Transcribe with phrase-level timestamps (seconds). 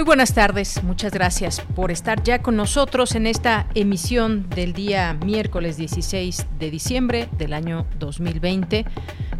[0.00, 5.12] Muy buenas tardes, muchas gracias por estar ya con nosotros en esta emisión del día
[5.12, 8.86] miércoles 16 de diciembre del año 2020.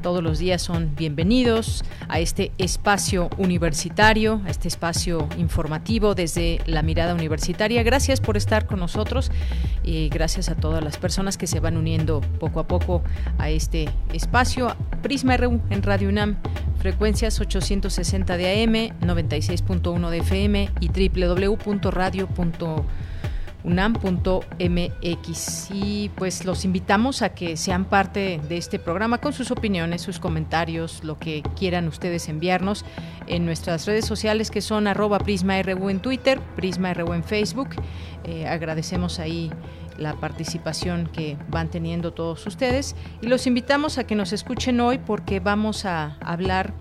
[0.03, 6.81] Todos los días son bienvenidos a este espacio universitario, a este espacio informativo desde la
[6.81, 7.83] mirada universitaria.
[7.83, 9.31] Gracias por estar con nosotros
[9.85, 13.03] y gracias a todas las personas que se van uniendo poco a poco
[13.37, 14.75] a este espacio.
[15.03, 16.37] Prisma RU en Radio UNAM,
[16.79, 18.73] frecuencias 860 de AM,
[19.07, 20.89] 96.1 de FM y
[23.65, 25.71] www.radio.unam.mx.
[25.73, 30.19] Y pues los invitamos a que sean parte de este programa con sus opiniones, sus
[30.19, 32.85] comentarios, lo que quieran ustedes enviarnos
[33.27, 37.71] en nuestras redes sociales que son arroba PrismaRU en Twitter, PrismaRU en Facebook.
[38.25, 39.51] Eh, agradecemos ahí
[39.99, 44.99] la participación que van teniendo todos ustedes y los invitamos a que nos escuchen hoy
[44.99, 46.73] porque vamos a hablar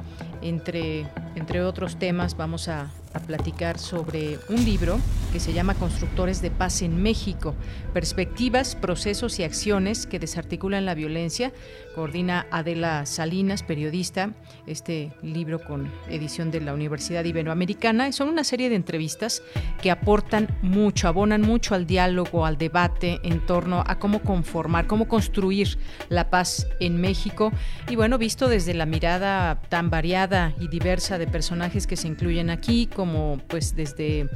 [0.41, 4.99] entre, entre otros temas, vamos a a platicar sobre un libro
[5.31, 7.55] que se llama Constructores de Paz en México,
[7.93, 11.51] perspectivas, procesos y acciones que desarticulan la violencia.
[11.95, 14.33] Coordina Adela Salinas, periodista,
[14.67, 18.11] este libro con edición de la Universidad Iberoamericana.
[18.11, 19.41] Son una serie de entrevistas
[19.81, 25.07] que aportan mucho, abonan mucho al diálogo, al debate en torno a cómo conformar, cómo
[25.07, 25.77] construir
[26.09, 27.51] la paz en México.
[27.89, 32.50] Y bueno, visto desde la mirada tan variada y diversa de personajes que se incluyen
[32.50, 34.27] aquí, como pues desde,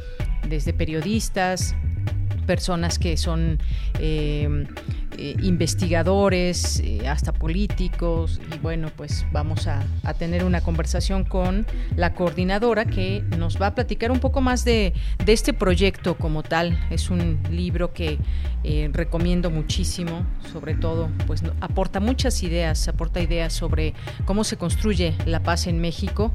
[0.47, 1.75] desde periodistas,
[2.47, 3.59] personas que son
[4.00, 4.66] eh,
[5.18, 9.84] eh, investigadores, eh, hasta políticos, y bueno, pues vamos a,
[10.18, 11.66] tener una conversación con
[11.97, 14.94] la coordinadora que nos va a platicar un poco más de,
[15.28, 16.80] este proyecto como tal.
[16.90, 18.18] Es un libro que
[18.94, 23.94] recomiendo muchísimo, sobre todo, pues aporta muchas ideas, aporta ideas sobre
[24.24, 26.31] cómo se construye la paz en México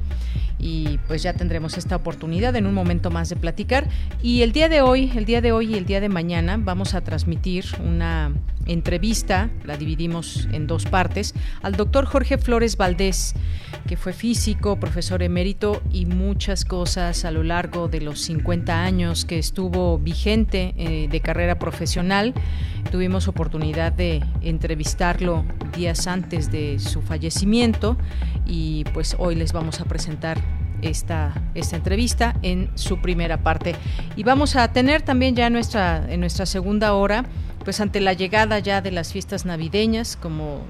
[0.59, 3.87] y pues ya tendremos esta oportunidad en un momento más de platicar.
[4.21, 6.93] Y el día de hoy, el día de hoy y el día de mañana vamos
[6.93, 8.31] a transmitir una
[8.65, 13.33] entrevista, la dividimos en dos partes, al doctor Jorge Flores Valdés,
[13.87, 19.25] que fue físico, profesor emérito y muchas cosas a lo largo de los 50 años
[19.25, 22.33] que estuvo vigente eh, de carrera profesional.
[22.91, 25.45] Tuvimos oportunidad de entrevistarlo
[25.75, 27.97] días antes de su fallecimiento
[28.45, 30.39] y pues hoy les vamos a presentar
[30.81, 33.75] esta, esta entrevista en su primera parte.
[34.15, 37.25] Y vamos a tener también ya nuestra, en nuestra segunda hora,
[37.63, 40.61] pues ante la llegada ya de las fiestas navideñas, como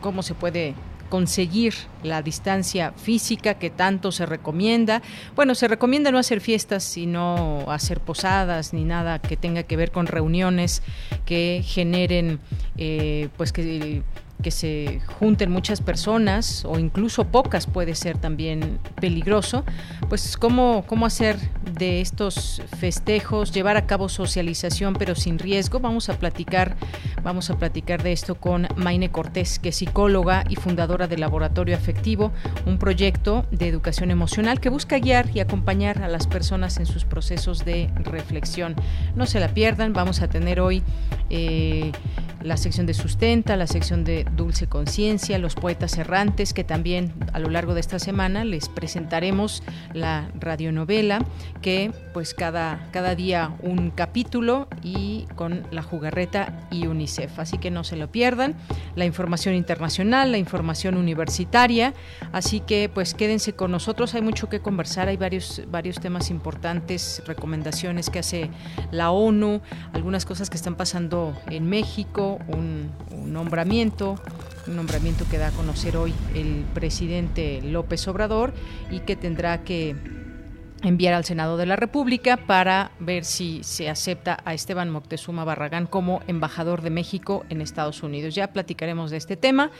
[0.00, 0.74] cómo se puede
[1.10, 5.02] conseguir la distancia física que tanto se recomienda.
[5.34, 9.90] Bueno, se recomienda no hacer fiestas, sino hacer posadas ni nada que tenga que ver
[9.90, 10.82] con reuniones
[11.26, 12.38] que generen,
[12.78, 14.02] eh, pues que
[14.40, 19.64] que se junten muchas personas o incluso pocas puede ser también peligroso,
[20.08, 21.36] pues cómo, cómo hacer
[21.78, 25.80] de estos festejos, llevar a cabo socialización pero sin riesgo.
[25.80, 26.76] Vamos a platicar,
[27.22, 31.76] vamos a platicar de esto con Maine Cortés, que es psicóloga y fundadora del Laboratorio
[31.76, 32.32] Afectivo,
[32.66, 37.04] un proyecto de educación emocional que busca guiar y acompañar a las personas en sus
[37.04, 38.74] procesos de reflexión.
[39.14, 40.82] No se la pierdan, vamos a tener hoy
[41.30, 41.92] eh,
[42.42, 47.38] la sección de sustenta, la sección de Dulce Conciencia, los poetas errantes, que también a
[47.38, 51.24] lo largo de esta semana les presentaremos la radionovela,
[51.62, 57.38] que pues cada, cada día un capítulo y con la jugarreta y UNICEF.
[57.38, 58.54] Así que no se lo pierdan.
[58.96, 61.94] La información internacional, la información universitaria.
[62.32, 64.14] Así que pues quédense con nosotros.
[64.14, 68.50] Hay mucho que conversar, hay varios, varios temas importantes, recomendaciones que hace
[68.90, 69.60] la ONU,
[69.92, 72.90] algunas cosas que están pasando en México, un
[73.32, 74.19] nombramiento
[74.66, 78.52] un nombramiento que da a conocer hoy el presidente López Obrador
[78.90, 79.96] y que tendrá que
[80.82, 85.86] enviar al Senado de la República para ver si se acepta a Esteban Moctezuma Barragán
[85.86, 88.34] como embajador de México en Estados Unidos.
[88.34, 89.70] Ya platicaremos de este tema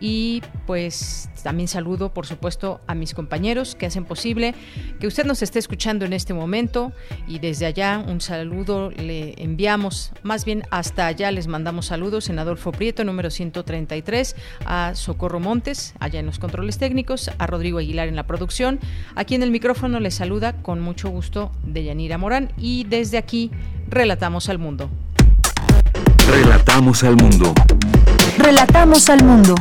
[0.00, 4.54] y pues también saludo por supuesto a mis compañeros que hacen posible
[5.00, 6.92] que usted nos esté escuchando en este momento
[7.26, 12.38] y desde allá un saludo le enviamos, más bien hasta allá les mandamos saludos en
[12.38, 18.08] Adolfo Prieto número 133, a Socorro Montes allá en los controles técnicos, a Rodrigo Aguilar
[18.08, 18.80] en la producción,
[19.14, 23.50] aquí en el micrófono les saluda con mucho gusto de Yanira Morán y desde aquí
[23.88, 24.90] relatamos al mundo.
[26.28, 27.54] Relatamos al mundo.
[28.38, 29.54] Relatamos al mundo.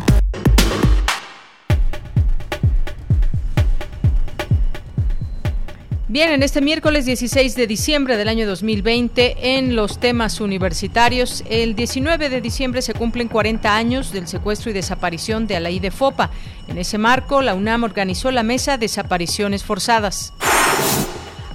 [6.13, 11.73] Bien, en este miércoles 16 de diciembre del año 2020, en los temas universitarios, el
[11.73, 16.29] 19 de diciembre se cumplen 40 años del secuestro y desaparición de Alaí de Fopa.
[16.67, 20.33] En ese marco, la UNAM organizó la mesa Desapariciones Forzadas.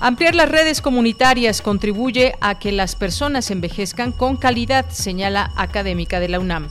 [0.00, 6.31] Ampliar las redes comunitarias contribuye a que las personas envejezcan con calidad, señala académica de
[6.31, 6.69] la UNAM.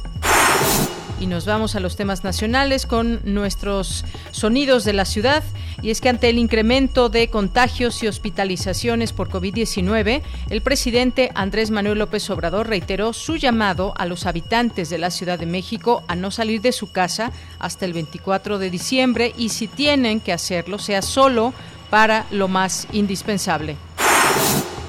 [1.19, 5.44] Y nos vamos a los temas nacionales con nuestros sonidos de la ciudad.
[5.81, 11.72] Y es que ante el incremento de contagios y hospitalizaciones por COVID-19, el presidente Andrés
[11.72, 16.16] Manuel López Obrador reiteró su llamado a los habitantes de la Ciudad de México a
[16.16, 20.80] no salir de su casa hasta el 24 de diciembre y si tienen que hacerlo,
[20.80, 21.54] sea solo
[21.90, 23.75] para lo más indispensable.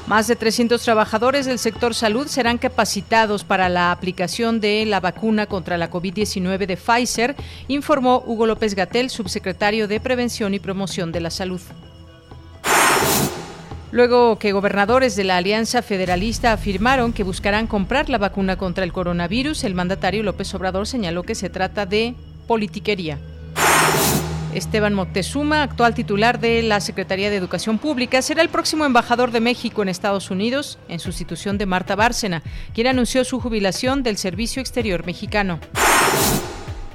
[0.08, 5.44] Más de 300 trabajadores del sector salud serán capacitados para la aplicación de la vacuna
[5.44, 7.36] contra la COVID-19 de Pfizer,
[7.68, 11.60] informó Hugo López Gatel, subsecretario de Prevención y Promoción de la Salud.
[13.90, 18.94] Luego que gobernadores de la Alianza Federalista afirmaron que buscarán comprar la vacuna contra el
[18.94, 22.14] coronavirus, el mandatario López Obrador señaló que se trata de
[22.46, 23.18] politiquería.
[24.54, 29.40] Esteban Moctezuma, actual titular de la Secretaría de Educación Pública, será el próximo embajador de
[29.40, 32.42] México en Estados Unidos, en sustitución de Marta Bárcena,
[32.72, 35.60] quien anunció su jubilación del Servicio Exterior Mexicano.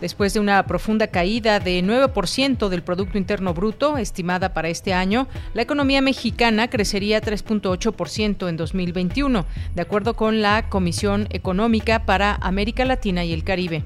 [0.01, 5.27] Después de una profunda caída de 9% del Producto Interno Bruto, estimada para este año,
[5.53, 9.45] la economía mexicana crecería 3.8% en 2021,
[9.75, 13.85] de acuerdo con la Comisión Económica para América Latina y el Caribe.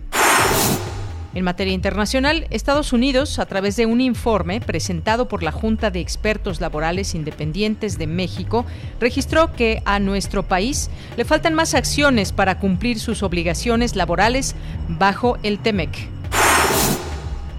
[1.38, 6.00] En materia internacional, Estados Unidos, a través de un informe presentado por la Junta de
[6.00, 8.66] Expertos Laborales Independientes de México,
[9.00, 14.56] registró que a nuestro país le faltan más acciones para cumplir sus obligaciones laborales
[14.88, 16.17] bajo el TEMEC.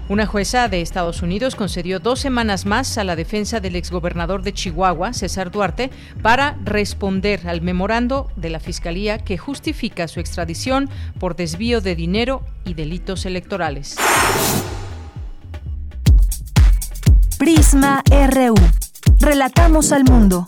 [0.09, 4.53] Una jueza de Estados Unidos concedió dos semanas más a la defensa del exgobernador de
[4.53, 5.91] Chihuahua, César Duarte,
[6.23, 10.89] para responder al memorando de la Fiscalía que justifica su extradición
[11.19, 13.97] por desvío de dinero y delitos electorales.
[17.37, 18.55] Prisma RU.
[19.19, 20.47] Relatamos al mundo.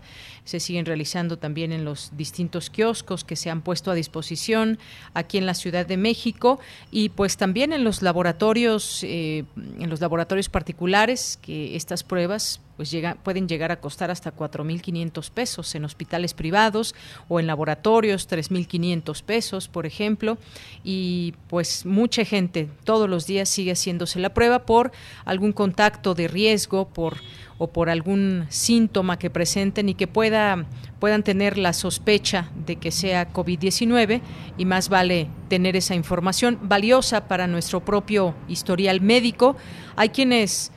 [0.44, 4.78] se siguen realizando también en los distintos kioscos que se han puesto a disposición
[5.14, 6.58] aquí en la Ciudad de México
[6.90, 9.44] y pues también en los laboratorios, eh,
[9.78, 15.30] en los laboratorios particulares que estas pruebas pues llega, pueden llegar a costar hasta 4.500
[15.30, 16.94] pesos en hospitales privados
[17.28, 20.38] o en laboratorios 3.500 pesos, por ejemplo,
[20.84, 24.92] y pues mucha gente todos los días sigue haciéndose la prueba por
[25.24, 27.18] algún contacto de riesgo, por
[27.62, 30.66] o por algún síntoma que presenten y que pueda,
[30.98, 34.20] puedan tener la sospecha de que sea COVID-19
[34.58, 39.54] y más vale tener esa información valiosa para nuestro propio historial médico.
[39.94, 40.72] Hay quienes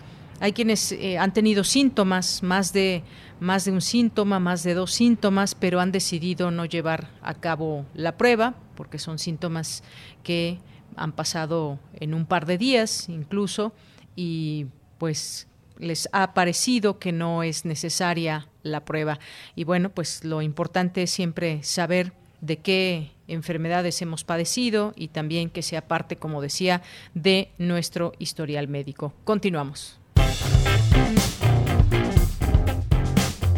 [0.45, 3.03] hay quienes eh, han tenido síntomas, más de,
[3.39, 7.87] más de un síntoma, más de dos síntomas, pero han decidido no llevar a cabo
[7.95, 9.83] la prueba porque son síntomas
[10.21, 10.59] que
[10.95, 13.73] han pasado en un par de días incluso
[14.15, 14.67] y
[14.99, 15.47] pues
[15.79, 19.17] les ha parecido que no es necesaria la prueba.
[19.55, 25.49] Y bueno, pues lo importante es siempre saber de qué enfermedades hemos padecido y también
[25.49, 26.83] que sea parte, como decía,
[27.15, 29.11] de nuestro historial médico.
[29.23, 29.99] Continuamos.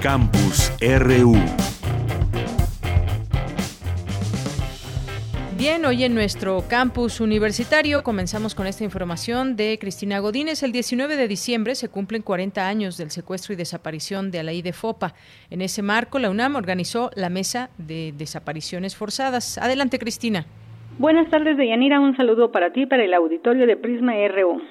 [0.01, 1.36] Campus RU.
[5.57, 10.62] Bien, hoy en nuestro campus universitario comenzamos con esta información de Cristina Godínez.
[10.62, 14.72] El 19 de diciembre se cumplen 40 años del secuestro y desaparición de Alaí de
[14.72, 15.15] Fopa.
[15.50, 19.57] En ese marco, la UNAM organizó la Mesa de Desapariciones Forzadas.
[19.57, 20.46] Adelante, Cristina.
[21.00, 22.00] Buenas tardes, Deyanira.
[22.00, 24.62] Un saludo para ti, para el auditorio de Prisma RU.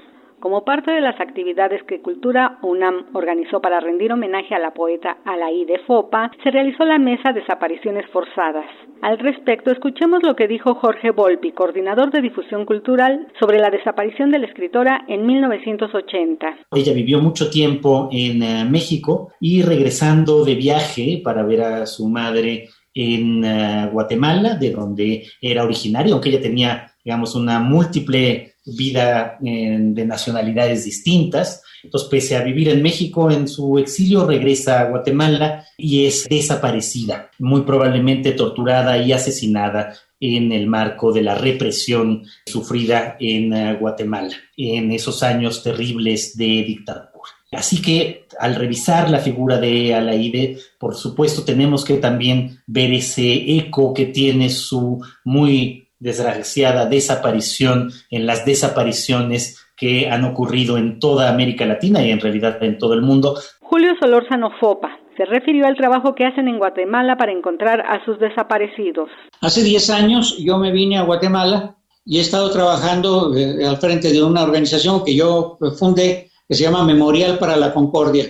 [0.47, 5.17] Como parte de las actividades que Cultura UNAM organizó para rendir homenaje a la poeta
[5.25, 8.65] Alaí de Fopa, se realizó la mesa Desapariciones Forzadas.
[9.03, 14.31] Al respecto, escuchemos lo que dijo Jorge Volpi, coordinador de difusión cultural, sobre la desaparición
[14.31, 16.47] de la escritora en 1980.
[16.71, 22.09] Ella vivió mucho tiempo en eh, México y regresando de viaje para ver a su
[22.09, 29.39] madre en eh, Guatemala, de donde era originaria, aunque ella tenía, digamos, una múltiple vida
[29.41, 31.63] de nacionalidades distintas.
[31.83, 37.31] Entonces, pese a vivir en México, en su exilio regresa a Guatemala y es desaparecida,
[37.39, 44.35] muy probablemente torturada y asesinada en el marco de la represión sufrida en eh, Guatemala,
[44.57, 47.13] en esos años terribles de dictadura.
[47.53, 53.57] Así que al revisar la figura de Alaide, por supuesto tenemos que también ver ese
[53.57, 61.29] eco que tiene su muy desgraciada desaparición en las desapariciones que han ocurrido en toda
[61.29, 63.39] América Latina y en realidad en todo el mundo.
[63.61, 68.19] Julio Solórzano Fopa se refirió al trabajo que hacen en Guatemala para encontrar a sus
[68.19, 69.09] desaparecidos.
[69.41, 74.13] Hace 10 años yo me vine a Guatemala y he estado trabajando eh, al frente
[74.13, 78.25] de una organización que yo fundé que se llama Memorial para la Concordia,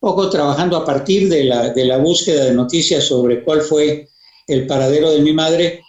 [0.00, 4.08] poco trabajando a partir de la, de la búsqueda de noticias sobre cuál fue
[4.48, 5.82] el paradero de mi madre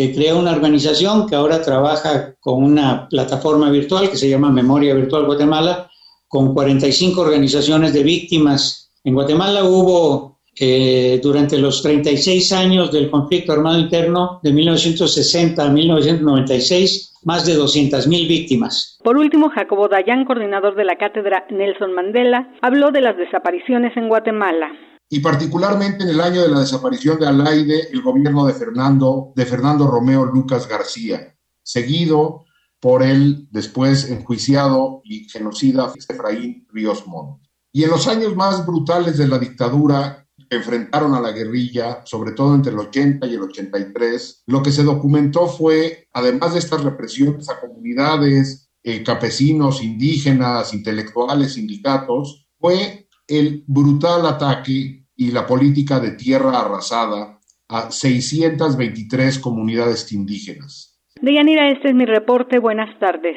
[0.00, 4.94] eh, creó una organización que ahora trabaja con una plataforma virtual que se llama Memoria
[4.94, 5.90] Virtual Guatemala,
[6.28, 8.92] con 45 organizaciones de víctimas.
[9.02, 15.68] En Guatemala hubo, eh, durante los 36 años del conflicto armado interno, de 1960 a
[15.68, 19.00] 1996, más de 200.000 víctimas.
[19.02, 24.06] Por último, Jacobo Dayan, coordinador de la cátedra Nelson Mandela, habló de las desapariciones en
[24.06, 24.70] Guatemala
[25.10, 29.46] y particularmente en el año de la desaparición de Alaide, el gobierno de Fernando, de
[29.46, 32.44] Fernando Romeo Lucas García, seguido
[32.80, 37.42] por el después enjuiciado y genocida Efraín Ríos Montt.
[37.72, 42.54] Y en los años más brutales de la dictadura enfrentaron a la guerrilla, sobre todo
[42.54, 47.48] entre el 80 y el 83, lo que se documentó fue, además de estas represiones
[47.48, 56.12] a comunidades, eh, campesinos, indígenas, intelectuales, sindicatos, fue el brutal ataque y la política de
[56.12, 60.98] tierra arrasada a 623 comunidades indígenas.
[61.20, 62.58] Deyanira, este es mi reporte.
[62.58, 63.36] Buenas tardes.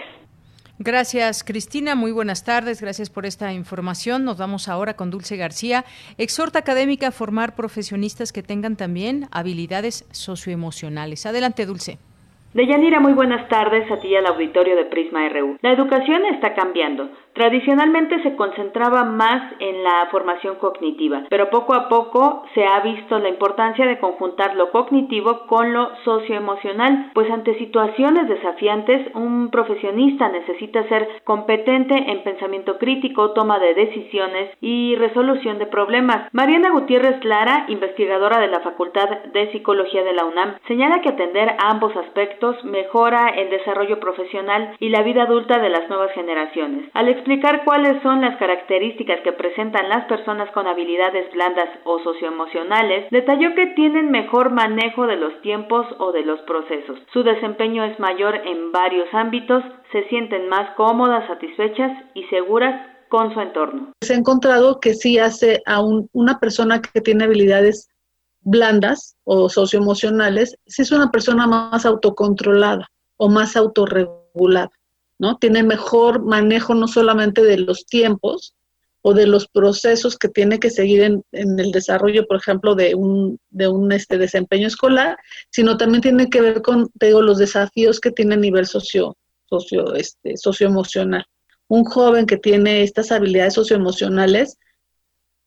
[0.83, 1.93] Gracias, Cristina.
[1.93, 2.81] Muy buenas tardes.
[2.81, 4.23] Gracias por esta información.
[4.23, 5.85] Nos vamos ahora con Dulce García.
[6.17, 11.25] Exhorta académica a formar profesionistas que tengan también habilidades socioemocionales.
[11.27, 11.99] Adelante, Dulce.
[12.53, 15.57] Deyanira, muy buenas tardes a ti y al auditorio de Prisma RU.
[15.61, 17.07] La educación está cambiando.
[17.31, 23.19] Tradicionalmente se concentraba más en la formación cognitiva, pero poco a poco se ha visto
[23.19, 30.27] la importancia de conjuntar lo cognitivo con lo socioemocional, pues ante situaciones desafiantes un profesionista
[30.27, 36.27] necesita ser competente en pensamiento crítico, toma de decisiones y resolución de problemas.
[36.33, 41.55] Mariana Gutiérrez Lara, investigadora de la Facultad de Psicología de la UNAM, señala que atender
[41.59, 47.63] ambos aspectos mejora el desarrollo profesional y la vida adulta de las nuevas generaciones explicar
[47.63, 53.67] cuáles son las características que presentan las personas con habilidades blandas o socioemocionales, detalló que
[53.67, 56.97] tienen mejor manejo de los tiempos o de los procesos.
[57.13, 63.33] Su desempeño es mayor en varios ámbitos, se sienten más cómodas, satisfechas y seguras con
[63.33, 63.91] su entorno.
[64.01, 65.81] Se ha encontrado que sí hace a
[66.13, 67.90] una persona que tiene habilidades
[68.41, 74.71] blandas o socioemocionales, si es una persona más autocontrolada o más autorregulada.
[75.19, 75.37] ¿no?
[75.37, 78.55] Tiene mejor manejo no solamente de los tiempos
[79.03, 83.39] o de los procesos que tiene que seguir en, el desarrollo, por ejemplo, de un,
[83.49, 85.17] de un este, desempeño escolar,
[85.49, 89.17] sino también tiene que ver con, digo, los desafíos que tiene a nivel socio,
[89.49, 91.25] socio, este, socioemocional.
[91.67, 94.57] Un joven que tiene estas habilidades socioemocionales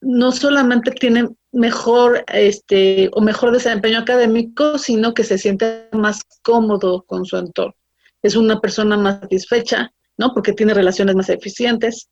[0.05, 7.03] no solamente tiene mejor este o mejor desempeño académico, sino que se siente más cómodo
[7.07, 7.75] con su entorno
[8.25, 10.33] es una persona más satisfecha, ¿no?
[10.33, 12.09] Porque tiene relaciones más eficientes,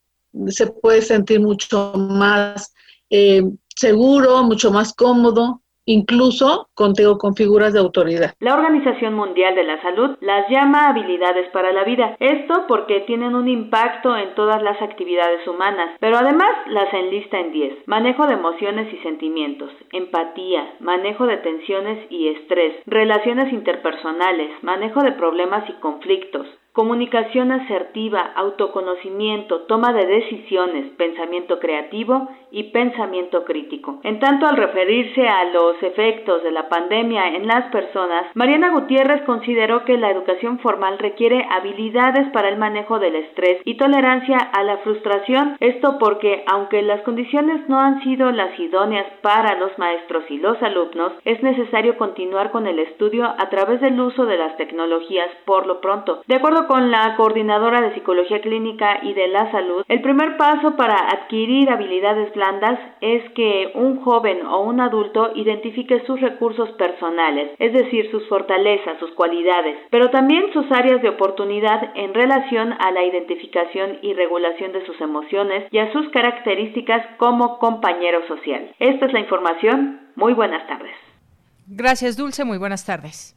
[0.48, 2.72] se puede sentir mucho más
[3.08, 3.42] eh,
[3.74, 8.34] seguro, mucho más cómodo, incluso contigo con figuras de autoridad.
[8.40, 13.34] La Organización Mundial de la Salud las llama habilidades para la vida, esto porque tienen
[13.34, 17.86] un impacto en todas las actividades humanas, pero además las enlista en 10.
[17.86, 25.12] Manejo de emociones y sentimientos, empatía, manejo de tensiones y estrés, relaciones interpersonales, manejo de
[25.12, 34.00] problemas y conflictos, comunicación asertiva, autoconocimiento, toma de decisiones, pensamiento creativo y pensamiento crítico.
[34.02, 39.22] En tanto, al referirse a los efectos de la pandemia en las personas, Mariana Gutiérrez
[39.22, 44.62] consideró que la educación formal requiere habilidades para el manejo del estrés y tolerancia a
[44.62, 50.24] la frustración, esto porque aunque las condiciones no han sido las idóneas para los maestros
[50.30, 54.56] y los alumnos, es necesario continuar con el estudio a través del uso de las
[54.56, 56.22] tecnologías por lo pronto.
[56.26, 60.76] De acuerdo con la coordinadora de Psicología Clínica y de la Salud, el primer paso
[60.76, 67.50] para adquirir habilidades blandas es que un joven o un adulto identifique sus recursos personales,
[67.58, 72.90] es decir, sus fortalezas, sus cualidades, pero también sus áreas de oportunidad en relación a
[72.90, 78.74] la identificación y regulación de sus emociones y a sus características como compañero social.
[78.78, 80.00] Esta es la información.
[80.16, 80.94] Muy buenas tardes.
[81.66, 82.44] Gracias, Dulce.
[82.44, 83.36] Muy buenas tardes.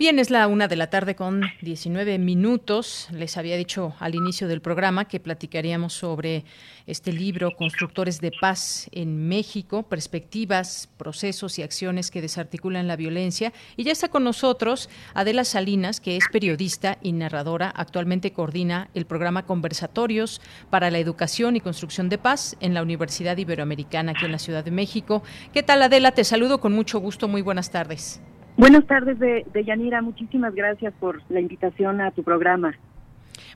[0.00, 3.06] Bien, es la una de la tarde con 19 minutos.
[3.12, 6.46] Les había dicho al inicio del programa que platicaríamos sobre
[6.86, 13.52] este libro, Constructores de Paz en México, perspectivas, procesos y acciones que desarticulan la violencia.
[13.76, 17.68] Y ya está con nosotros Adela Salinas, que es periodista y narradora.
[17.68, 20.40] Actualmente coordina el programa Conversatorios
[20.70, 24.64] para la Educación y Construcción de Paz en la Universidad Iberoamericana aquí en la Ciudad
[24.64, 25.22] de México.
[25.52, 26.12] ¿Qué tal, Adela?
[26.12, 27.28] Te saludo con mucho gusto.
[27.28, 28.22] Muy buenas tardes.
[28.60, 30.02] Buenas tardes, de, Yanira.
[30.02, 32.74] Muchísimas gracias por la invitación a tu programa.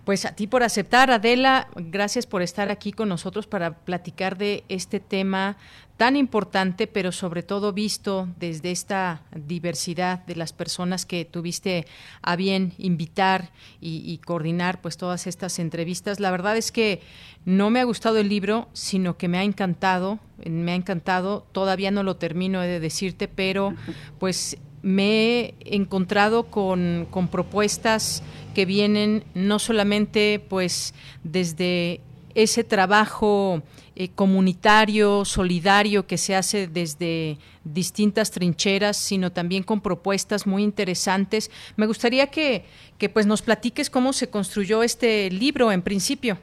[0.06, 4.64] Pues a ti por aceptar, Adela, gracias por estar aquí con nosotros para platicar de
[4.70, 5.58] este tema
[5.98, 11.84] tan importante, pero sobre todo visto desde esta diversidad de las personas que tuviste
[12.22, 13.50] a bien invitar
[13.82, 16.18] y, y, coordinar pues todas estas entrevistas.
[16.18, 17.02] La verdad es que
[17.44, 21.90] no me ha gustado el libro, sino que me ha encantado, me ha encantado, todavía
[21.90, 23.74] no lo termino he de decirte, pero
[24.18, 28.22] pues me he encontrado con, propuestas
[28.54, 30.94] que vienen no solamente pues
[31.24, 32.00] desde
[32.34, 33.62] ese trabajo
[33.96, 41.50] eh, comunitario, solidario que se hace desde distintas trincheras, sino también con propuestas muy interesantes.
[41.76, 42.64] Me gustaría que,
[42.98, 46.36] que pues nos platiques cómo se construyó este libro en principio.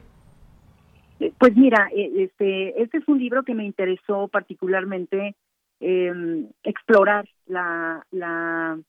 [1.37, 5.35] Pues mira, eh, este, este es un libro que me interesó particularmente
[5.81, 8.79] eh, explorar la, la,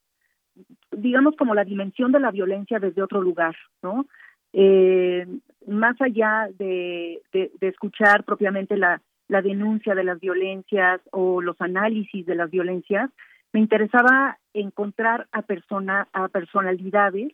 [0.91, 4.07] digamos como la dimensión de la violencia desde otro lugar, ¿no?
[4.53, 5.27] Eh,
[5.67, 7.23] más allá de,
[7.61, 13.11] escuchar propiamente la, denuncia de las violencias o los análisis de las violencias,
[13.53, 17.33] me interesaba encontrar a persona, a personalidades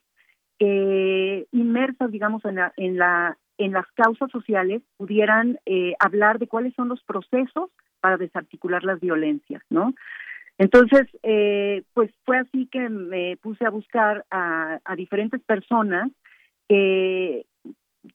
[0.61, 6.47] eh, inmersas, digamos, en la, en la en las causas sociales pudieran eh, hablar de
[6.47, 9.95] cuáles son los procesos para desarticular las violencias, ¿no?
[10.59, 16.11] Entonces, eh, pues fue así que me puse a buscar a, diferentes personas
[16.69, 17.47] que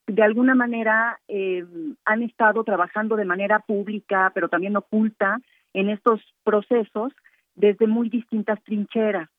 [0.08, 1.65] de alguna manera eh,
[2.03, 5.39] han estado trabajando de manera pública, pero también oculta
[5.73, 7.13] en estos procesos
[7.56, 9.29] desde muy distintas trincheras.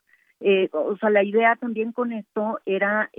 [0.41, 3.11] Eh, o sea, la idea también con esto era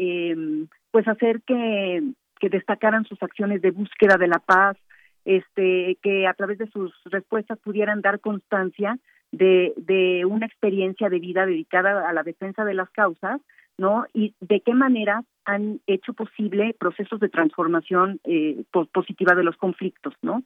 [0.92, 2.02] pues hacer que,
[2.40, 4.78] que destacaran sus acciones de búsqueda de la paz,
[5.26, 8.98] este, que a través de sus respuestas pudieran dar constancia
[9.38, 13.42] de, de una experiencia de vida dedicada a la defensa de las causas,
[13.78, 14.06] ¿no?
[14.14, 20.14] Y de qué manera han hecho posible procesos de transformación eh, positiva de los conflictos,
[20.22, 20.44] ¿no?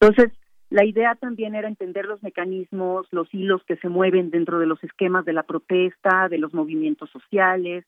[0.00, 0.32] Entonces,
[0.70, 4.82] la idea también era entender los mecanismos, los hilos que se mueven dentro de los
[4.84, 7.84] esquemas de la protesta, de los movimientos sociales,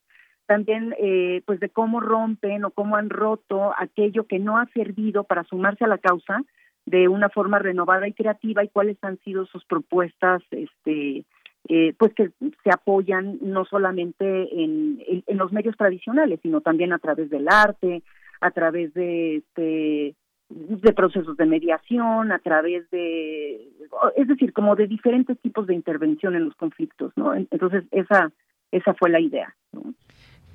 [0.47, 5.25] también eh, pues de cómo rompen o cómo han roto aquello que no ha servido
[5.25, 6.43] para sumarse a la causa
[6.91, 11.25] de una forma renovada y creativa y cuáles han sido sus propuestas este
[11.69, 12.31] eh, pues que
[12.65, 14.25] se apoyan no solamente
[14.63, 18.03] en, en, los medios tradicionales sino también a través del arte
[18.41, 20.15] a través de este
[20.49, 23.69] de procesos de mediación a través de
[24.17, 28.33] es decir como de diferentes tipos de intervención en los conflictos no entonces esa
[28.73, 29.95] esa fue la idea ¿no?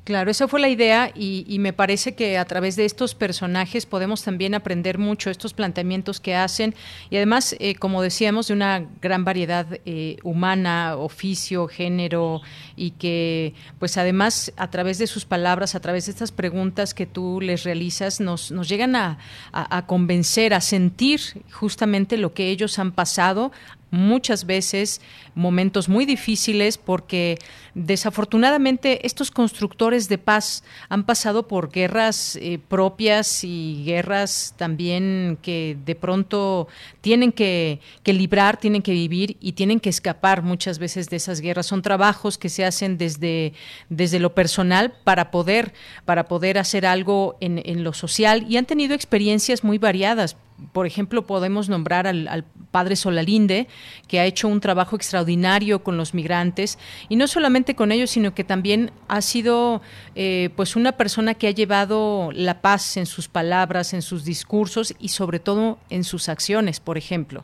[0.06, 4.24] Claro, esa fue la idea y, me parece que a través de estos personajes podemos
[4.24, 6.76] también aprender mucho estos planteamientos que hacen
[7.10, 12.44] y además, eh, como decíamos, de una gran variedad eh, humana, oficio, género
[12.76, 17.08] y que pues además a través de sus palabras, a través de estas preguntas que
[17.08, 19.18] tú les realizas, nos, nos llegan a,
[19.54, 21.20] a convencer, a sentir
[21.52, 23.52] justamente lo que ellos han pasado,
[23.92, 25.02] muchas veces
[25.36, 27.38] momentos muy difíciles porque
[27.74, 35.78] desafortunadamente estos constructores de paz han pasado por guerras eh, propias y guerras también que
[35.86, 36.68] de pronto
[37.02, 41.42] tienen que, que, librar, tienen que vivir y tienen que escapar muchas veces de esas
[41.42, 41.66] guerras.
[41.66, 43.54] Son trabajos que se hacen desde,
[43.90, 45.74] desde lo personal para poder,
[46.06, 50.38] para poder hacer algo en, en lo social y han tenido experiencias muy variadas
[50.72, 53.68] por ejemplo, podemos nombrar al, padre Solalinde,
[54.08, 56.78] que ha hecho un trabajo extraordinario con los migrantes,
[57.10, 59.82] y no solamente con ellos, sino que también ha sido
[60.16, 64.96] eh, pues una persona que ha llevado la paz en sus palabras, en sus discursos
[65.00, 67.44] y sobre todo en sus acciones, por ejemplo.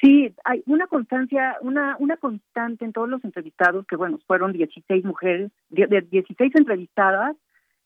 [0.00, 5.04] Sí, hay una constancia, una, una constante en todos los entrevistados, que bueno, fueron 16
[5.04, 7.36] mujeres, 16 entrevistadas,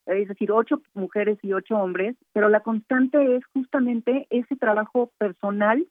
[0.06, 5.86] es decir, ocho mujeres y ocho hombres, pero la constante es justamente ese trabajo personal,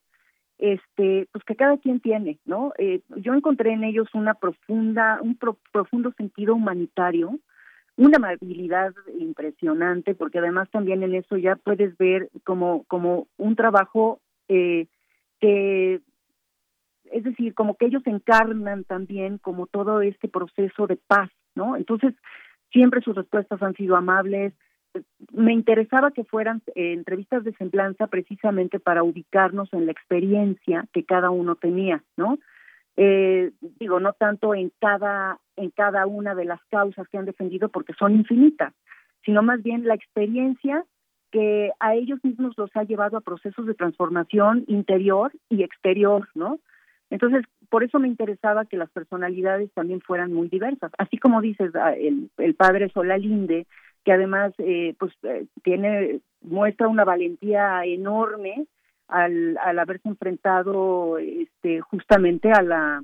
[0.57, 2.73] este, pues que cada quien tiene, ¿no?
[2.77, 5.37] Eh, yo encontré en ellos una profunda, un
[5.71, 7.39] profundo sentido humanitario,
[7.97, 14.19] una amabilidad impresionante, porque además también en eso ya puedes ver como, como un trabajo
[14.47, 14.87] eh,
[15.39, 16.01] que
[17.11, 21.75] es decir, como que ellos encarnan también como todo este proceso de paz, ¿no?
[21.75, 22.13] Entonces,
[22.71, 24.53] Siempre sus respuestas han sido amables.
[25.31, 31.05] Me interesaba que fueran eh, entrevistas de semblanza precisamente para ubicarnos en la experiencia que
[31.05, 32.37] cada uno tenía, ¿no?
[32.97, 37.69] Eh, digo, no tanto en cada, en cada una de las causas que han defendido
[37.69, 38.73] porque son infinitas,
[39.23, 40.85] sino más bien la experiencia
[41.31, 46.59] que a ellos mismos los ha llevado a procesos de transformación interior y exterior, ¿no?
[47.09, 50.91] Entonces, por eso me interesaba que las personalidades también fueran muy diversas.
[50.97, 53.65] Así como dices, ah, el, el padre Solalinde,
[54.03, 58.67] que además eh, pues eh, tiene muestra una valentía enorme
[59.07, 63.03] al, al haberse enfrentado este justamente a la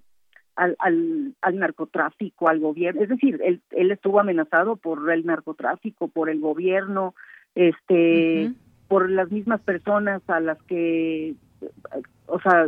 [0.57, 6.07] al, al, al, narcotráfico, al gobierno, es decir, él, él estuvo amenazado por el narcotráfico,
[6.07, 7.13] por el gobierno,
[7.53, 8.51] este,
[8.87, 11.35] por las mismas personas a las que,
[12.25, 12.67] o sea,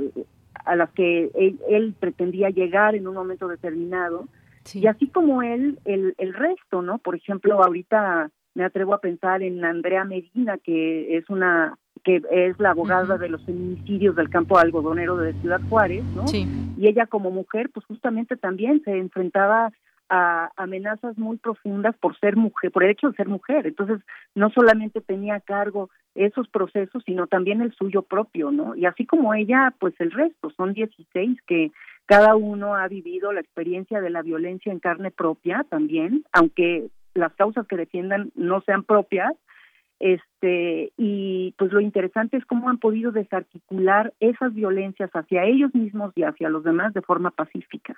[0.69, 1.31] a las que
[1.67, 4.27] él, pretendía llegar en un momento determinado.
[4.73, 6.99] Y así como él, el, el resto, ¿no?
[6.99, 12.57] Por ejemplo, ahorita me atrevo a pensar en Andrea Medina, que es una que es
[12.59, 16.25] la abogada de los feminicidios del campo algodonero de Ciudad Juárez, ¿no?
[16.31, 19.73] Y ella como mujer, pues justamente también se enfrentaba
[20.09, 23.67] a amenazas muy profundas por ser mujer, por el hecho de ser mujer.
[23.67, 24.01] Entonces,
[24.35, 28.75] no solamente tenía a cargo esos procesos, sino también el suyo propio, ¿no?
[28.75, 31.71] Y así como ella, pues el resto, son 16 que
[32.05, 37.33] cada uno ha vivido la experiencia de la violencia en carne propia también, aunque las
[37.35, 39.33] causas que defiendan no sean propias,
[39.99, 46.13] este y pues lo interesante es cómo han podido desarticular esas violencias hacia ellos mismos
[46.15, 47.95] y hacia los demás de forma pacífica.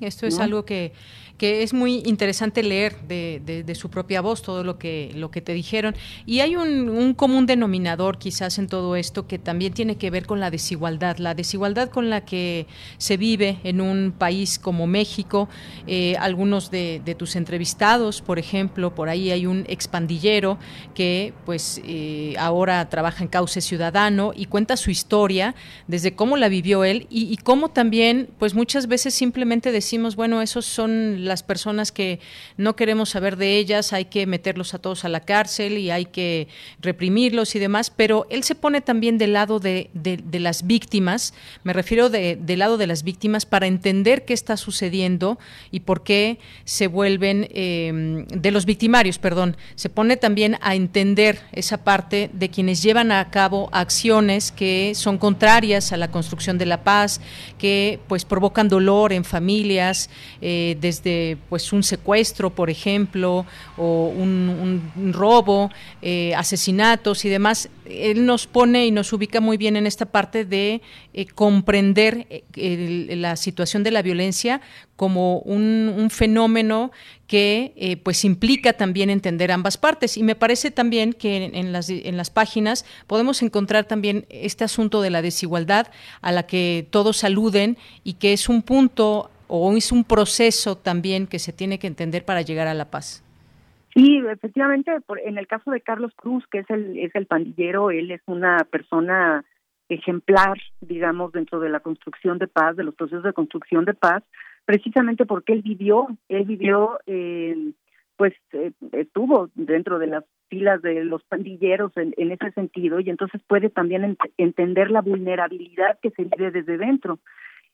[0.00, 0.92] Esto es algo que,
[1.36, 5.42] que, es muy interesante leer de, de, su propia voz, todo lo que, lo que
[5.42, 5.94] te dijeron.
[6.24, 10.26] Y hay un, un, común denominador quizás en todo esto que también tiene que ver
[10.26, 15.48] con la desigualdad, la desigualdad con la que se vive en un país como México.
[15.86, 20.58] Eh, algunos de, de, tus entrevistados, por ejemplo, por ahí hay un expandillero
[20.94, 25.54] que pues eh, ahora trabaja en Cauce Ciudadano y cuenta su historia
[25.86, 30.42] desde cómo la vivió él y, y cómo también pues muchas veces simplemente decimos, bueno,
[30.42, 32.20] esos son las personas que
[32.56, 36.06] no queremos saber de ellas, hay que meterlos a todos a la cárcel y hay
[36.06, 36.46] que
[36.80, 39.90] reprimirlos y demás, pero él se pone también del lado de,
[40.32, 41.34] las víctimas,
[41.64, 45.38] me refiero de, del lado de las víctimas para entender qué está sucediendo
[45.72, 51.40] y por qué se vuelven, em, de los victimarios, perdón, se pone también a entender
[51.50, 56.66] esa parte de quienes llevan a cabo acciones que son contrarias a la construcción de
[56.66, 57.20] la paz,
[57.58, 60.10] que pues provocan dolor en familias,
[60.42, 63.46] eh, desde pues un secuestro, por ejemplo,
[63.78, 65.70] o un, robo,
[66.02, 67.70] eh, asesinatos y demás.
[67.86, 70.82] Él nos pone y nos ubica muy bien en esta parte de
[71.14, 74.60] eh, comprender la situación de la violencia
[75.00, 76.90] como un, fenómeno
[77.30, 80.16] que pues implica también entender ambas partes.
[80.16, 85.00] Y me parece también que en, las, en las páginas podemos encontrar también este asunto
[85.00, 85.86] de la desigualdad
[86.22, 91.28] a la que todos aluden y que es un punto o es un proceso también
[91.28, 93.24] que se tiene que entender para llegar a la paz.
[93.94, 94.90] Sí, efectivamente,
[95.24, 98.58] en el caso de Carlos Cruz, que es el, es el pandillero, él es una
[98.68, 99.44] persona
[99.88, 104.24] ejemplar, digamos, dentro de la construcción de paz, de los procesos de construcción de paz,
[104.70, 107.72] precisamente porque él vivió, él vivió, eh,
[108.14, 113.40] pues eh, estuvo dentro de las filas de los pandilleros en, ese sentido y entonces
[113.48, 117.18] puede también entender la vulnerabilidad que se vive desde dentro.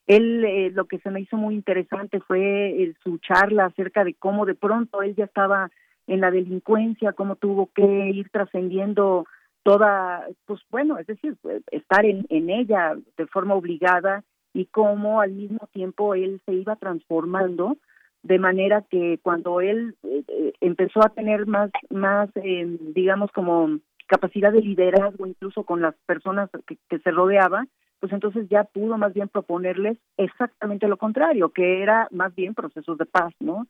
[0.06, 4.46] Él, eh, lo que se me hizo muy interesante fue su charla acerca de cómo
[4.46, 5.70] de pronto él ya estaba
[6.06, 9.26] en la delincuencia, cómo tuvo que ir trascendiendo
[9.64, 14.24] toda, pues bueno, es decir, pues, estar en, en ella de forma obligada
[14.56, 17.76] y cómo al mismo tiempo él se iba transformando
[18.22, 23.78] de manera que cuando él eh, eh, empezó a tener más, más eh, digamos, como
[24.06, 27.66] capacidad de liderazgo incluso con las personas que, que, se rodeaba,
[28.00, 32.96] pues entonces ya pudo más bien proponerles exactamente lo contrario, que era más bien procesos
[32.96, 33.66] de paz, ¿no?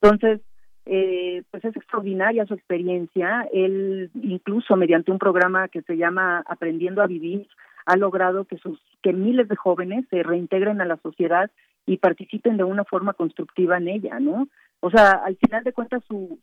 [0.00, 0.40] Entonces,
[0.86, 3.46] eh, pues es extraordinaria su experiencia.
[3.52, 7.46] Él incluso mediante un programa que se llama Aprendiendo a Vivir
[7.90, 11.50] ha logrado que sus que miles de jóvenes se reintegren a la sociedad
[11.86, 14.46] y participen de una forma constructiva en ella, ¿no?
[14.80, 16.38] O sea, al final de cuentas su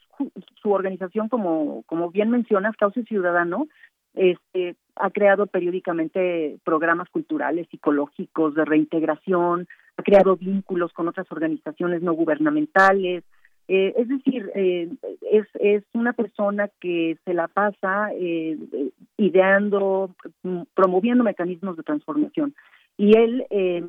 [0.62, 3.68] su organización como como bien mencionas, Cauce Ciudadano,
[4.14, 12.02] este ha creado periódicamente programas culturales, psicológicos de reintegración, ha creado vínculos con otras organizaciones
[12.02, 13.24] no gubernamentales,
[13.67, 14.89] eh, es decir, eh,
[15.30, 18.58] es, es una persona que se la pasa eh,
[19.17, 20.15] ideando,
[20.73, 22.56] promoviendo mecanismos de transformación.
[22.97, 23.84] Y él eh,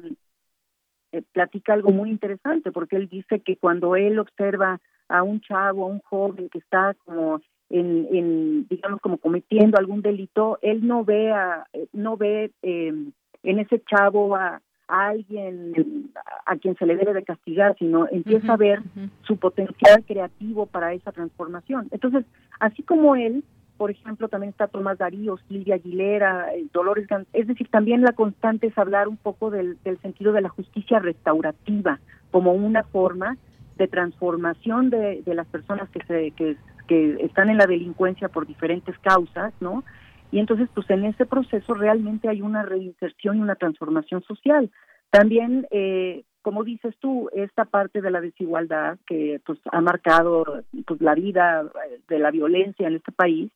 [1.33, 5.89] platica algo muy interesante, porque él dice que cuando él observa a un chavo, a
[5.89, 11.31] un joven que está como en, en digamos, como cometiendo algún delito, él no ve,
[11.33, 13.13] a, no ve en
[13.43, 16.11] ese chavo a, a alguien
[16.47, 18.83] a quien se le debe de castigar, sino empieza a ver
[19.23, 21.89] su potencial creativo para esa transformación.
[21.91, 22.25] Entonces,
[22.59, 23.45] así como él,
[23.77, 28.67] por ejemplo, también está Tomás Darío, Silvia Aguilera, eh, Dolores es decir, también la constante
[28.67, 33.37] es hablar un poco del, sentido de la justicia restaurativa como una forma
[33.77, 36.57] de transformación de, de las personas que se que,
[36.89, 39.85] que están en la delincuencia por diferentes causas, ¿no?
[40.31, 44.71] Y entonces, pues en ese proceso realmente hay una reinserción y una transformación social.
[45.11, 51.01] También, eh, como dices tú, esta parte de la desigualdad que pues ha marcado pues
[51.01, 51.65] la vida
[52.09, 53.51] de la violencia en este país,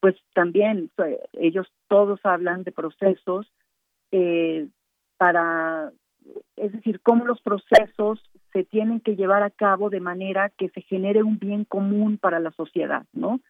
[0.00, 3.46] pues también pues, ellos todos hablan de procesos
[4.10, 4.68] eh,
[5.16, 5.92] para,
[6.56, 8.20] es decir, cómo los procesos
[8.52, 12.40] se tienen que llevar a cabo de manera que se genere un bien común para
[12.40, 13.40] la sociedad, ¿no?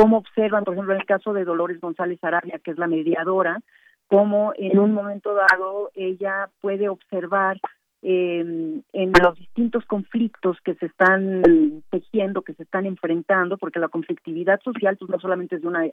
[0.00, 3.60] Cómo observan, por ejemplo, en el caso de Dolores González Arabia, que es la mediadora,
[4.06, 7.60] cómo en un momento dado ella puede observar
[8.00, 13.88] eh, en los distintos conflictos que se están tejiendo, que se están enfrentando, porque la
[13.88, 15.84] conflictividad social pues no solamente es de una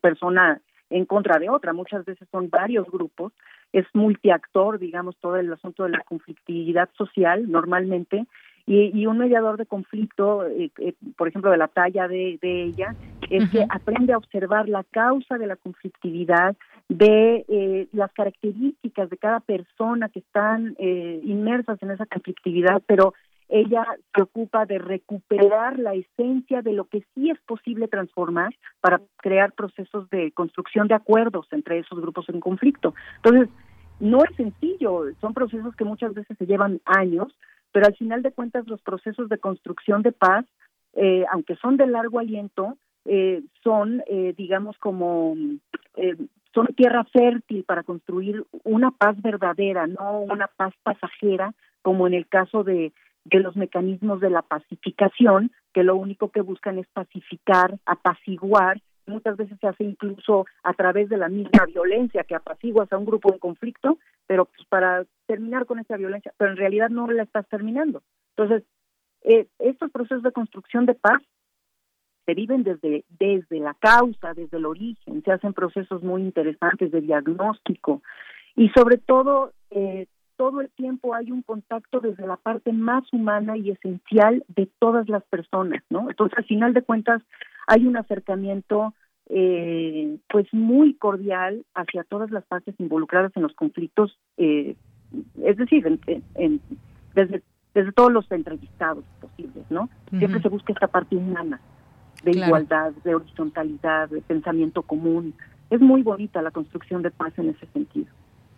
[0.00, 3.32] persona en contra de otra, muchas veces son varios grupos,
[3.72, 8.26] es multiactor, digamos, todo el asunto de la conflictividad social normalmente,
[8.66, 12.94] y, un mediador de conflicto, eh, eh, por ejemplo, de la talla de, ella,
[13.30, 16.56] es que aprende a observar la causa de la conflictividad,
[16.88, 23.14] de eh, las características de cada persona que están inmersas en esa conflictividad, pero
[23.48, 23.84] ella
[24.14, 29.52] se ocupa de recuperar la esencia de lo que sí es posible transformar para crear
[29.52, 32.94] procesos de construcción de acuerdos entre esos grupos en conflicto.
[33.16, 33.48] Entonces,
[34.00, 37.36] no es sencillo, son procesos que muchas veces se llevan años,
[37.72, 40.44] pero al final de cuentas los procesos de construcción de paz,
[40.94, 45.36] eh, aunque son de largo aliento, eh, son, eh, digamos, como,
[46.52, 52.26] son tierra fértil para construir una paz verdadera, no una paz pasajera, como en el
[52.26, 52.92] caso de,
[53.24, 59.36] de los mecanismos de la pacificación, que lo único que buscan es pacificar, apaciguar muchas
[59.36, 63.32] veces se hace incluso a través de la misma violencia que apaciguas a un grupo
[63.32, 67.46] en conflicto, pero pues para terminar con esa violencia, pero en realidad no la estás
[67.48, 68.02] terminando.
[68.36, 68.64] Entonces,
[69.22, 71.22] eh, estos procesos de construcción de paz
[72.26, 77.00] se viven desde, desde la causa, desde el origen, se hacen procesos muy interesantes de
[77.00, 78.02] diagnóstico
[78.56, 80.06] y sobre todo eh,
[80.36, 85.08] todo el tiempo hay un contacto desde la parte más humana y esencial de todas
[85.08, 86.08] las personas, ¿no?
[86.10, 87.22] Entonces, al final de cuentas,
[87.66, 88.94] hay un acercamiento
[89.28, 94.76] eh, pues muy cordial hacia todas las partes involucradas en los conflictos, eh,
[95.42, 95.86] es decir,
[96.34, 96.60] en,
[97.14, 97.42] desde,
[97.74, 99.88] desde todos los entrevistados posibles, ¿no?
[100.10, 101.60] Siempre se busca esta parte humana
[102.24, 105.34] de igualdad, de horizontalidad, de pensamiento común.
[105.70, 108.06] Es muy bonita la construcción de paz en ese sentido.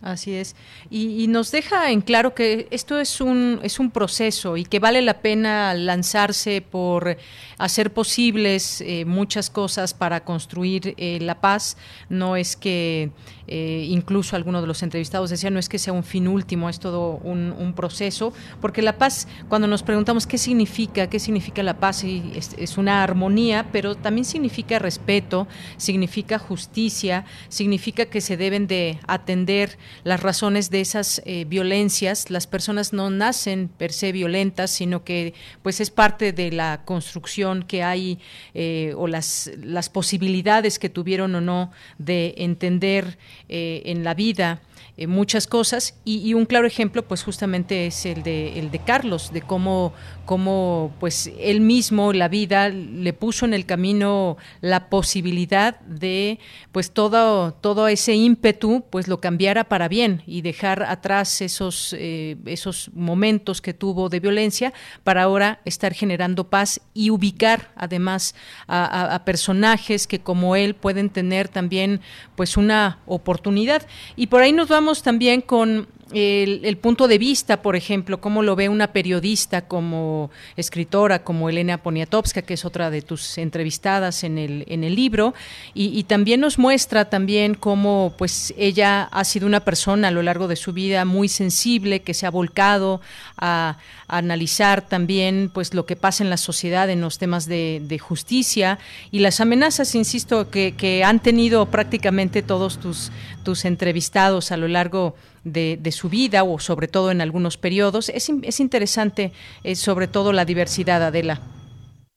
[0.01, 0.55] Así es.
[0.91, 5.01] Y, nos deja en claro que esto es un, es un proceso y que vale
[5.01, 7.17] la pena lanzarse por
[7.57, 11.77] hacer posibles eh, muchas cosas para construir eh, la paz.
[12.09, 13.09] No es que,
[13.47, 16.79] eh, incluso algunos de los entrevistados decían, no es que sea un fin último, es
[16.79, 22.03] todo un, proceso, porque la paz, cuando nos preguntamos qué significa, qué significa la paz,
[22.03, 28.99] es, es una armonía, pero también significa respeto, significa justicia, significa que se deben de
[29.05, 32.29] atender las razones de esas violencias.
[32.29, 37.63] Las personas no nacen per se violentas, sino que pues es parte de la construcción
[37.63, 38.19] que hay
[38.53, 43.17] eh, o las, las posibilidades que tuvieron o no de entender
[43.49, 44.61] eh, en la vida
[44.97, 49.31] eh, muchas cosas y, un claro ejemplo pues justamente es el de el de Carlos
[49.31, 49.93] de cómo
[50.27, 56.37] cómo pues él mismo la vida le puso en el camino la posibilidad de
[56.73, 62.35] pues todo todo ese ímpetu pues lo cambiara para bien y dejar atrás esos eh,
[62.45, 64.73] esos momentos que tuvo de violencia
[65.05, 68.35] para ahora estar generando paz y ubicar además
[68.67, 72.01] a, a personajes que como él pueden tener también
[72.35, 73.87] pues una oportunidad.
[74.17, 78.55] Y por ahí nos vamos también con el, punto de vista, por ejemplo, cómo lo
[78.55, 84.37] ve una periodista como escritora, como Elena Poniatowska, que es otra de tus entrevistadas en
[84.37, 85.33] el, en el libro,
[85.73, 90.47] y, también nos muestra también cómo pues ella ha sido una persona a lo largo
[90.47, 93.01] de su vida muy sensible, que se ha volcado
[93.37, 93.77] a,
[94.09, 98.79] analizar también pues lo que pasa en la sociedad en los temas de, justicia
[99.11, 103.11] y las amenazas, insisto, que, que han tenido prácticamente todos tus,
[103.47, 108.09] tus entrevistados a lo largo de, su vida o sobre todo en algunos periodos.
[108.09, 109.31] Es, es interesante
[109.63, 111.39] eh, sobre todo la diversidad, Adela.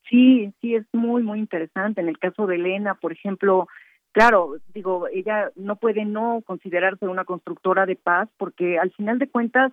[0.09, 2.01] Sí, sí, es muy, muy interesante.
[2.01, 3.69] En el caso de Elena, por ejemplo,
[4.11, 9.29] claro, digo, ella no puede no considerarse una constructora de paz porque al final de
[9.29, 9.71] cuentas,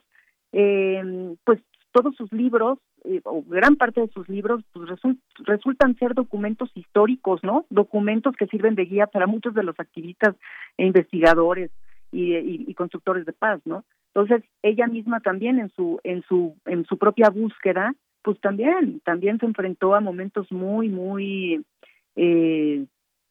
[0.52, 1.02] eh,
[1.42, 1.58] pues
[1.90, 4.88] todos sus libros eh, o gran parte de sus libros pues,
[5.44, 7.66] resultan ser documentos históricos, ¿no?
[7.70, 10.34] Documentos que sirven de guía para muchos de los activistas
[10.76, 11.70] e investigadores
[12.10, 13.84] y, constructores de paz, ¿no?
[14.14, 19.38] Entonces ella misma también en su en su en su propia búsqueda, pues también también
[19.38, 21.64] se enfrentó a momentos muy muy
[22.16, 22.86] eh,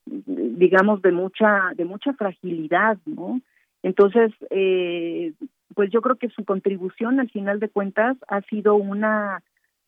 [0.06, 3.42] digamos de mucha de mucha fragilidad, ¿no?
[3.84, 5.34] Entonces eh,
[5.74, 9.42] pues yo creo que su contribución al final de cuentas ha sido una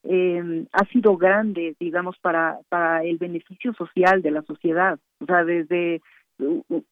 [0.04, 5.00] eh, ha sido grande, digamos, para, para el beneficio social de la sociedad.
[5.20, 6.02] O sea, desde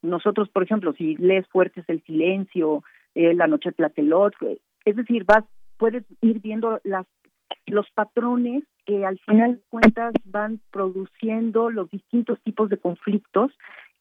[0.01, 2.83] nosotros, por ejemplo, si lees Fuertes el Silencio,
[3.15, 4.33] eh, La Noche Tlatelot,
[4.85, 5.45] es decir, vas,
[5.77, 7.05] puedes ir viendo las
[7.65, 13.51] los patrones que al final de cuentas van produciendo los distintos tipos de conflictos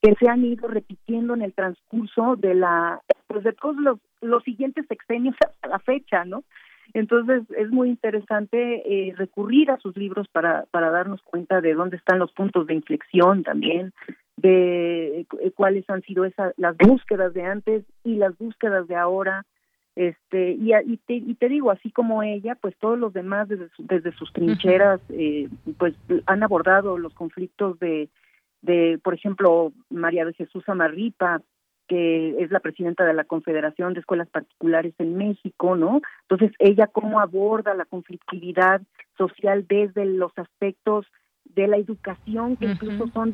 [0.02, 4.42] que se han ido repitiendo en el transcurso de la pues de todos los, los
[4.44, 6.44] siguientes sexenios hasta la fecha, ¿no?
[6.94, 11.96] Entonces es muy interesante eh, recurrir a sus libros para, para darnos cuenta de dónde
[11.96, 13.92] están los puntos de inflexión también,
[14.36, 19.44] de eh, cuáles han sido esas las búsquedas de antes y las búsquedas de ahora.
[19.94, 23.70] Este y, y, te, y te digo así como ella pues todos los demás desde,
[23.78, 25.94] desde sus trincheras eh, pues
[26.26, 28.10] han abordado los conflictos de
[28.60, 31.40] de por ejemplo María de Jesús Amarripa
[31.86, 36.00] que es la presidenta de la Confederación de Escuelas Particulares en México, ¿no?
[36.22, 38.82] Entonces, ella cómo aborda la conflictividad
[39.16, 41.06] social desde los aspectos
[41.44, 43.32] de la educación, que incluso son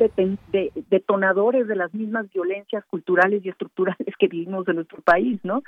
[0.91, 5.63] detonadores de las mismas violencias culturales y estructurales que vivimos en nuestro país, ¿no?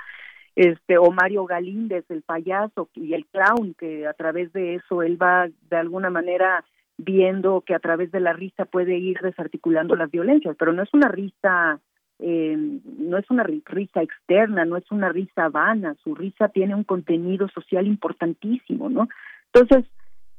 [0.55, 5.21] Este, o Mario Galíndez, el payaso y el clown, que a través de eso él
[5.21, 6.63] va de alguna manera
[6.97, 10.93] viendo que a través de la risa puede ir desarticulando las violencias, pero no es
[10.93, 11.81] una risa
[12.19, 16.83] eh, no es una risa externa, no es una risa vana, su risa tiene un
[16.83, 19.09] contenido social importantísimo, ¿no?
[19.53, 19.85] Entonces,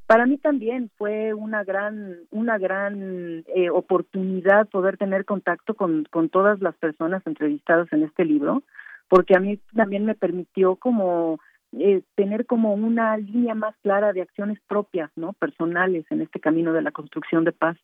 [0.06, 6.28] para mí también fue una gran una gran eh, oportunidad poder tener contacto con, con
[6.28, 8.62] todas las personas entrevistadas en este libro
[9.08, 11.40] porque a mí también me permitió como
[11.72, 16.72] eh, tener como una línea más clara de acciones propias no personales en este camino
[16.72, 17.76] de la construcción de paz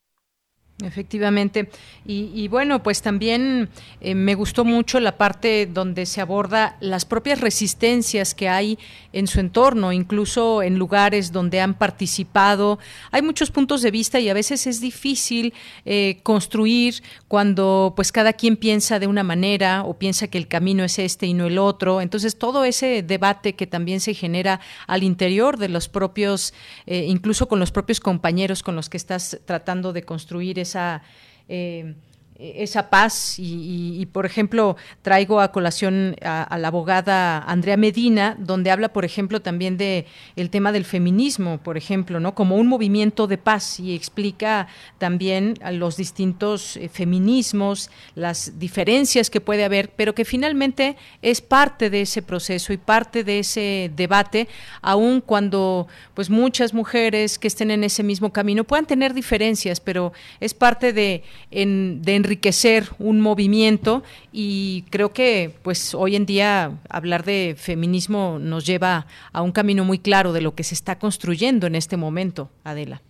[0.84, 1.70] Efectivamente.
[2.04, 3.68] Y, bueno, pues también
[4.00, 8.78] eh, me gustó mucho la parte donde se aborda las propias resistencias que hay
[9.12, 12.78] en su entorno, incluso en lugares donde han participado.
[13.12, 18.32] Hay muchos puntos de vista y a veces es difícil eh, construir cuando pues cada
[18.32, 21.58] quien piensa de una manera o piensa que el camino es este y no el
[21.58, 22.00] otro.
[22.00, 26.52] Entonces todo ese debate que también se genera al interior de los propios,
[26.86, 31.02] eh, incluso con los propios compañeros con los que estás tratando de construir esa...
[31.48, 31.94] Eh,
[32.42, 38.92] esa paz y, por ejemplo traigo a colación a, la abogada Andrea Medina donde habla
[38.92, 43.38] por ejemplo también de el tema del feminismo por ejemplo no como un movimiento de
[43.38, 44.66] paz y explica
[44.98, 51.90] también los distintos eh, feminismos las diferencias que puede haber pero que finalmente es parte
[51.90, 54.48] de ese proceso y parte de ese debate
[54.80, 60.12] aun cuando pues muchas mujeres que estén en ese mismo camino puedan tener diferencias pero
[60.40, 64.02] es parte de, de enriquecer un movimiento
[64.32, 69.84] y creo que pues hoy en día hablar de feminismo nos lleva a un camino
[69.84, 73.02] muy claro de lo que se está construyendo en este momento, Adela.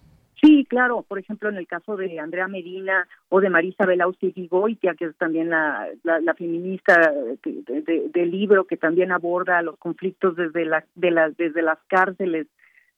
[0.43, 1.05] Sí, claro.
[1.07, 5.17] Por ejemplo, en el caso de Andrea Medina o de Marisa Belausti Gigoitia, que es
[5.17, 7.13] también la, la, feminista
[7.45, 12.49] del libro que también aborda los conflictos desde, la, de las desde las cárceles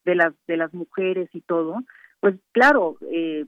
[0.06, 1.82] de las de las mujeres y todo.
[2.20, 3.44] Pues claro, eh,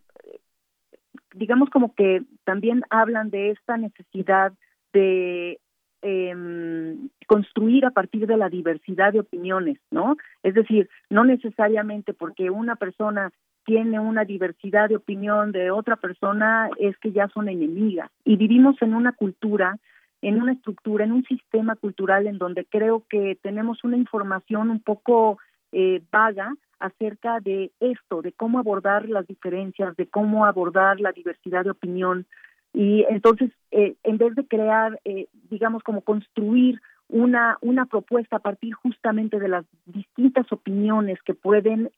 [1.37, 4.53] digamos como que también hablan de esta necesidad
[4.93, 5.61] de
[6.03, 10.17] em, construir a partir de la diversidad de opiniones, ¿no?
[10.43, 13.31] Es decir, no necesariamente porque una persona
[13.65, 18.11] tiene una diversidad de opinión de otra persona es que ya son enemigas.
[18.25, 19.77] Y vivimos en una cultura,
[20.23, 24.81] en una estructura, en un sistema cultural en donde creo que tenemos una información un
[24.81, 25.39] poco
[25.73, 31.65] eh, vaga acerca de esto, de cómo abordar las diferencias, de cómo abordar la diversidad
[31.65, 32.27] de opinión.
[32.73, 38.41] Y entonces, eh, en vez de crear, eh, digamos, como construir una, una propuesta a
[38.41, 41.91] partir justamente de las distintas opiniones que pueden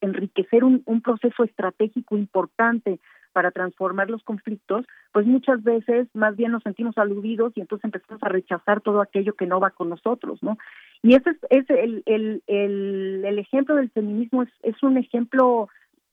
[0.00, 2.98] enriquecer un, un proceso estratégico importante
[3.32, 8.22] para transformar los conflictos, pues muchas veces más bien nos sentimos aludidos y entonces empezamos
[8.22, 10.58] a rechazar todo aquello que no va con nosotros, ¿no?
[11.02, 15.68] Y ese es, el, el, el, el, ejemplo del feminismo, es, es un ejemplo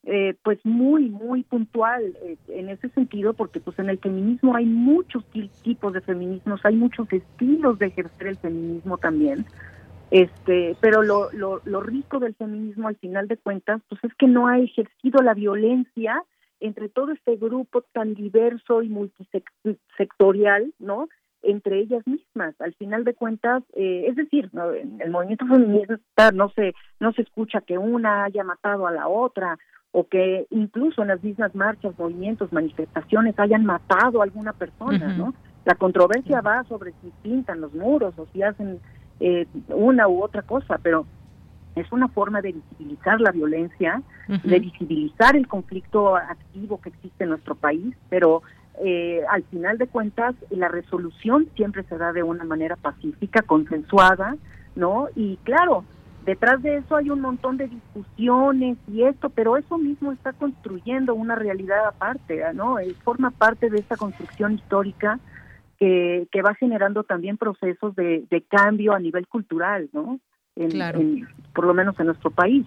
[0.10, 4.66] eh, pues muy, muy puntual eh, en ese sentido, porque pues en el feminismo hay
[4.66, 5.26] muchos
[5.64, 9.46] tipos de feminismos, hay muchos estilos de ejercer el feminismo también.
[10.10, 14.28] Este, pero lo, lo, lo rico del feminismo al final de cuentas, pues es que
[14.28, 16.24] no ha ejercido la violencia
[16.60, 21.08] entre todo este grupo tan diverso y multisectorial, ¿no?
[21.44, 22.56] entre ellas mismas.
[22.60, 24.50] Al final de cuentas, eh, es decir,
[25.00, 29.58] el movimiento feminista no se no se escucha que una haya matado a la otra
[29.92, 35.34] o que incluso en las mismas marchas, movimientos, manifestaciones hayan matado a alguna persona, ¿no?
[35.66, 38.80] La controversia va sobre si pintan los muros o si hacen
[39.20, 41.06] eh, una u otra cosa, pero
[41.80, 47.32] es una forma de visibilizar la violencia, de visibilizar el conflicto activo que existe en
[47.32, 48.42] nuestro país, pero
[48.84, 54.36] eh, al final de cuentas la resolución siempre se da de una manera pacífica, consensuada,
[54.76, 55.08] ¿no?
[55.16, 55.84] Y claro,
[56.26, 61.16] detrás de eso hay un montón de discusiones y esto, pero eso mismo está construyendo
[61.16, 62.80] una realidad aparte, ¿no?
[62.80, 65.20] Eh, forma parte de esta construcción histórica
[65.80, 70.20] que, que va generando también procesos de, de cambio a nivel cultural, ¿no?
[71.54, 72.66] Por lo menos en nuestro país.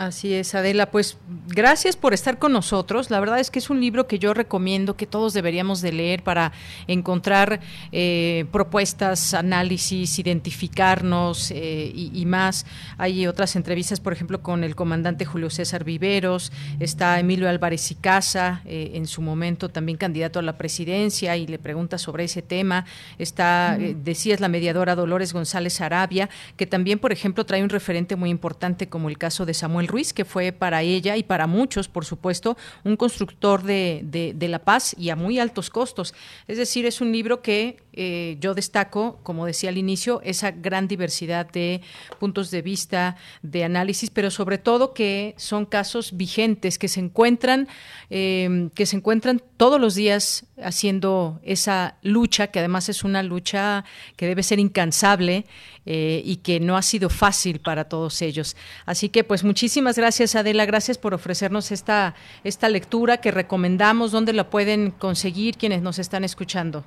[0.00, 0.90] Así es, Adela.
[0.90, 3.10] Pues gracias por estar con nosotros.
[3.10, 6.22] La verdad es que es un libro que yo recomiendo que todos deberíamos de leer
[6.22, 6.52] para
[6.86, 7.60] encontrar
[7.92, 12.64] eh, propuestas, análisis, identificarnos eh, y, más.
[12.96, 16.50] Hay otras entrevistas, por ejemplo, con el comandante Julio César Viveros.
[16.78, 21.46] Está Emilio Álvarez y Casa, eh, en su momento también candidato a la presidencia y
[21.46, 22.86] le pregunta sobre ese tema.
[23.18, 28.30] Está, decías, la mediadora Dolores González Arabia, que también, por ejemplo, trae un referente muy
[28.30, 32.04] importante como el caso de Samuel Ruiz, que fue para ella y para muchos, por
[32.04, 36.14] supuesto, un constructor de, la paz y a muy altos costos.
[36.48, 40.88] Es decir, es un libro que eh, yo destaco, como decía al inicio, esa gran
[40.88, 41.80] diversidad de
[42.18, 47.68] puntos de vista, de análisis, pero sobre todo que son casos vigentes, que se encuentran,
[48.10, 53.84] em, que se encuentran todos los días haciendo esa lucha, que además es una lucha
[54.16, 55.46] que debe ser incansable
[55.86, 58.56] eh, y que no ha sido fácil para todos ellos.
[58.86, 62.14] Así que, pues, muchísimas gracias, Adela, gracias por ofrecernos esta,
[62.44, 66.84] esta lectura que recomendamos, dónde la pueden conseguir quienes nos están escuchando.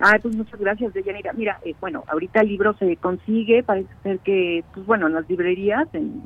[0.00, 1.32] Ah, pues muchas gracias, Deyanira.
[1.32, 5.28] Mira, eh, bueno, ahorita el libro se consigue, parece ser que, pues bueno, en las
[5.28, 6.22] librerías, en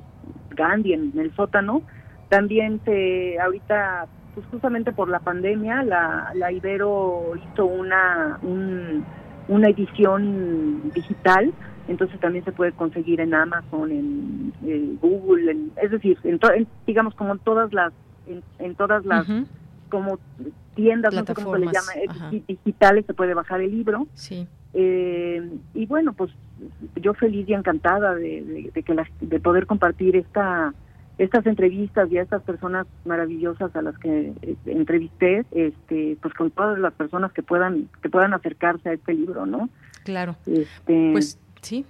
[0.51, 1.83] Gandhi, en el sótano,
[2.29, 8.39] también se, ahorita, pues justamente por la pandemia, la, la Ibero hizo una,
[9.49, 11.53] una edición digital,
[11.89, 16.39] entonces también se puede conseguir en Amazon, en, Google, es decir, en,
[16.87, 17.93] digamos como en todas las,
[18.59, 19.27] en, todas las
[19.93, 20.19] como
[20.75, 21.93] tiendas, no sé cómo se le llama,
[22.33, 24.07] eh, digitales, se puede bajar el libro.
[24.15, 24.49] Sí.
[24.73, 26.31] Eh, y bueno, pues
[26.97, 30.73] yo feliz y encantada de, que de poder compartir esta
[31.19, 36.51] estas entrevistas y a estas personas maravillosas a las que eh, entrevisté, este, pues con
[36.51, 39.69] todas las personas que puedan que puedan acercarse a este libro, ¿no?
[40.05, 40.37] Claro.
[40.47, 41.85] Este, pues sí,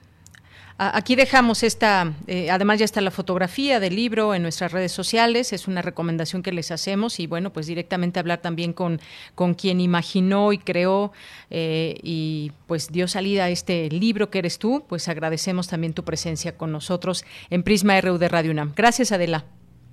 [0.89, 5.53] Aquí dejamos esta, eh, además ya está la fotografía del libro en nuestras redes sociales,
[5.53, 8.99] es una recomendación que les hacemos y bueno, pues directamente hablar también con,
[9.35, 11.13] con quien imaginó y creó
[11.51, 16.05] eh, y pues dio salida a este libro que eres tú, pues agradecemos también tu
[16.05, 18.73] presencia con nosotros en Prisma RU de Radio UNAM.
[18.75, 19.45] Gracias Adela.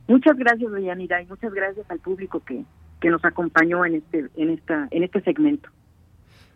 [0.08, 2.64] Muchas gracias, Deyanira, y muchas gracias al público que,
[3.00, 5.70] que nos acompañó en este, en esta, en este segmento.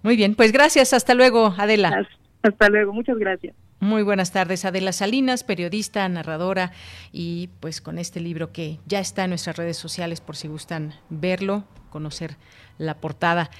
[0.01, 2.07] Muy bien, pues gracias, hasta luego, Adela.
[2.41, 3.55] Hasta luego, muchas gracias.
[3.83, 6.71] Muy buenas tardes, Adela Salinas, periodista, narradora
[7.11, 10.93] y pues con este libro que ya está en nuestras redes sociales por si gustan
[11.09, 12.37] verlo, conocer
[12.77, 13.51] la portada.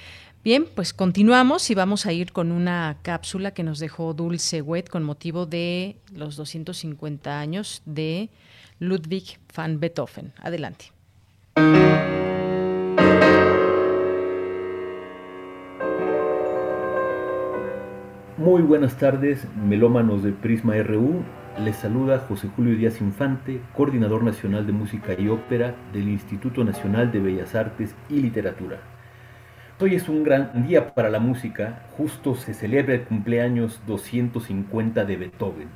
[0.42, 4.88] Bien, pues continuamos y vamos a ir con una cápsula que nos dejó Dulce Wet
[4.88, 8.30] con motivo de los 250 años de
[8.78, 10.32] Ludwig van Beethoven.
[10.38, 10.86] Adelante.
[18.44, 21.22] Muy buenas tardes, melómanos de Prisma RU.
[21.64, 27.10] Les saluda José Julio Díaz Infante, coordinador nacional de música y ópera del Instituto Nacional
[27.10, 28.80] de Bellas Artes y Literatura.
[29.80, 35.16] Hoy es un gran día para la música, justo se celebra el cumpleaños 250 de
[35.16, 35.68] Beethoven.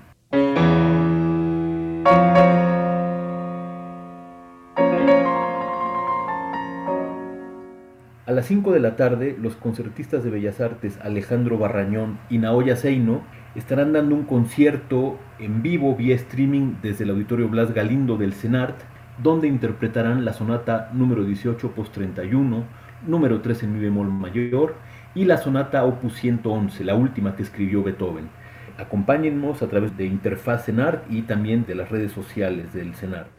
[8.49, 13.20] 5 de la tarde, los concertistas de Bellas Artes Alejandro Barrañón y Naoya Seino
[13.55, 18.80] estarán dando un concierto en vivo vía streaming desde el Auditorio Blas Galindo del CENART,
[19.22, 22.64] donde interpretarán la sonata número 18 post 31,
[23.07, 24.76] número 3 en mi bemol mayor
[25.14, 28.30] y la sonata opus 111, la última que escribió Beethoven.
[28.78, 33.38] Acompáñennos a través de Interfaz CENART y también de las redes sociales del CENART.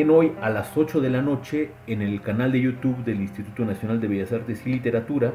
[0.00, 3.66] También hoy a las 8 de la noche en el canal de YouTube del Instituto
[3.66, 5.34] Nacional de Bellas Artes y Literatura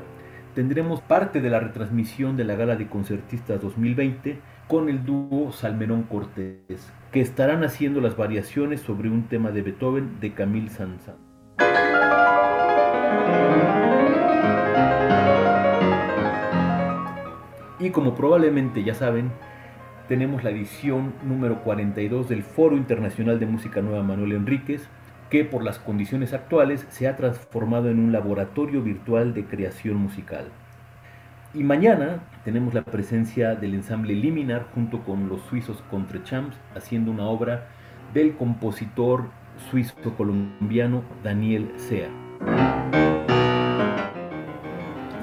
[0.55, 6.01] tendremos parte de la retransmisión de la Gala de Concertistas 2020 con el dúo Salmerón
[6.09, 11.19] Cortés, que estarán haciendo las variaciones sobre un tema de Beethoven de Camille Saint-Saëns.
[17.79, 19.29] Y como probablemente ya saben,
[20.07, 24.87] tenemos la edición número 42 del Foro Internacional de Música Nueva Manuel Enríquez,
[25.29, 30.45] que por las condiciones actuales se ha transformado en un laboratorio virtual de creación musical.
[31.53, 37.25] Y mañana tenemos la presencia del ensamble Liminar junto con los suizos Contrechamps haciendo una
[37.25, 37.67] obra
[38.13, 39.25] del compositor
[39.71, 43.24] suizo-colombiano Daniel Sea.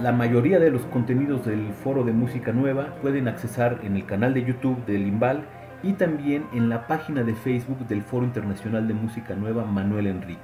[0.02, 4.34] La mayoría de los contenidos del Foro de Música Nueva pueden accesar en el canal
[4.34, 5.44] de YouTube del IMBAL
[5.84, 10.42] y también en la página de Facebook del Foro Internacional de Música Nueva Manuel Enríquez.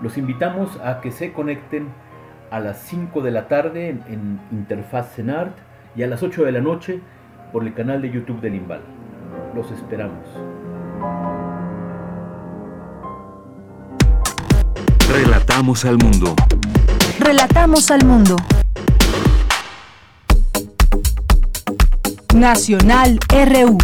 [0.00, 1.88] Los invitamos a que se conecten
[2.50, 5.54] a las 5 de la tarde en, Interfaz Cenart
[5.94, 7.00] y a las 8 de la noche
[7.52, 8.80] por el canal de YouTube del IMBAL.
[9.54, 10.24] Los esperamos.
[15.54, 16.34] Relatamos al mundo.
[17.20, 18.36] Relatamos al mundo.
[22.34, 23.78] Nacional RU.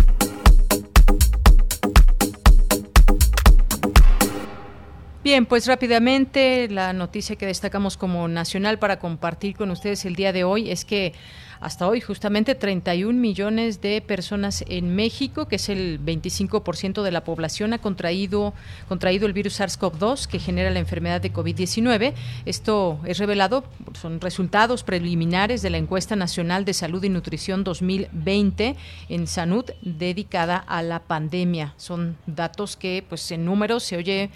[5.22, 10.32] Bien, pues rápidamente la noticia que destacamos como nacional para compartir con ustedes el día
[10.32, 11.14] de hoy es que
[11.60, 17.22] hasta hoy justamente 31 millones de personas en México, que es el 25% de la
[17.22, 18.54] población, ha contraído,
[18.88, 22.14] contraído el virus SARS-CoV-2 que genera la enfermedad de COVID-19.
[22.46, 23.64] Esto es revelado,
[24.00, 28.76] son resultados preliminares de la encuesta nacional de salud y nutrición 2020
[29.10, 31.74] en Sanud dedicada a la pandemia.
[31.76, 34.30] Son datos que pues en números se oye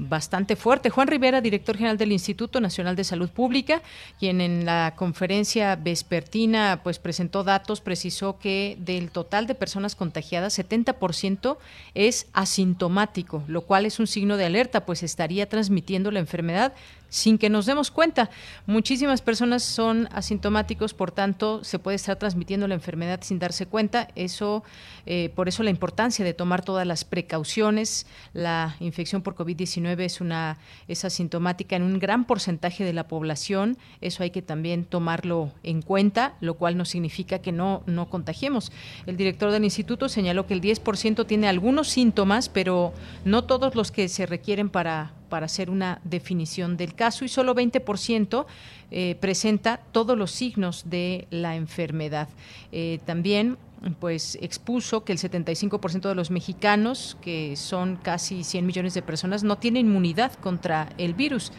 [0.00, 0.90] bastante fuerte.
[0.90, 3.82] Juan Rivera, director general del Instituto Nacional de Salud Pública,
[4.18, 10.58] quien en la conferencia vespertina pues presentó datos, precisó que del total de personas contagiadas,
[10.58, 11.58] 70%
[11.94, 16.72] es asintomático, lo cual es un signo de alerta, pues estaría transmitiendo la enfermedad
[17.10, 18.30] sin que nos demos cuenta.
[18.66, 24.08] Muchísimas personas son asintomáticos, por tanto, se puede estar transmitiendo la enfermedad sin darse cuenta.
[24.14, 24.64] Eso,
[25.04, 28.06] eh, por eso la importancia de tomar todas las precauciones.
[28.32, 30.56] La infección por COVID-19 es una
[30.88, 33.76] es asintomática en un gran porcentaje de la población.
[34.00, 38.72] Eso hay que también tomarlo en cuenta, lo cual no significa que no no contagiemos.
[39.06, 42.92] El director del instituto señaló que el 10% tiene algunos síntomas, pero
[43.24, 47.54] no todos los que se requieren para para hacer una definición del caso y solo
[47.54, 48.44] 20%
[48.90, 52.28] eh, presenta todos los signos de la enfermedad.
[52.72, 53.56] Eh, también
[53.98, 59.42] pues expuso que el 75% de los mexicanos, que son casi 100 millones de personas,
[59.42, 61.50] no tienen inmunidad contra el virus,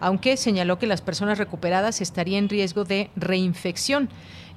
[0.00, 4.08] aunque señaló que las personas recuperadas estarían en riesgo de reinfección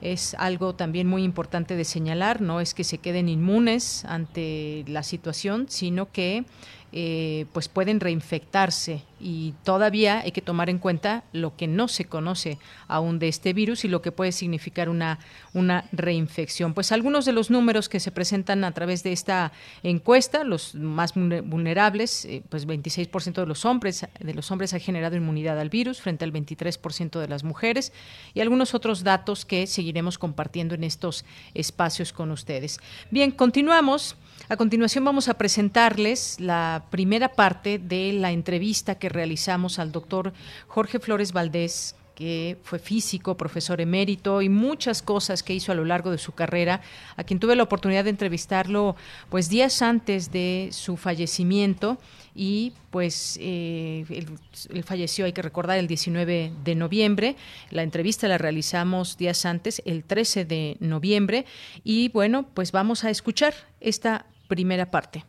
[0.01, 5.03] es algo también muy importante de señalar, no es que se queden inmunes ante la
[5.03, 6.45] situación, sino que
[6.91, 12.05] eh, pues pueden reinfectarse y todavía hay que tomar en cuenta lo que no se
[12.05, 15.19] conoce aún de este virus y lo que puede significar una,
[15.53, 16.73] una reinfección.
[16.73, 19.51] Pues algunos de los números que se presentan a través de esta
[19.83, 25.15] encuesta, los más vulnerables, eh, pues 26% de los hombres de los hombres ha generado
[25.15, 27.91] inmunidad al virus frente al 23% de las mujeres
[28.33, 32.79] y algunos otros datos que seguiremos compartiendo en estos espacios con ustedes.
[33.11, 34.15] Bien, continuamos.
[34.51, 40.33] A continuación vamos a presentarles la primera parte de la entrevista que realizamos al doctor
[40.67, 45.85] Jorge Flores Valdés, que fue físico, profesor emérito y muchas cosas que hizo a lo
[45.85, 46.81] largo de su carrera,
[47.15, 48.95] a quien tuve la oportunidad de entrevistarlo
[49.29, 51.99] pues días antes de su fallecimiento
[52.33, 57.35] y pues eh, él, falleció, hay que recordar, el 19 de noviembre.
[57.69, 61.45] La entrevista la realizamos días antes, el 13 de noviembre
[61.83, 65.23] y bueno, pues vamos a escuchar esta primera parte.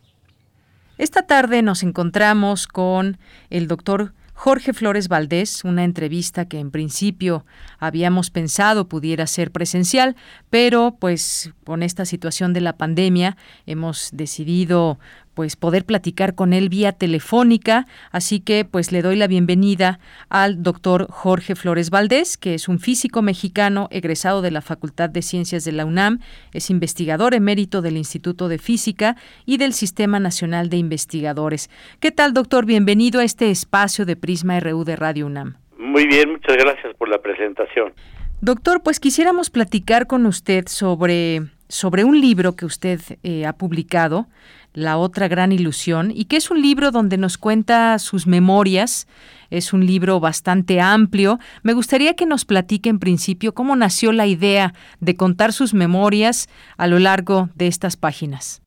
[0.99, 3.19] Esta tarde nos encontramos con
[3.49, 7.45] el doctor Jorge Flores Valdés, una entrevista que en principio
[7.79, 10.17] habíamos pensado pudiera ser presencial,
[10.49, 14.99] pero pues con esta situación de la pandemia hemos decidido
[15.41, 20.63] pues poder platicar con él vía telefónica, así que pues le doy la bienvenida al
[20.63, 25.65] doctor Jorge Flores Valdés, que es un físico mexicano egresado de la Facultad de Ciencias
[25.65, 26.19] de la UNAM,
[26.53, 29.17] es investigador emérito del Instituto de Física
[29.47, 31.71] y del Sistema Nacional de Investigadores.
[32.01, 32.67] ¿Qué tal, doctor?
[32.67, 35.57] Bienvenido a este espacio de Prisma RU de Radio UNAM.
[35.79, 37.95] Muy bien, muchas gracias por la presentación.
[38.43, 44.27] Doctor, pues quisiéramos platicar con usted sobre, sobre un libro que usted eh, ha publicado
[44.75, 49.07] la otra gran ilusión, y que es un libro donde nos cuenta sus memorias.
[49.51, 51.39] Es un libro bastante amplio.
[51.65, 56.49] Me gustaría que nos platique en principio cómo nació la idea de contar sus memorias
[56.79, 58.63] a lo largo de estas páginas.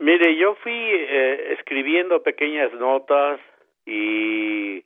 [0.00, 3.40] Mire, yo fui eh, escribiendo pequeñas notas
[3.86, 4.82] y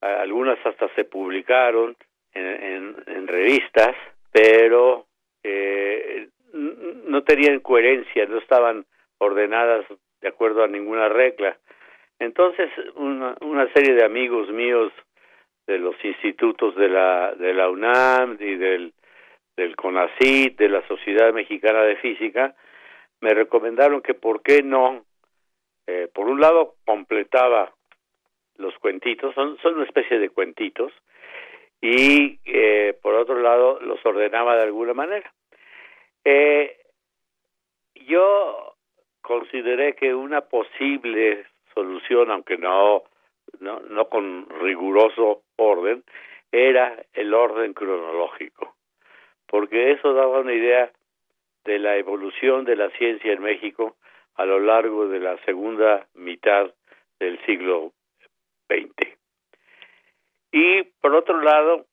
[0.00, 1.96] algunas hasta se publicaron
[2.32, 3.96] en, revistas,
[4.32, 5.06] pero
[5.42, 8.86] eh, no tenían coherencia, no estaban
[9.18, 9.84] ordenadas
[10.20, 11.58] de acuerdo a ninguna regla.
[12.18, 14.92] Entonces, una, una serie de amigos míos
[15.66, 18.92] de los institutos de la, de la UNAM y del,
[19.56, 22.54] del CONACYT, de la Sociedad Mexicana de Física,
[23.20, 25.04] me recomendaron que por qué no,
[25.86, 27.72] eh, por un lado, completaba
[28.56, 30.92] los cuentitos, son, una especie de cuentitos,
[31.80, 35.32] y eh, por otro lado los ordenaba de alguna manera.
[36.24, 36.76] Eh,
[38.06, 38.75] yo
[39.26, 43.02] consideré que una posible solución, aunque no,
[43.58, 46.04] no, no con riguroso orden,
[46.52, 48.76] era el orden cronológico,
[49.48, 50.92] porque eso daba una idea
[51.64, 53.96] de la evolución de la ciencia en México
[54.36, 56.72] a lo largo de la segunda mitad
[57.18, 57.92] del siglo
[58.68, 59.08] XX.
[60.52, 61.84] Y por otro lado,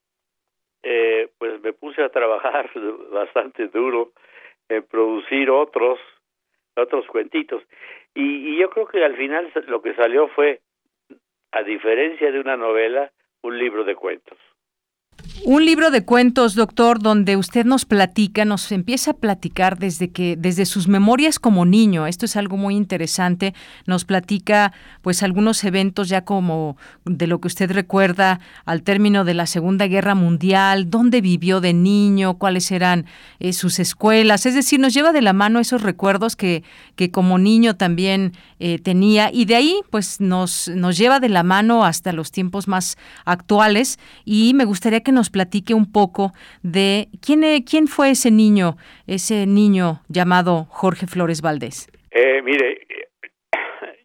[0.84, 2.70] eh, pues me puse a trabajar
[3.10, 4.12] bastante duro
[4.68, 5.98] en producir otros
[6.76, 7.62] otros cuentitos.
[8.14, 10.60] Y, yo creo que al final lo que salió fue,
[11.52, 13.12] a diferencia de una novela,
[13.42, 14.38] un libro de cuentos.
[15.42, 20.36] Un libro de cuentos, doctor, donde usted nos platica, nos empieza a platicar desde que,
[20.38, 22.06] desde sus memorias como niño.
[22.06, 23.52] Esto es algo muy interesante.
[23.84, 24.72] Nos platica,
[25.02, 29.86] pues, algunos eventos ya como de lo que usted recuerda al término de la Segunda
[29.86, 33.04] Guerra Mundial, dónde vivió de niño, cuáles eran
[33.38, 34.46] eh, sus escuelas.
[34.46, 36.62] Es decir, nos lleva de la mano esos recuerdos que,
[36.96, 41.42] que como niño también eh, tenía y de ahí, pues, nos, nos lleva de la
[41.42, 43.98] mano hasta los tiempos más actuales.
[44.24, 46.30] Y me gustaría que nos platique un poco
[46.62, 48.76] de quién, e, quién fue ese niño,
[49.06, 51.90] ese niño llamado Jorge Flores Valdés.
[52.12, 52.86] Eh, mire,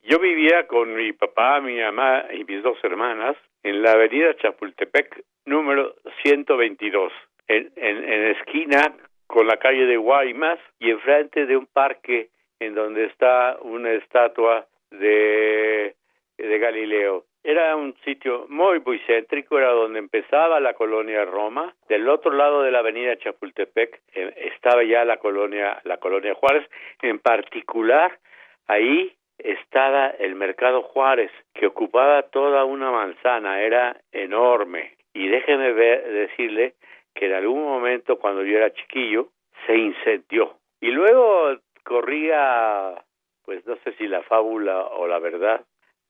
[0.09, 5.23] Yo vivía con mi papá, mi mamá y mis dos hermanas en la avenida Chapultepec
[5.45, 7.13] número 122,
[7.47, 8.81] en, en, esquina
[9.27, 14.65] con la calle de Guaymas y enfrente de un parque en donde está una estatua
[14.89, 15.93] de
[16.39, 17.25] Galileo.
[17.43, 21.73] Era un sitio muy, muy céntrico, era donde empezaba la colonia Roma.
[21.87, 26.69] Del otro lado de la avenida Chapultepec eh, estaba ya la colonia, la colonia Juárez.
[27.01, 28.19] En particular,
[28.67, 34.97] ahí estaba el mercado Juárez, que ocupaba toda una manzana, era enorme.
[35.13, 36.75] Y déjeme decirle
[37.15, 39.29] que en algún momento cuando yo era chiquillo
[39.65, 40.57] se incendió.
[40.81, 42.95] Y luego corría,
[43.43, 45.65] pues no sé si la fábula o la verdad,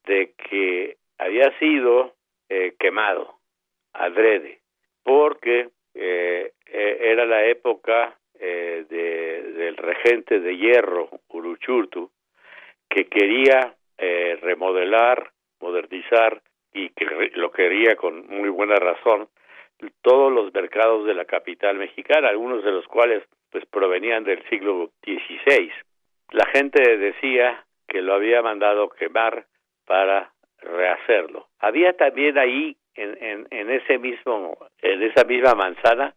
[0.05, 2.15] de que había sido
[2.49, 3.35] eh, quemado
[3.93, 4.59] adrede,
[5.03, 12.09] porque eh, eh, era la época de, del regente de hierro, Uruchurtu,
[12.89, 16.41] que quería remodelar, modernizar
[16.73, 19.27] y que lo quería con muy buena razón
[20.01, 24.91] todos los mercados de la capital mexicana, algunos de los cuales pues provenían del siglo
[25.03, 25.71] XVI.
[26.31, 29.47] La gente decía que lo había mandado quemar
[29.85, 31.47] para rehacerlo.
[31.59, 36.13] Había también ahí en, en, en ese mismo en esa misma manzana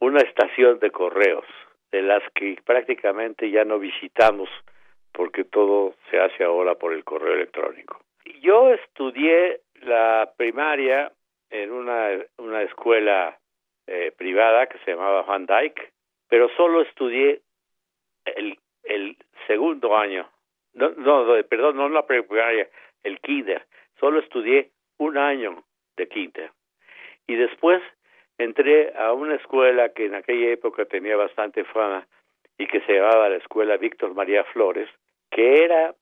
[0.00, 1.44] una estación de correos
[1.90, 4.48] de las que prácticamente ya no visitamos
[5.12, 8.00] porque todo se hace ahora por el correo electrónico.
[8.42, 11.12] Yo estudié la primaria
[11.50, 13.38] en una, una escuela
[13.86, 15.92] eh, privada que se llamaba Van Dyke,
[16.28, 17.40] pero solo estudié
[18.24, 19.16] el, el
[19.46, 20.28] segundo año,
[20.74, 22.68] no, no, perdón, no la primaria,
[23.06, 23.64] el kinder,
[23.98, 25.64] solo estudié un año
[25.96, 26.50] de kinder.
[27.26, 27.82] Y después
[28.38, 32.06] entré a una escuela que en aquella época tenía bastante fama
[32.58, 34.88] y que se llamaba la Escuela Víctor María Flores,
[35.30, 35.94] que era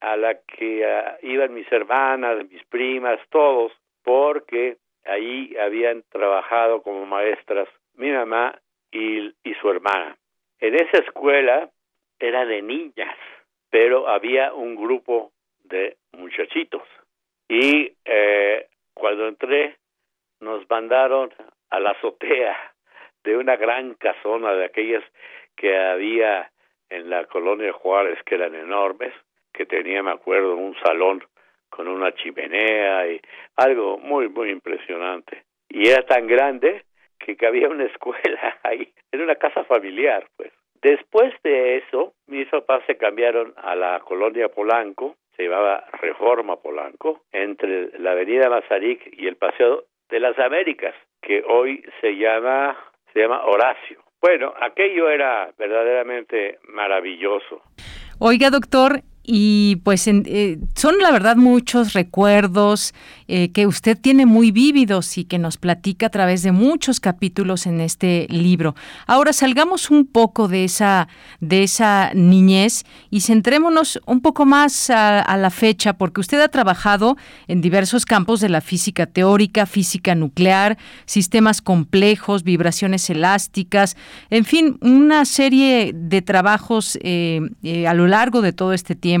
[0.00, 0.86] a la que
[1.22, 8.58] iban mis hermanas, mis primas, todos, porque Ahí habían trabajado como maestras mi mamá
[8.90, 10.16] y, y su hermana.
[10.60, 11.70] En esa escuela
[12.18, 13.16] era de niñas,
[13.70, 15.32] pero había un grupo
[15.64, 16.82] de muchachitos.
[17.48, 19.76] Y eh, cuando entré,
[20.40, 21.32] nos mandaron
[21.70, 22.56] a la azotea
[23.24, 25.04] de una gran casona de aquellas
[25.56, 26.50] que había
[26.90, 29.14] en la colonia Juárez, que eran enormes,
[29.52, 31.24] que tenía, me acuerdo, un salón
[31.70, 33.20] con una chimenea y
[33.56, 35.44] algo muy, muy impresionante.
[35.68, 36.84] Y era tan grande
[37.18, 40.52] que cabía una escuela ahí, era una casa familiar, pues.
[40.82, 47.22] Después de eso, mis papás se cambiaron a la colonia Polanco, se llamaba Reforma Polanco,
[47.32, 52.76] entre la avenida Mazarik y el Paseo de las Américas, que hoy se llama,
[53.12, 54.02] se llama Horacio.
[54.20, 57.62] Bueno, aquello era verdaderamente maravilloso.
[58.20, 62.92] Oiga, doctor, y pues eh, son la verdad muchos recuerdos
[63.28, 67.66] eh, que usted tiene muy vívidos y que nos platica a través de muchos capítulos
[67.66, 68.74] en este libro.
[69.06, 71.08] Ahora salgamos un poco de esa,
[71.40, 77.16] de esa niñez y centrémonos un poco más a, la fecha, porque usted ha trabajado
[77.48, 83.96] en diversos campos de la física teórica, física nuclear, sistemas complejos, vibraciones elásticas,
[84.30, 87.40] en fin, una serie de trabajos eh,
[87.88, 89.11] a lo largo de todo este tiempo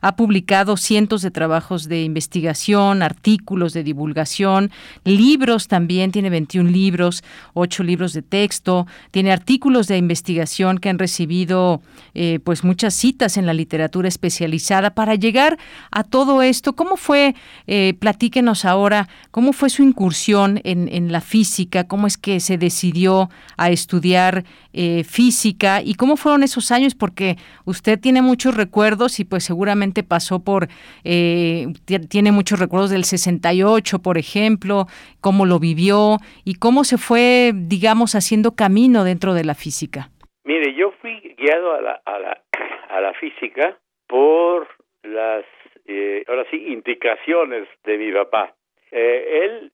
[0.00, 4.70] ha publicado cientos de trabajos de investigación, artículos de divulgación,
[5.04, 7.22] libros también, tiene 21 libros,
[7.54, 11.82] 8 libros de texto, tiene artículos de investigación que han recibido
[12.14, 14.90] eh, pues muchas citas en la literatura especializada.
[14.94, 15.58] Para llegar
[15.90, 16.74] a todo esto.
[16.74, 17.34] ¿Cómo fue,
[17.66, 23.30] eh, platíquenos ahora, cómo fue su incursión en, la física, cómo es que se decidió
[23.56, 29.24] a estudiar eh, física y cómo fueron esos años, porque usted tiene muchos recuerdos y
[29.28, 30.68] pues seguramente pasó por,
[31.04, 31.66] eh,
[32.10, 34.86] tiene muchos recuerdos del 68, por ejemplo,
[35.20, 40.10] cómo lo vivió y cómo se fue, digamos, haciendo camino dentro de la física.
[40.44, 42.42] Mire, yo fui guiado a la, a la,
[42.90, 44.68] a la física por
[45.02, 45.44] las,
[45.86, 48.54] eh, ahora sí, indicaciones de mi papá.
[48.90, 49.72] él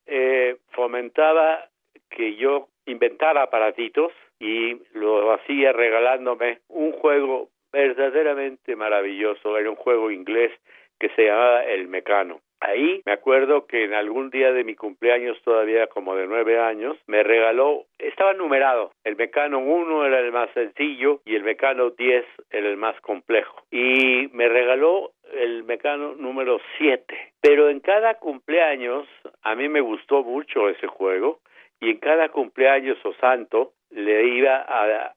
[0.72, 1.68] fomentaba
[2.10, 10.10] que yo inventara aparatitos y lo hacía regalándome un juego verdaderamente maravilloso, era un juego
[10.10, 10.52] inglés
[10.98, 12.40] que se llamaba El Mecano.
[12.60, 16.96] Ahí me acuerdo que en algún día de mi cumpleaños, todavía como de nueve años,
[17.06, 22.24] me regaló, estaba numerado, el Mecano 1 era el más sencillo y el Mecano 10
[22.50, 23.60] era el más complejo.
[23.70, 27.04] Y me regaló el Mecano número 7.
[27.42, 29.06] Pero en cada cumpleaños,
[29.42, 31.40] a mí me gustó mucho ese juego
[31.80, 35.14] y en cada cumpleaños o santo le iba a,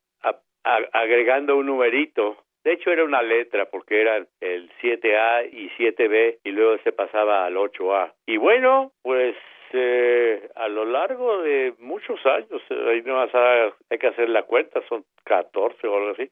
[0.91, 2.37] agregando un numerito
[2.67, 7.45] De hecho era una letra porque eran el 7A y 7B y luego se pasaba
[7.45, 8.11] al 8A.
[8.25, 9.37] Y bueno, pues
[9.71, 14.81] eh, a lo largo de muchos años, eh, ahí no hay que hacer la cuenta,
[14.89, 16.29] son 14 o algo así,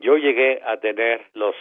[0.00, 1.54] yo llegué a tener los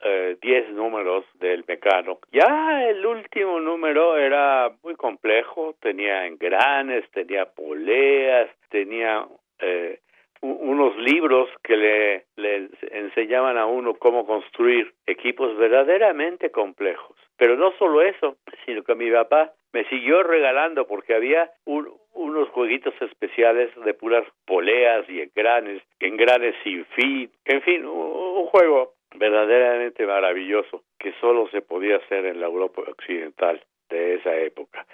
[0.00, 2.20] 10 eh, números del mecano.
[2.30, 9.26] Ya el último número era muy complejo, tenía engranes, tenía poleas, tenía
[9.58, 9.98] eh,
[10.42, 17.16] unos libros que le, enseñaban a uno cómo construir equipos verdaderamente complejos.
[17.36, 18.36] Pero no solo eso,
[18.66, 25.08] sino que mi papá me siguió regalando porque había unos jueguitos especiales de puras poleas
[25.08, 31.96] y engranes, engranes sin fin, en fin, un juego verdaderamente maravilloso que solo se podía
[31.96, 34.86] hacer en la Europa occidental de esa época.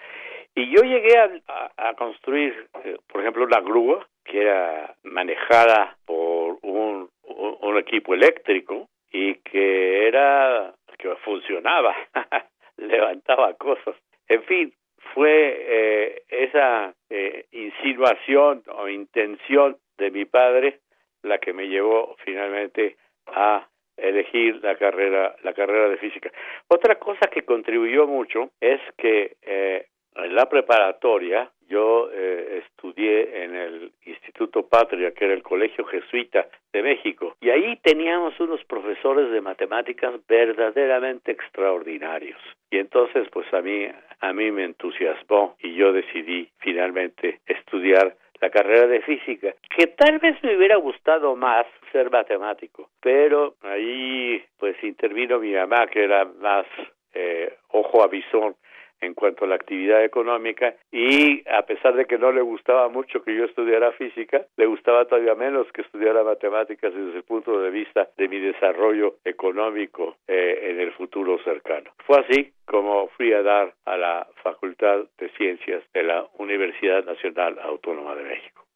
[0.59, 7.09] Y yo llegué a, construir, eh, por ejemplo, una grúa que era manejada por un,
[7.23, 11.95] un, equipo eléctrico y que era que funcionaba,
[12.77, 13.95] levantaba cosas.
[14.27, 14.75] En fin,
[15.15, 20.81] fue eh, esa eh, insinuación o intención de mi padre
[21.23, 22.97] la que me llevó finalmente
[23.29, 23.65] a
[23.97, 26.33] elegir la carrera la carrera de física.
[26.67, 29.87] Otra cosa que contribuyó mucho es que eh,
[30.25, 36.49] en la preparatoria yo eh, estudié en el Instituto Patria, que era el Colegio Jesuita
[36.73, 42.41] de México, y ahí teníamos unos profesores de matemáticas verdaderamente extraordinarios.
[42.71, 43.87] Y entonces, pues a mí,
[44.21, 50.19] a mí me entusiasmó y yo decidí finalmente estudiar la carrera de física, que tal
[50.21, 56.25] vez me hubiera gustado más ser matemático, pero ahí pues intervino mi mamá, que era
[56.25, 56.66] más
[57.14, 58.55] eh, ojo a bisón
[59.01, 63.23] en cuanto a la actividad económica y a pesar de que no le gustaba mucho
[63.23, 67.71] que yo estudiara física, le gustaba todavía menos que estudiara matemáticas desde el punto de
[67.71, 71.91] vista de mi desarrollo económico eh, en el futuro cercano.
[72.07, 77.59] Fue así como fui a dar a la Facultad de Ciencias de la Universidad Nacional
[77.63, 78.68] Autónoma de México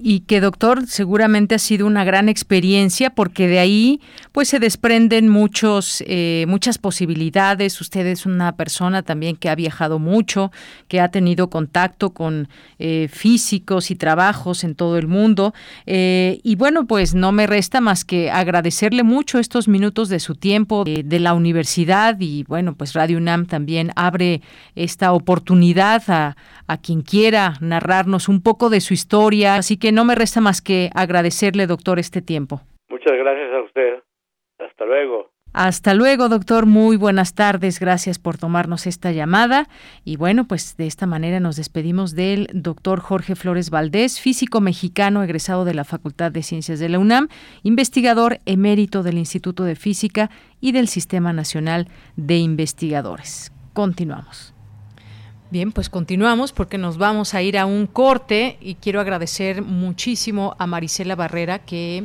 [0.00, 5.28] y que doctor seguramente ha sido una gran experiencia porque de ahí pues se desprenden
[5.28, 7.80] muchos eh, muchas posibilidades.
[7.80, 10.52] Usted es una persona también que ha viajado mucho
[10.86, 15.52] que ha tenido contacto con eh, físicos y trabajos en todo el mundo.
[15.86, 20.36] Eh, y bueno pues no me resta más que agradecerle mucho estos minutos de su
[20.36, 22.16] tiempo de la universidad.
[22.20, 24.42] Y bueno pues Radio UNAM también abre
[24.76, 26.36] esta oportunidad a,
[26.68, 29.56] a quien quiera narrarnos un poco de su historia.
[29.56, 32.60] Así que no me resta más que agradecerle, doctor, este tiempo.
[32.88, 34.02] Muchas gracias a usted.
[34.58, 35.30] Hasta luego.
[35.52, 36.66] Hasta luego, doctor.
[36.66, 37.80] Muy buenas tardes.
[37.80, 39.66] Gracias por tomarnos esta llamada.
[40.04, 45.22] Y bueno, pues de esta manera nos despedimos del doctor Jorge Flores Valdés, físico mexicano
[45.22, 47.28] egresado de la Facultad de Ciencias de la UNAM,
[47.62, 50.30] investigador emérito del Instituto de Física
[50.60, 53.52] y del Sistema Nacional de Investigadores.
[53.72, 54.57] Continuamos.
[55.50, 60.54] Bien, pues continuamos porque nos vamos a ir a un corte y quiero agradecer muchísimo
[60.58, 62.04] a Marisela Barrera que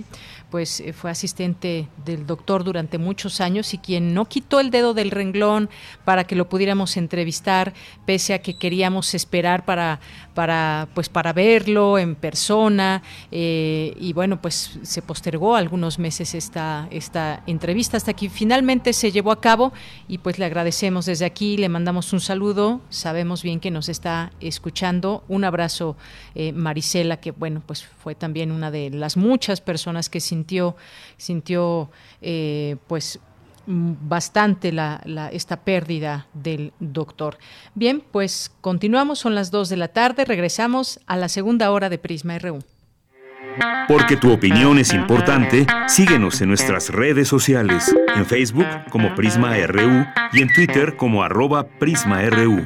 [0.49, 4.93] pues eh, fue asistente del doctor durante muchos años y quien no quitó el dedo
[4.93, 5.69] del renglón
[6.05, 7.73] para que lo pudiéramos entrevistar,
[8.05, 9.99] pese a que queríamos esperar para,
[10.33, 13.01] para, pues para verlo en persona.
[13.31, 19.11] Eh, y bueno, pues se postergó algunos meses esta, esta entrevista hasta que finalmente se
[19.11, 19.73] llevó a cabo
[20.07, 24.31] y pues le agradecemos desde aquí, le mandamos un saludo, sabemos bien que nos está
[24.39, 25.23] escuchando.
[25.27, 25.95] Un abrazo,
[26.35, 30.75] eh, Marisela, que bueno, pues fue también una de las muchas personas que sin sintió,
[31.17, 31.89] sintió
[32.21, 33.19] eh, pues
[33.65, 35.01] bastante la,
[35.31, 37.37] esta pérdida del doctor.
[37.75, 41.97] Bien, pues continuamos, son las 2 de la tarde, regresamos a la segunda hora de
[41.97, 42.59] Prisma RU.
[43.87, 50.05] Porque tu opinión es importante, síguenos en nuestras redes sociales, en Facebook como Prisma RU
[50.31, 52.65] y en Twitter como arroba PrismaRU.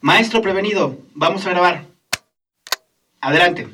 [0.00, 1.86] Maestro prevenido, vamos a grabar.
[3.20, 3.68] Adelante.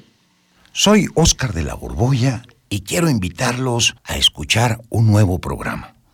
[0.72, 5.93] Soy Óscar de la Borbolla y quiero invitarlos a escuchar un nuevo programa,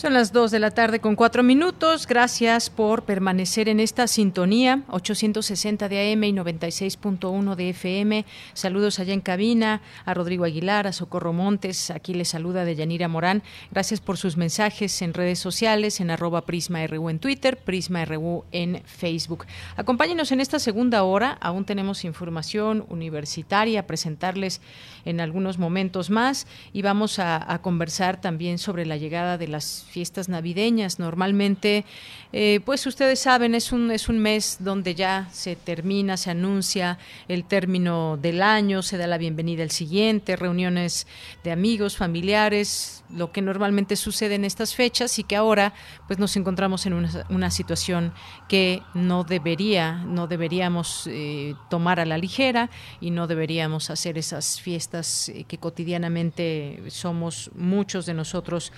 [0.00, 2.06] Son las 2 de la tarde con 4 minutos.
[2.06, 4.82] Gracias por permanecer en esta sintonía.
[4.88, 8.24] 860 de AM y 96.1 de FM.
[8.54, 11.90] Saludos allá en cabina a Rodrigo Aguilar, a Socorro Montes.
[11.90, 13.42] Aquí les saluda de Yanira Morán.
[13.72, 18.46] Gracias por sus mensajes en redes sociales, en arroba Prisma RU en Twitter, Prisma RU
[18.52, 19.44] en Facebook.
[19.76, 21.36] Acompáñenos en esta segunda hora.
[21.42, 24.62] Aún tenemos información universitaria a presentarles
[25.04, 30.28] en algunos momentos más y vamos a conversar también sobre la llegada de las fiestas
[30.28, 30.98] navideñas.
[30.98, 31.84] Normalmente,
[32.32, 36.96] eh, pues ustedes saben, es un, es un mes donde ya se termina, se anuncia
[37.26, 41.08] el término del año, se da la bienvenida al siguiente, reuniones
[41.42, 45.74] de amigos, familiares, lo que normalmente sucede en estas fechas y que ahora
[46.06, 48.12] pues nos encontramos en una, situación
[48.48, 52.70] que no debería, no deberíamos eh, tomar a la ligera
[53.00, 58.72] y no deberíamos hacer esas fiestas eh, que cotidianamente somos muchos de nosotros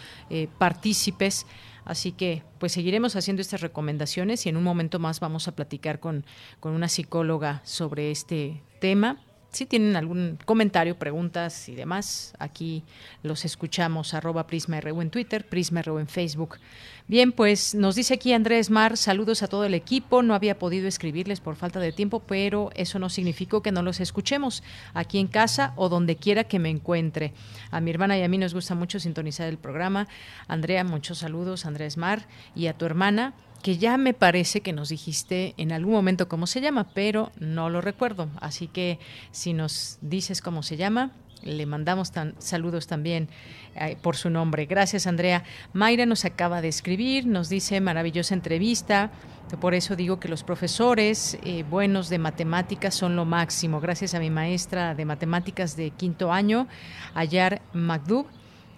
[0.57, 1.45] partícipes.
[1.85, 6.01] Así que pues seguiremos haciendo estas recomendaciones y en un momento más vamos a platicar
[6.01, 6.25] con,
[6.61, 9.19] con una psicóloga sobre este tema
[9.53, 12.85] si tienen algún comentario, preguntas y demás, aquí
[13.23, 16.57] los escuchamos, arroba Prisma RU en Twitter, Prisma RU en Facebook.
[17.09, 20.87] Bien, pues nos dice aquí Andrés Mar, saludos a todo el equipo, no había podido
[20.87, 24.63] escribirles por falta de tiempo, pero eso no significó que no los escuchemos
[24.95, 27.33] aquí en casa o donde quiera que me encuentre.
[27.73, 30.07] A mi hermana y a mí nos gusta mucho sintonizar el programa.
[30.47, 34.89] Andrea, muchos saludos, Andrés Mar, y a tu hermana que ya me parece que nos
[34.89, 38.29] dijiste en algún momento cómo se llama, pero no lo recuerdo.
[38.41, 38.99] Así que
[39.33, 43.29] si nos dices cómo se llama, le mandamos tan, saludos también
[44.03, 44.67] por su nombre.
[44.67, 45.45] Gracias, Andrea.
[45.73, 49.11] Mayra nos acaba de escribir, nos dice maravillosa entrevista.
[49.61, 53.81] Por eso digo que los profesores eh, buenos de matemáticas son lo máximo.
[53.81, 56.69] Gracias a mi maestra de matemáticas de quinto año,
[57.15, 58.27] Ayar Magdub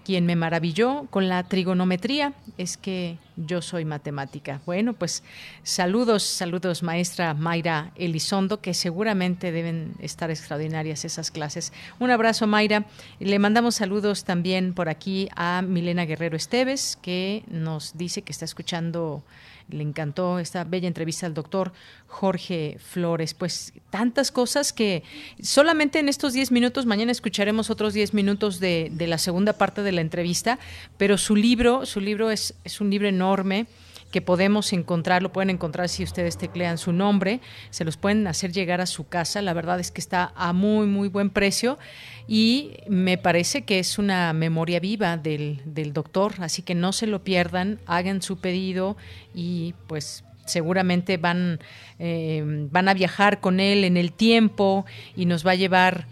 [0.05, 4.61] quien me maravilló con la trigonometría es que yo soy matemática.
[4.67, 5.23] Bueno, pues
[5.63, 11.73] saludos, saludos maestra Mayra Elizondo, que seguramente deben estar extraordinarias esas clases.
[11.99, 12.85] Un abrazo Mayra.
[13.19, 18.45] Le mandamos saludos también por aquí a Milena Guerrero Esteves, que nos dice que está
[18.45, 19.25] escuchando
[19.69, 21.73] le encantó esta bella entrevista al doctor
[22.07, 23.35] Jorge Flores.
[23.35, 25.03] Pues tantas cosas que
[25.43, 29.83] solamente en estos 10 minutos, mañana escucharemos otros 10 minutos de, de, la segunda parte
[29.83, 30.59] de la entrevista,
[30.99, 33.67] pero su libro, su libro es, es un libro enorme
[34.15, 37.41] que podemos encontrar, lo pueden encontrar si ustedes teclean su nombre,
[37.71, 39.43] se los pueden hacer llegar a su casa.
[39.43, 41.81] La verdad es que está a muy, muy buen precio
[42.29, 47.09] y me parece que es una memoria viva del, del doctor, así que no se
[47.09, 48.97] lo pierdan, hagan su pedido
[49.35, 51.59] y pues seguramente van,
[51.99, 54.87] eh, van a viajar con él en el tiempo
[55.17, 56.07] y nos va a llevar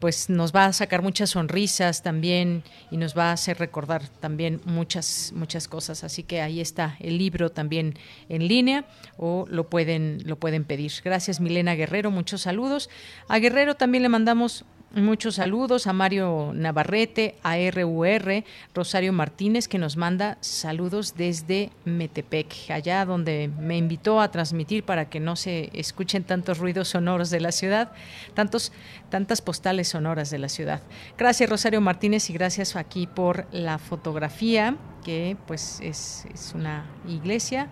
[0.00, 4.60] pues nos va a sacar muchas sonrisas también y nos va a hacer recordar también
[4.64, 6.04] muchas muchas cosas.
[6.04, 8.84] Así que ahí está el libro también en línea
[9.16, 10.92] o lo pueden lo pueden pedir.
[11.02, 12.10] Gracias Milena Guerrero.
[12.10, 12.90] Muchos saludos.
[13.28, 18.42] A Guerrero también le mandamos Muchos saludos a Mario Navarrete, a RUR,
[18.74, 25.08] Rosario Martínez, que nos manda saludos desde Metepec, allá donde me invitó a transmitir para
[25.08, 27.92] que no se escuchen tantos ruidos sonoros de la ciudad,
[28.34, 28.72] tantos,
[29.10, 30.82] tantas postales sonoras de la ciudad.
[31.16, 34.74] Gracias Rosario Martínez y gracias aquí por la fotografía,
[35.04, 37.68] que pues es, una iglesia,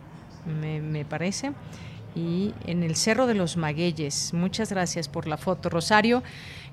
[0.46, 1.50] me, me parece
[2.14, 4.32] y en el Cerro de los Magueyes.
[4.32, 6.22] Muchas gracias por la foto, Rosario.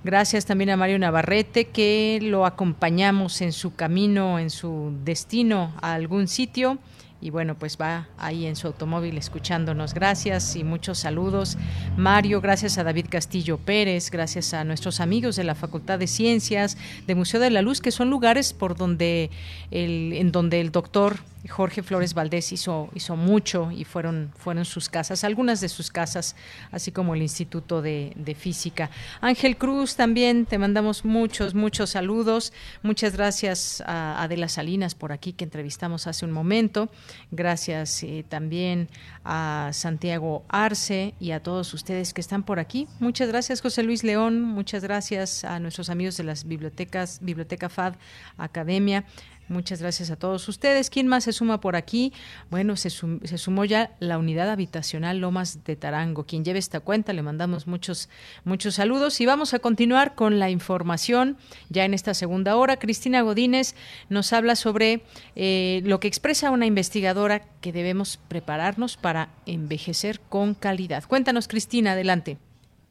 [0.06, 5.96] Gracias también a Mario Navarrete, que lo acompañamos en su camino, en su destino a
[5.96, 6.78] algún sitio
[7.22, 9.96] y bueno, pues va ahí en su automóvil escuchándonos.
[9.96, 11.58] Gracias y muchos saludos.
[11.98, 16.78] Mario, gracias a David Castillo Pérez, gracias a nuestros amigos de la Facultad de Ciencias,
[17.08, 19.32] de Museo de la Luz, que son lugares por donde
[19.72, 21.18] el, en donde el doctor
[21.48, 26.36] Jorge Flores Valdés hizo, hizo mucho y fueron, fueron sus casas, algunas de sus casas,
[26.72, 28.90] así como el Instituto de, Física.
[29.22, 32.54] Ángel Cruz, también te mandamos muchos, muchos saludos.
[32.84, 36.90] Muchas gracias a Adela Salinas por aquí que entrevistamos hace un momento.
[37.32, 38.90] Gracias eh, también
[39.24, 42.88] a Santiago Arce y a todos ustedes que están por aquí.
[43.00, 44.42] Muchas gracias, José Luis León.
[44.42, 47.96] Muchas gracias a nuestros amigos de las bibliotecas, Biblioteca FAD
[48.38, 49.06] Academia.
[49.48, 50.90] Muchas gracias a todos ustedes.
[50.90, 52.12] ¿Quién más se suma por aquí?
[52.50, 56.26] Bueno, se, sumó ya la unidad habitacional Lomas de Tarango.
[56.26, 58.10] Quien lleve esta cuenta, le mandamos muchos,
[58.44, 61.38] muchos saludos y vamos a continuar con la información
[61.70, 62.78] ya en esta segunda hora.
[62.78, 63.76] Cristina Godínez
[64.10, 65.04] nos habla sobre
[65.36, 71.04] eh, lo que expresa una investigadora que debemos prepararnos para envejecer con calidad.
[71.08, 72.38] Cuéntanos, Cristina, adelante.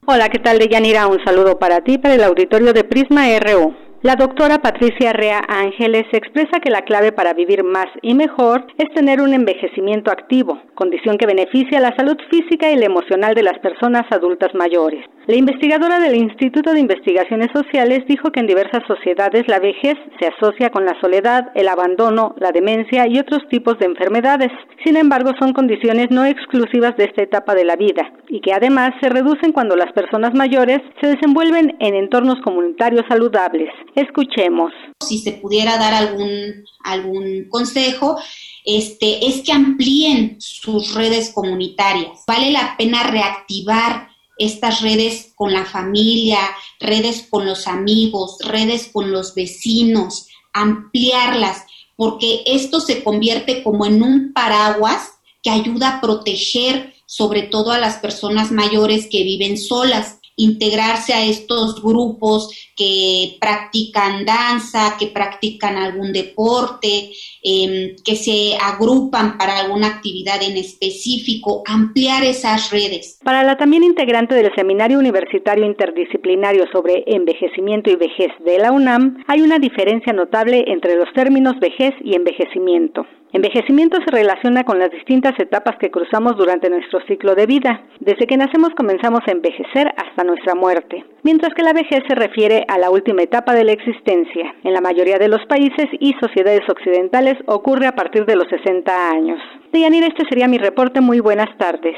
[0.06, 1.06] Hola, ¿qué tal, Deyanira?
[1.08, 3.83] Un saludo para ti, para el auditorio de Prisma RU.
[4.04, 8.92] La doctora Patricia Rea Ángeles expresa que la clave para vivir más y mejor es
[8.92, 13.58] tener un envejecimiento activo, condición que beneficia la salud física y la emocional de las
[13.60, 15.06] personas adultas mayores.
[15.26, 20.26] La investigadora del Instituto de Investigaciones Sociales dijo que en diversas sociedades la vejez se
[20.26, 24.50] asocia con la soledad, el abandono, la demencia y otros tipos de enfermedades.
[24.84, 28.90] Sin embargo, son condiciones no exclusivas de esta etapa de la vida y que además
[29.00, 33.70] se reducen cuando las personas mayores se desenvuelven en entornos comunitarios saludables.
[33.94, 34.72] Escuchemos.
[35.06, 38.16] Si se pudiera dar algún, algún consejo,
[38.64, 42.24] este, es que amplíen sus redes comunitarias.
[42.26, 46.40] Vale la pena reactivar estas redes con la familia,
[46.80, 51.64] redes con los amigos, redes con los vecinos, ampliarlas,
[51.94, 57.78] porque esto se convierte como en un paraguas que ayuda a proteger sobre todo a
[57.78, 65.76] las personas mayores que viven solas integrarse a estos grupos que practican danza, que practican
[65.76, 67.10] algún deporte,
[67.42, 73.18] em, que se agrupan para alguna actividad en específico, ampliar esas redes.
[73.22, 79.22] Para la también integrante del Seminario Universitario Interdisciplinario sobre Envejecimiento y Vejez de la UNAM,
[79.26, 83.06] hay una diferencia notable entre los términos vejez y envejecimiento.
[83.34, 87.82] Envejecimiento se relaciona con las distintas etapas que cruzamos durante nuestro ciclo de vida.
[87.98, 92.64] Desde que nacemos comenzamos a envejecer hasta nuestra muerte, mientras que la vejez se refiere
[92.68, 94.54] a la última etapa de la existencia.
[94.64, 99.10] En la mayoría de los países y sociedades occidentales ocurre a partir de los 60
[99.10, 99.40] años.
[99.72, 101.00] Deyanira, este sería mi reporte.
[101.00, 101.96] Muy buenas tardes.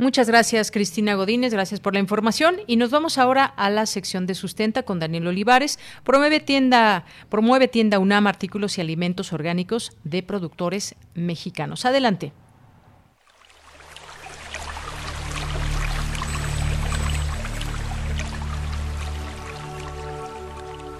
[0.00, 1.52] Muchas gracias, Cristina Godínez.
[1.52, 2.56] Gracias por la información.
[2.66, 5.78] Y nos vamos ahora a la sección de sustenta con Daniel Olivares.
[6.04, 11.84] Promueve tienda, promueve tienda UNAM artículos y alimentos orgánicos de productores mexicanos.
[11.84, 12.32] Adelante.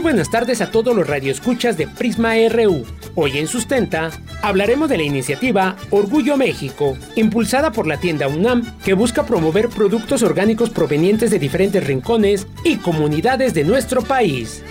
[0.00, 2.86] Muy buenas tardes a todos los radioescuchas de Prisma RU.
[3.16, 4.10] Hoy en Sustenta
[4.40, 10.22] hablaremos de la iniciativa Orgullo México, impulsada por la tienda UNAM, que busca promover productos
[10.22, 14.62] orgánicos provenientes de diferentes rincones y comunidades de nuestro país.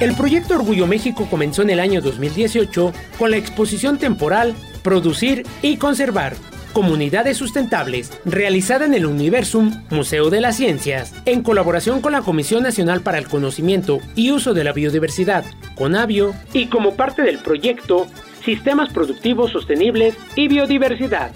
[0.00, 5.76] El proyecto Orgullo México comenzó en el año 2018 con la exposición temporal Producir y
[5.76, 6.34] Conservar,
[6.72, 12.62] Comunidades Sustentables, realizada en el Universum Museo de las Ciencias, en colaboración con la Comisión
[12.62, 15.44] Nacional para el Conocimiento y Uso de la Biodiversidad,
[15.74, 18.06] CONABIO, y como parte del proyecto
[18.44, 21.32] Sistemas Productivos Sostenibles y Biodiversidad,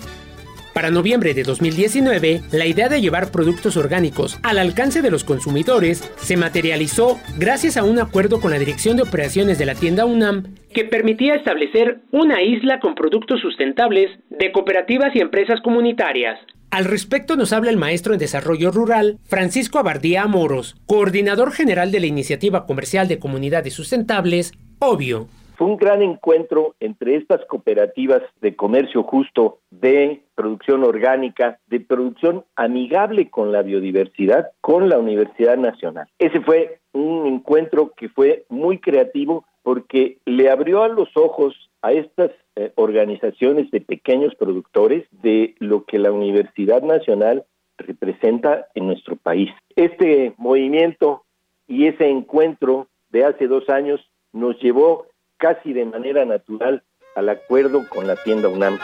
[0.77, 6.13] para noviembre de 2019, la idea de llevar productos orgánicos al alcance de los consumidores
[6.17, 10.55] se materializó gracias a un acuerdo con la Dirección de Operaciones de la tienda UNAM
[10.75, 16.39] que permitía establecer una isla con productos sustentables de cooperativas y empresas comunitarias.
[16.71, 22.01] Al respecto nos habla el maestro en Desarrollo Rural, Francisco Abardía Amoros, coordinador general de
[22.01, 25.29] la Iniciativa Comercial de Comunidades Sustentables, Obvio.
[25.57, 32.45] Fue un gran encuentro entre estas cooperativas de comercio justo, de producción orgánica, de producción
[32.57, 36.09] amigable con la biodiversidad, con la Universidad Nacional.
[36.19, 41.93] Ese fue un encuentro que fue muy creativo porque le abrió a los ojos a
[41.93, 47.45] estas eh, organizaciones de pequeños productores de lo que la Universidad Nacional
[47.79, 49.51] representa en nuestro país.
[49.75, 51.25] Este movimiento
[51.67, 54.01] y ese encuentro de hace dos años
[54.33, 55.07] nos llevó
[55.39, 56.83] casi de manera natural
[57.15, 58.79] al acuerdo con la tienda UNAM.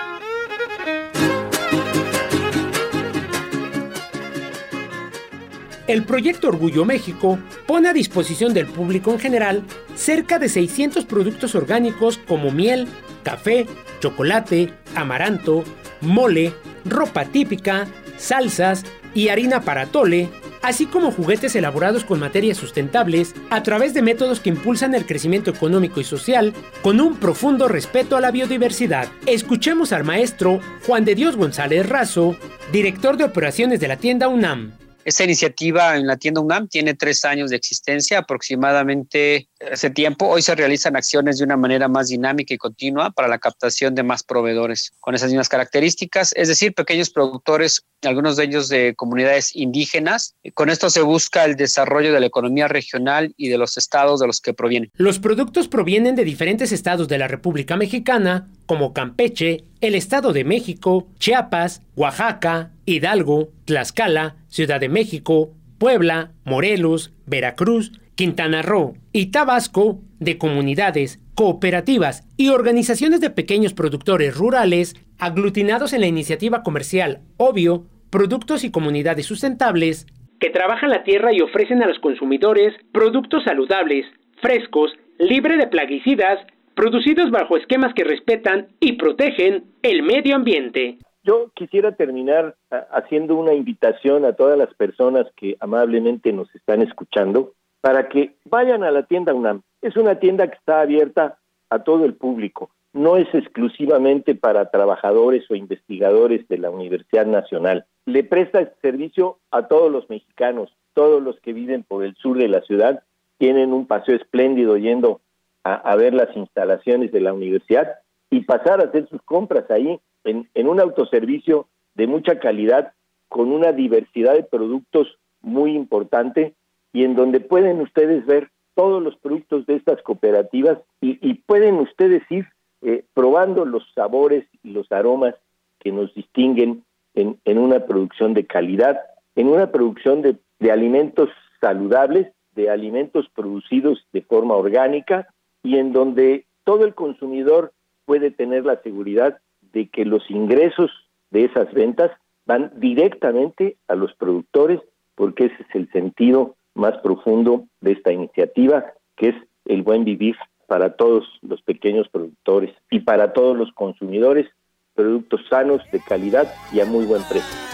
[5.88, 9.62] El proyecto Orgullo México pone a disposición del público en general
[9.94, 12.86] cerca de 600 productos orgánicos como miel,
[13.24, 13.66] café,
[14.00, 15.64] chocolate, amaranto,
[16.00, 16.54] mole,
[16.84, 18.84] ropa típica, salsas
[19.14, 20.30] y harina para tole,
[20.62, 25.50] así como juguetes elaborados con materias sustentables a través de métodos que impulsan el crecimiento
[25.50, 29.08] económico y social con un profundo respeto a la biodiversidad.
[29.26, 32.36] Escuchemos al maestro Juan de Dios González Razo,
[32.72, 34.81] director de operaciones de la tienda UNAM.
[35.04, 40.28] Esta iniciativa en la tienda UNAM tiene tres años de existencia aproximadamente hace tiempo.
[40.28, 44.02] Hoy se realizan acciones de una manera más dinámica y continua para la captación de
[44.02, 49.54] más proveedores con esas mismas características, es decir, pequeños productores, algunos de ellos de comunidades
[49.54, 50.34] indígenas.
[50.54, 54.26] Con esto se busca el desarrollo de la economía regional y de los estados de
[54.26, 54.90] los que provienen.
[54.94, 60.44] Los productos provienen de diferentes estados de la República Mexicana, como Campeche, el Estado de
[60.44, 70.00] México, Chiapas, Oaxaca, Hidalgo, Tlaxcala, Ciudad de México, Puebla, Morelos, Veracruz, Quintana Roo y Tabasco
[70.20, 77.86] de comunidades, cooperativas y organizaciones de pequeños productores rurales aglutinados en la iniciativa comercial Obvio,
[78.10, 80.06] Productos y Comunidades Sustentables,
[80.38, 84.04] que trabajan la tierra y ofrecen a los consumidores productos saludables,
[84.40, 86.38] frescos, libre de plaguicidas,
[86.74, 90.98] producidos bajo esquemas que respetan y protegen el medio ambiente.
[91.24, 96.82] Yo quisiera terminar ah, haciendo una invitación a todas las personas que amablemente nos están
[96.82, 99.62] escuchando para que vayan a la tienda UNAM.
[99.82, 101.38] Es una tienda que está abierta
[101.70, 102.70] a todo el público.
[102.92, 107.86] No es exclusivamente para trabajadores o investigadores de la Universidad Nacional.
[108.04, 112.48] Le presta servicio a todos los mexicanos, todos los que viven por el sur de
[112.48, 113.02] la ciudad,
[113.38, 115.20] tienen un paseo espléndido yendo
[115.64, 117.94] a, ver las instalaciones de la universidad
[118.30, 122.92] y pasar a hacer sus compras ahí en, un autoservicio de mucha calidad,
[123.28, 126.54] con una diversidad de productos muy importante
[126.92, 132.22] y en donde pueden ustedes ver todos los productos de estas cooperativas y, pueden ustedes
[132.30, 132.46] ir
[132.82, 135.34] eh, probando los sabores y los aromas
[135.78, 136.84] que nos distinguen
[137.14, 139.00] en, una producción de calidad,
[139.36, 141.28] en una producción de alimentos
[141.60, 145.28] saludables, de alimentos producidos de forma orgánica
[145.62, 147.72] y en donde todo el consumidor
[148.04, 149.38] puede tener la seguridad
[149.72, 150.90] de que los ingresos
[151.30, 152.10] de esas ventas
[152.46, 154.80] van directamente a los productores,
[155.14, 159.34] porque ese es el sentido más profundo de esta iniciativa, que es
[159.66, 160.36] el buen vivir
[160.66, 164.46] para todos los pequeños productores y para todos los consumidores,
[164.94, 167.71] productos sanos, de calidad y a muy buen precio.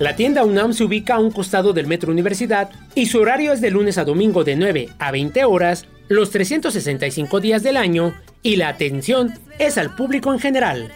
[0.00, 3.60] La tienda UNAM se ubica a un costado del Metro Universidad y su horario es
[3.60, 8.12] de lunes a domingo de 9 a 20 horas, los 365 días del año,
[8.42, 10.92] y la atención es al público en general.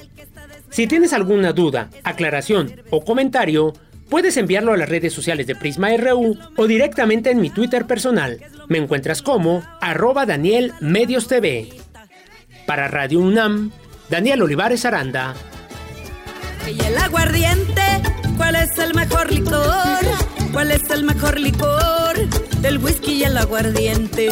[0.70, 3.72] Si tienes alguna duda, aclaración o comentario,
[4.10, 8.40] puedes enviarlo a las redes sociales de Prisma RU o directamente en mi Twitter personal.
[8.66, 11.68] Me encuentras como arroba Daniel Medios TV.
[12.66, 13.70] Para Radio UNAM,
[14.10, 15.34] Daniel Olivares Aranda.
[16.70, 17.82] Y el aguardiente,
[18.36, 20.04] ¿cuál es el mejor licor?
[20.52, 22.18] ¿Cuál es el mejor licor?
[22.62, 24.28] El whisky y el aguardiente.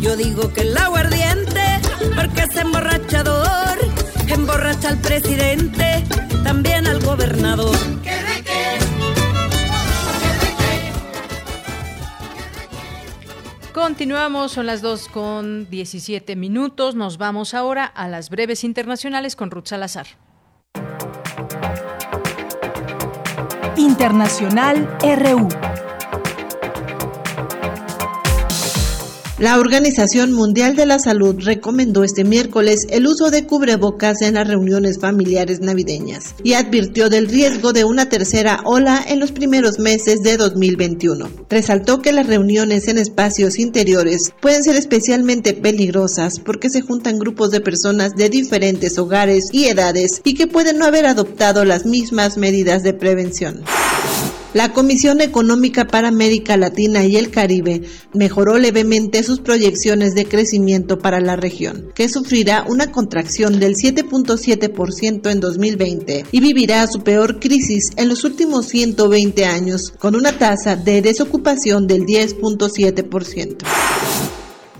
[0.00, 1.80] Yo digo que el aguardiente,
[2.14, 3.76] porque es emborrachador,
[4.28, 6.04] emborracha al presidente,
[6.44, 7.76] también al gobernador.
[13.74, 16.94] Continuamos, son las 2 con 17 minutos.
[16.94, 20.06] Nos vamos ahora a las breves internacionales con Ruth Salazar.
[23.80, 25.48] Internacional RU.
[29.40, 34.46] La Organización Mundial de la Salud recomendó este miércoles el uso de cubrebocas en las
[34.46, 40.20] reuniones familiares navideñas y advirtió del riesgo de una tercera ola en los primeros meses
[40.20, 41.30] de 2021.
[41.48, 47.50] Resaltó que las reuniones en espacios interiores pueden ser especialmente peligrosas porque se juntan grupos
[47.50, 52.36] de personas de diferentes hogares y edades y que pueden no haber adoptado las mismas
[52.36, 53.64] medidas de prevención.
[54.52, 57.82] La Comisión Económica para América Latina y el Caribe
[58.12, 65.30] mejoró levemente sus proyecciones de crecimiento para la región, que sufrirá una contracción del 7.7%
[65.30, 70.74] en 2020 y vivirá su peor crisis en los últimos 120 años, con una tasa
[70.74, 74.29] de desocupación del 10.7%.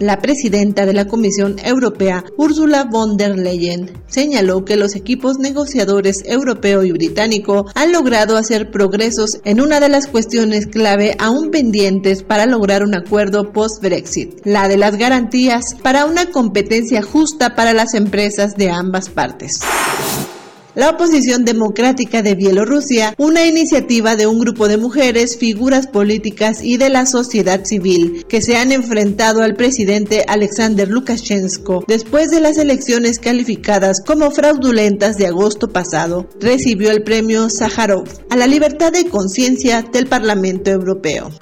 [0.01, 6.23] La presidenta de la Comisión Europea, Ursula von der Leyen, señaló que los equipos negociadores
[6.25, 12.23] europeo y británico han logrado hacer progresos en una de las cuestiones clave aún pendientes
[12.23, 17.93] para lograr un acuerdo post-Brexit, la de las garantías para una competencia justa para las
[17.93, 19.61] empresas de ambas partes.
[20.77, 26.77] La oposición democrática de Bielorrusia, una iniciativa de un grupo de mujeres, figuras políticas y
[26.77, 32.57] de la sociedad civil que se han enfrentado al presidente Alexander Lukashenko después de las
[32.57, 39.07] elecciones calificadas como fraudulentas de agosto pasado, recibió el premio Sájarov a la libertad de
[39.07, 41.33] conciencia del Parlamento Europeo.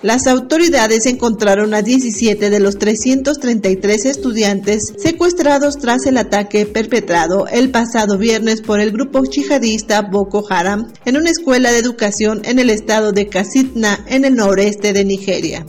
[0.00, 7.72] Las autoridades encontraron a 17 de los 333 estudiantes secuestrados tras el ataque perpetrado el
[7.72, 12.70] pasado viernes por el grupo yihadista Boko Haram en una escuela de educación en el
[12.70, 15.66] estado de Kasitna, en el noreste de Nigeria.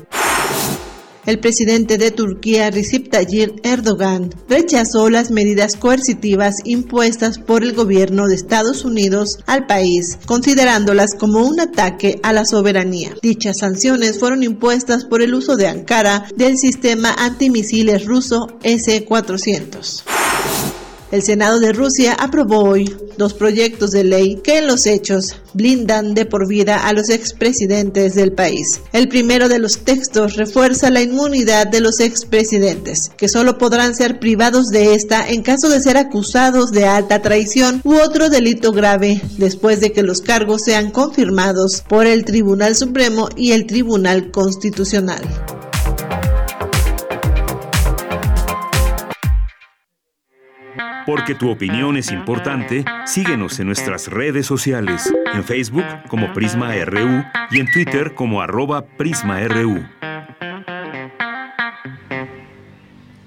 [1.30, 8.28] El presidente de Turquía, Recep Tayyip Erdogan, rechazó las medidas coercitivas impuestas por el gobierno
[8.28, 13.12] de Estados Unidos al país, considerándolas como un ataque a la soberanía.
[13.22, 20.79] Dichas sanciones fueron impuestas por el uso de Ankara del sistema antimisiles ruso S-400.
[21.12, 26.14] El Senado de Rusia aprobó hoy dos proyectos de ley que en los hechos blindan
[26.14, 28.82] de por vida a los expresidentes del país.
[28.94, 34.20] El primero de los textos refuerza la inmunidad de los expresidentes, que solo podrán ser
[34.20, 39.20] privados de esta en caso de ser acusados de alta traición u otro delito grave,
[39.38, 45.28] después de que los cargos sean confirmados por el Tribunal Supremo y el Tribunal Constitucional.
[51.10, 57.24] Porque tu opinión es importante, síguenos en nuestras redes sociales, en Facebook como Prisma RU
[57.50, 59.88] y en Twitter como arroba PrismaRU.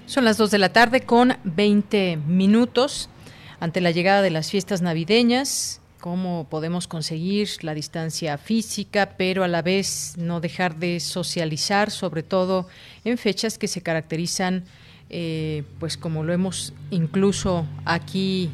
[0.07, 3.11] Son las 2 de la tarde con 20 minutos.
[3.59, 9.49] Ante la llegada de las fiestas navideñas, cómo podemos conseguir la distancia física, pero a
[9.49, 12.69] la vez no dejar de socializar, sobre todo
[13.05, 14.67] en fechas que se caracterizan
[15.13, 18.51] eh, pues como lo hemos incluso aquí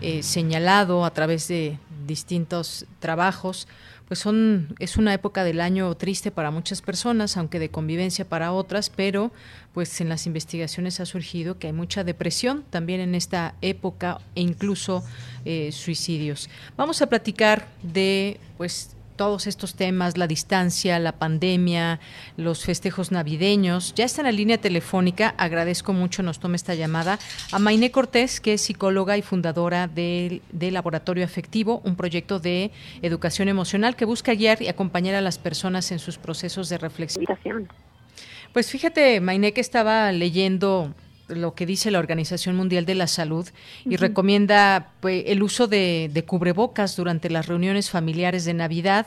[0.00, 3.68] eh, señalado a través de distintos trabajos,
[4.08, 8.50] pues son es una época del año triste para muchas personas, aunque de convivencia para
[8.50, 9.30] otras, pero
[9.72, 14.40] pues en las investigaciones ha surgido que hay mucha depresión también en esta época e
[14.40, 15.04] incluso
[15.44, 16.50] eh, suicidios.
[16.76, 22.00] Vamos a platicar de pues todos estos temas, la distancia, la pandemia,
[22.38, 23.92] los festejos navideños.
[23.94, 27.18] Ya está en la línea telefónica, agradezco mucho, nos tome esta llamada,
[27.52, 32.70] a Mainé Cortés, que es psicóloga y fundadora del, Laboratorio Afectivo, un proyecto de
[33.02, 37.26] educación emocional que busca guiar y acompañar a las personas en sus procesos de reflexión.
[38.54, 40.94] Pues fíjate, Mainé, que estaba leyendo
[41.30, 43.48] lo que dice la Organización Mundial de la Salud
[43.84, 49.06] y recomienda pues, el uso de, cubrebocas durante las reuniones familiares de Navidad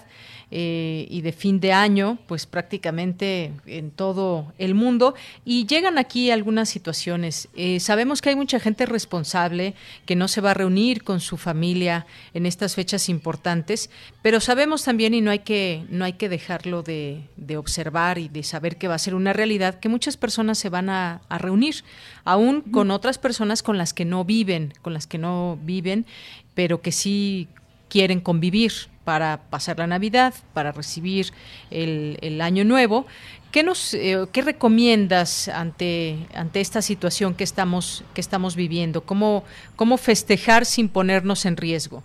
[0.55, 5.15] eh, y de fin de año, pues prácticamente en todo el mundo.
[5.45, 7.47] Y llegan aquí algunas situaciones.
[7.55, 9.73] Eh, sabemos que hay mucha gente responsable
[10.05, 12.05] que no se va a reunir con su familia
[12.35, 13.89] en estas fechas importantes,
[14.21, 18.29] pero sabemos también, y no hay que, no hay que dejarlo de, de, observar y
[18.29, 21.83] de saber que va a ser una realidad, que muchas personas se van a, reunir,
[22.25, 26.05] aún con otras personas con las que no viven, con las que no viven,
[26.53, 27.47] pero que sí
[27.93, 28.71] quieren convivir
[29.03, 31.27] para pasar la Navidad, para recibir
[31.69, 33.05] el, Año Nuevo.
[33.51, 39.01] ¿Qué nos eh, qué recomiendas ante ante esta situación que estamos que estamos viviendo?
[39.01, 39.43] ¿Cómo
[39.75, 42.03] cómo festejar sin ponernos en riesgo?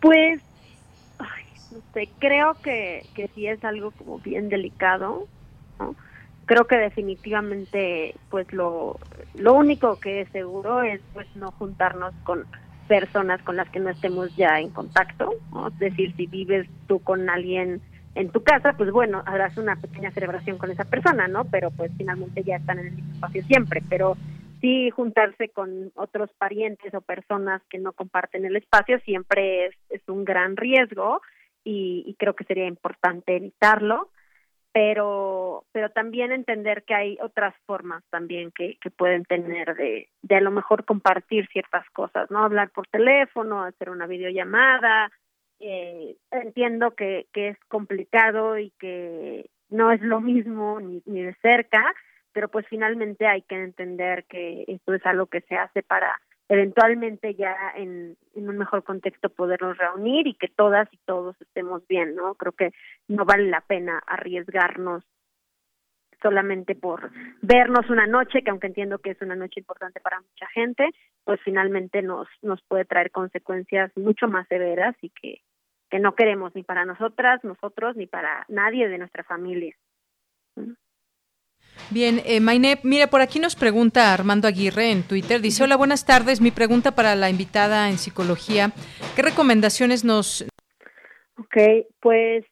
[0.00, 0.40] Pues
[1.70, 5.28] no sé, creo que, que sí es algo como bien delicado,
[6.46, 8.98] Creo que definitivamente pues lo,
[9.34, 12.44] lo único que es seguro es pues no juntarnos con
[12.88, 15.32] personas con las que no estemos ya en contacto,
[15.72, 17.80] es decir, si vives tú con alguien
[18.14, 21.44] en tu casa, pues bueno, harás una pequeña celebración con esa persona, ¿no?
[21.46, 24.16] Pero pues finalmente ya están en el mismo espacio siempre, pero
[24.60, 30.08] sí juntarse con otros parientes o personas que no comparten el espacio siempre es, es
[30.08, 31.20] un gran riesgo
[31.64, 34.10] y, y creo que sería importante evitarlo
[34.74, 40.34] pero pero también entender que hay otras formas también que, que pueden tener de, de
[40.34, 42.40] a lo mejor compartir ciertas cosas, ¿no?
[42.40, 45.12] Hablar por teléfono, hacer una videollamada.
[45.60, 51.34] Eh, entiendo que, que es complicado y que no es lo mismo ni, ni de
[51.40, 51.94] cerca,
[52.32, 57.34] pero pues finalmente hay que entender que esto es algo que se hace para eventualmente
[57.34, 62.14] ya en, en, un mejor contexto podernos reunir y que todas y todos estemos bien,
[62.14, 62.34] ¿no?
[62.34, 62.72] Creo que
[63.08, 65.04] no vale la pena arriesgarnos
[66.24, 67.10] solamente por
[67.42, 70.88] vernos una noche, que aunque entiendo que es una noche importante para mucha gente,
[71.22, 75.42] pues finalmente nos, nos puede traer consecuencias mucho más severas y que,
[75.90, 79.76] que no queremos ni para nosotras, nosotros, ni para nadie de nuestra familia.
[81.90, 82.40] Bien, eh,
[82.82, 86.94] mire, por aquí nos pregunta Armando Aguirre en Twitter, dice, hola, buenas tardes, mi pregunta
[86.94, 88.72] para la invitada en psicología,
[89.14, 90.44] ¿qué recomendaciones nos...
[91.36, 91.56] Ok,
[92.00, 92.44] pues,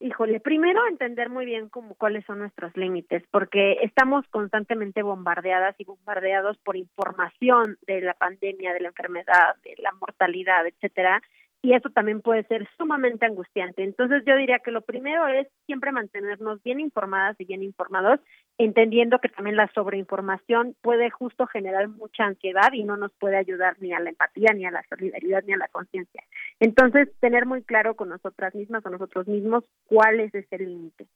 [0.00, 5.84] híjole, primero entender muy bien cómo, cuáles son nuestros límites, porque estamos constantemente bombardeadas y
[5.84, 11.22] bombardeados por información de la pandemia, de la enfermedad, de la mortalidad, etcétera,
[11.62, 13.84] y eso también puede ser sumamente angustiante.
[13.84, 18.20] Entonces yo diría que lo primero es siempre mantenernos bien informadas y bien informados,
[18.56, 23.76] entendiendo que también la sobreinformación puede justo generar mucha ansiedad y no nos puede ayudar
[23.80, 26.22] ni a la empatía, ni a la solidaridad, ni a la conciencia.
[26.60, 31.06] Entonces tener muy claro con nosotras mismas o nosotros mismos cuál es ese límite.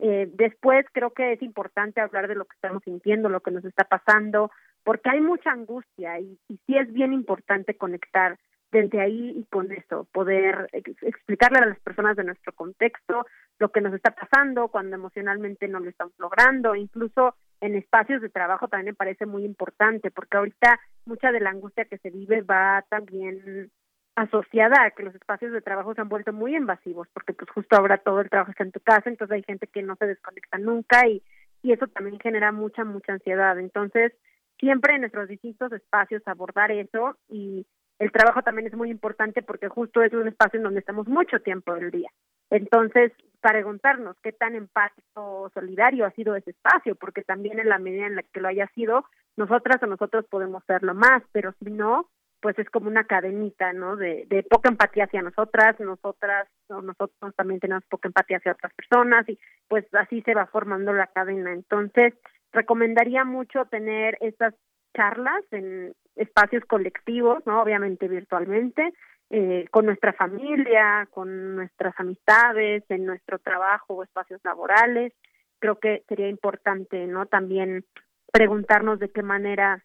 [0.00, 3.64] Eh, después creo que es importante hablar de lo que estamos sintiendo, lo que nos
[3.64, 4.50] está pasando,
[4.82, 8.36] porque hay mucha angustia y, y sí es bien importante conectar
[8.74, 13.24] desde ahí y con eso, poder explicarle a las personas de nuestro contexto
[13.60, 18.30] lo que nos está pasando cuando emocionalmente no lo estamos logrando, incluso en espacios de
[18.30, 22.42] trabajo también me parece muy importante, porque ahorita mucha de la angustia que se vive
[22.42, 23.70] va también
[24.16, 27.76] asociada a que los espacios de trabajo se han vuelto muy invasivos, porque pues justo
[27.76, 30.58] ahora todo el trabajo está en tu casa, entonces hay gente que no se desconecta
[30.58, 31.22] nunca y,
[31.62, 33.56] y eso también genera mucha, mucha ansiedad.
[33.56, 34.12] Entonces,
[34.58, 37.66] siempre en nuestros distintos espacios abordar eso y
[37.98, 41.40] el trabajo también es muy importante porque justo es un espacio en donde estamos mucho
[41.40, 42.10] tiempo del día.
[42.50, 48.06] Entonces, preguntarnos qué tan empático solidario ha sido ese espacio, porque también en la medida
[48.06, 49.04] en la que lo haya sido,
[49.36, 52.08] nosotras o nosotros podemos serlo más, pero si no,
[52.40, 53.96] pues es como una cadenita, ¿no?
[53.96, 58.72] De, de poca empatía hacia nosotras, nosotras o nosotros también tenemos poca empatía hacia otras
[58.74, 59.38] personas y
[59.68, 61.52] pues así se va formando la cadena.
[61.52, 62.12] Entonces,
[62.52, 64.54] recomendaría mucho tener estas
[64.94, 67.62] charlas en espacios colectivos, ¿no?
[67.62, 68.92] Obviamente virtualmente,
[69.30, 75.12] eh, con nuestra familia, con nuestras amistades, en nuestro trabajo o espacios laborales.
[75.58, 77.26] Creo que sería importante, ¿no?
[77.26, 77.84] También
[78.32, 79.82] preguntarnos de qué manera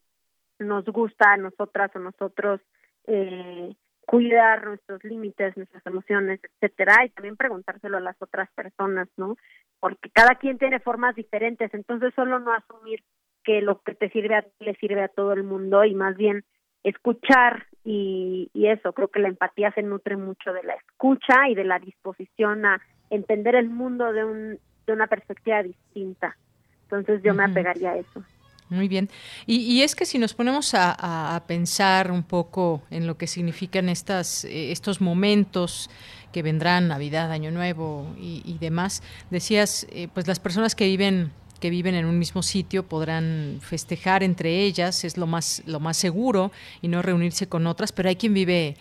[0.59, 2.61] nos gusta a nosotras o nosotros
[3.07, 3.73] eh,
[4.05, 9.37] cuidar nuestros límites, nuestras emociones, etcétera, y también preguntárselo a las otras personas, ¿no?
[9.79, 13.03] Porque cada quien tiene formas diferentes, entonces solo no asumir
[13.43, 16.15] que lo que te sirve a ti le sirve a todo el mundo y más
[16.17, 16.43] bien
[16.83, 21.55] escuchar y, y eso, creo que la empatía se nutre mucho de la escucha y
[21.55, 26.37] de la disposición a entender el mundo de, un, de una perspectiva distinta.
[26.83, 28.23] Entonces yo me apegaría a eso.
[28.69, 29.09] Muy bien.
[29.47, 33.25] Y, y, es que si nos ponemos a, a, pensar un poco en lo que
[33.25, 35.89] significan estas, eh, estos momentos
[36.31, 39.01] que vendrán, Navidad, Año Nuevo y, y demás,
[39.31, 44.23] decías, eh, pues las personas que viven que viven en un mismo sitio podrán festejar
[44.23, 48.15] entre ellas, es lo más, lo más seguro, y no reunirse con otras, pero hay
[48.15, 48.77] quien vive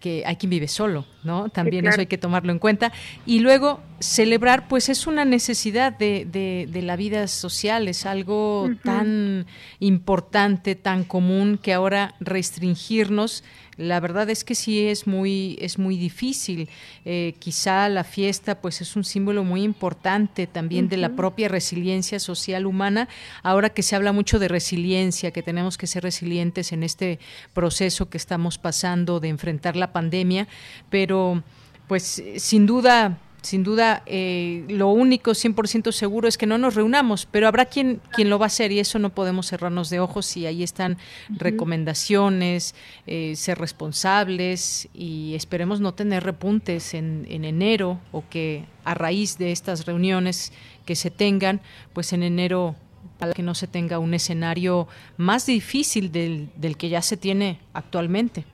[0.00, 1.50] que hay quien vive solo, ¿no?
[1.50, 2.92] También eso hay que tomarlo en cuenta.
[3.26, 9.46] Y luego, celebrar, pues es una necesidad de, de, la vida social, es algo tan
[9.80, 13.44] importante, tan común, que ahora restringirnos
[13.76, 16.68] la verdad es que sí es muy es muy difícil.
[17.04, 22.18] Eh, quizá la fiesta pues es un símbolo muy importante también de la propia resiliencia
[22.18, 23.08] social humana.
[23.42, 27.18] Ahora que se habla mucho de resiliencia que tenemos que ser resilientes en este
[27.54, 30.48] proceso que estamos pasando de enfrentar la pandemia
[30.90, 31.42] pero
[31.88, 37.26] pues sin duda sin duda, eh, lo único 100% seguro es que no nos reunamos,
[37.30, 40.36] pero habrá quien, quien lo va a hacer y eso no podemos cerrarnos de ojos
[40.36, 40.96] y ahí están
[41.28, 42.74] recomendaciones,
[43.06, 49.38] eh, ser responsables y esperemos no tener repuntes en, en enero o que a raíz
[49.38, 50.52] de estas reuniones
[50.86, 51.60] que se tengan,
[51.92, 52.76] pues en enero
[53.18, 57.58] para que no se tenga un escenario más difícil del, del que ya se tiene
[57.72, 58.44] actualmente.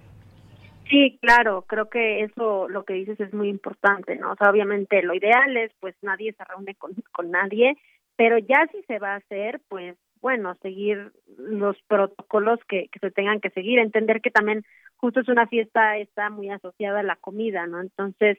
[0.89, 4.33] Sí, claro, creo que eso lo que dices es muy importante, ¿no?
[4.33, 7.77] O sea, obviamente lo ideal es pues nadie se reúne con, con nadie,
[8.17, 13.11] pero ya si se va a hacer, pues bueno, seguir los protocolos que, que se
[13.11, 14.65] tengan que seguir, entender que también
[14.97, 17.81] justo es una fiesta, está muy asociada a la comida, ¿no?
[17.81, 18.39] Entonces,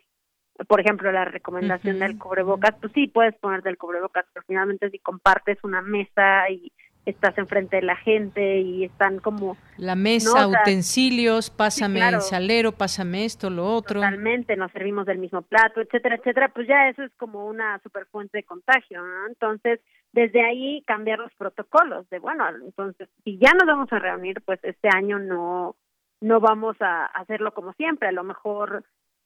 [0.67, 4.99] por ejemplo, la recomendación del cubrebocas, pues sí, puedes poner del cubrebocas, pero finalmente si
[4.99, 6.71] compartes una mesa y
[7.05, 13.25] estás enfrente de la gente y están como la mesa, utensilios, pásame el salero, pásame
[13.25, 14.01] esto, lo otro.
[14.01, 18.05] Totalmente, nos servimos del mismo plato, etcétera, etcétera, pues ya eso es como una super
[18.07, 19.27] fuente de contagio, ¿no?
[19.27, 19.79] Entonces,
[20.11, 24.59] desde ahí cambiar los protocolos de bueno, entonces si ya nos vamos a reunir, pues
[24.63, 25.75] este año no
[26.21, 28.83] no vamos a hacerlo como siempre, a lo mejor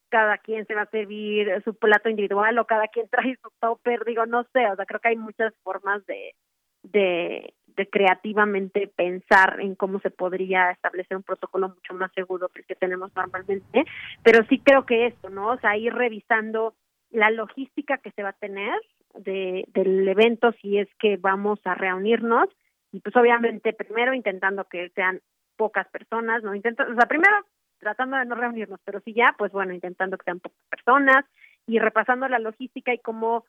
[0.10, 4.06] cada quien se va a servir su plato individual o cada quien trae su topper,
[4.06, 6.36] digo, no sé, o sea, creo que hay muchas formas de
[6.84, 12.62] de, de creativamente pensar en cómo se podría establecer un protocolo mucho más seguro que
[12.62, 13.86] el que tenemos normalmente,
[14.24, 15.50] pero sí creo que esto, ¿no?
[15.50, 16.76] O sea, ir revisando
[17.12, 18.74] la logística que se va a tener
[19.16, 22.50] de, del evento si es que vamos a reunirnos
[22.92, 25.22] y pues obviamente primero intentando que sean
[25.56, 26.56] pocas personas, ¿no?
[26.56, 27.36] Intento, o sea, primero
[27.80, 31.26] tratando de no reunirnos, pero si ya, pues bueno, intentando que sean pocas personas
[31.68, 33.46] y repasando la logística y cómo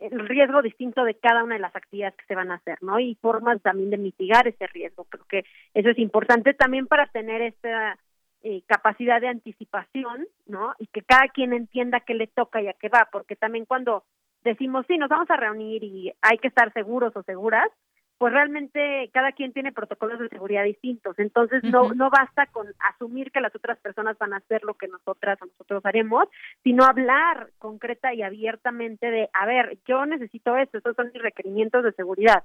[0.00, 2.98] el riesgo distinto de cada una de las actividades que se van a hacer, ¿no?
[2.98, 5.04] Y formas también de mitigar ese riesgo.
[5.04, 5.44] Creo que
[5.74, 7.98] eso es importante también para tener esta
[8.42, 10.74] eh, capacidad de anticipación, ¿no?
[10.78, 14.04] Y que cada quien entienda qué le toca y a qué va, porque también cuando
[14.42, 17.68] decimos, sí, nos vamos a reunir y hay que estar seguros o seguras,
[18.20, 21.18] pues realmente cada quien tiene protocolos de seguridad distintos.
[21.18, 24.88] Entonces no no basta con asumir que las otras personas van a hacer lo que
[24.88, 26.26] nosotras o nosotros haremos,
[26.62, 31.82] sino hablar concreta y abiertamente de, a ver, yo necesito esto, estos son mis requerimientos
[31.82, 32.44] de seguridad.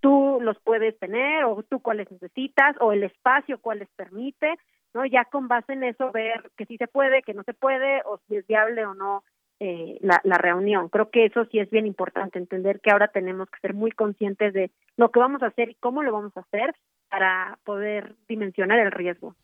[0.00, 4.56] Tú los puedes tener o tú cuáles necesitas o el espacio cuáles permite,
[4.94, 5.06] ¿no?
[5.06, 8.18] Ya con base en eso ver que sí se puede, que no se puede o
[8.26, 9.22] si es viable o no
[9.64, 10.90] eh, la, la reunión.
[10.90, 14.52] Creo que eso sí es bien importante, entender que ahora tenemos que ser muy conscientes
[14.52, 16.74] de lo que vamos a hacer y cómo lo vamos a hacer
[17.08, 19.34] para poder dimensionar el riesgo.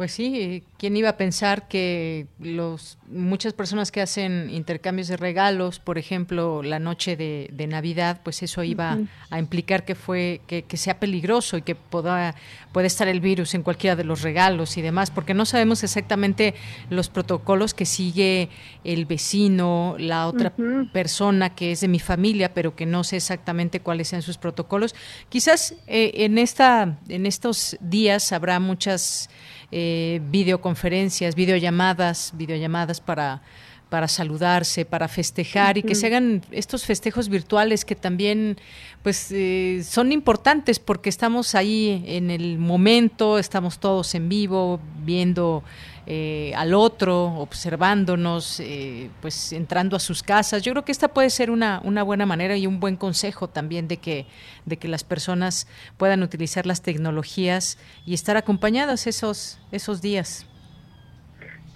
[0.00, 5.78] Pues sí, ¿quién iba a pensar que los muchas personas que hacen intercambios de regalos,
[5.78, 8.96] por ejemplo, la noche de, Navidad, pues eso iba
[9.28, 12.34] a implicar que fue que, sea peligroso y que pueda
[12.72, 16.54] puede estar el virus en cualquiera de los regalos y demás, porque no sabemos exactamente
[16.88, 18.48] los protocolos que sigue
[18.84, 20.54] el vecino, la otra
[20.94, 24.94] persona que es de mi familia, pero que no sé exactamente cuáles sean sus protocolos.
[25.28, 29.28] Quizás eh, en esta en estos días habrá muchas
[29.72, 33.42] eh, videoconferencias, videollamadas, videollamadas para
[33.90, 38.56] para saludarse, para festejar y que se hagan estos festejos virtuales que también
[39.02, 45.64] pues eh, son importantes porque estamos ahí en el momento, estamos todos en vivo viendo
[46.12, 50.60] eh, al otro, observándonos, eh, pues entrando a sus casas.
[50.60, 53.86] Yo creo que esta puede ser una, una buena manera y un buen consejo también
[53.86, 54.26] de que,
[54.66, 55.68] de que las personas
[55.98, 60.50] puedan utilizar las tecnologías y estar acompañadas esos, esos días.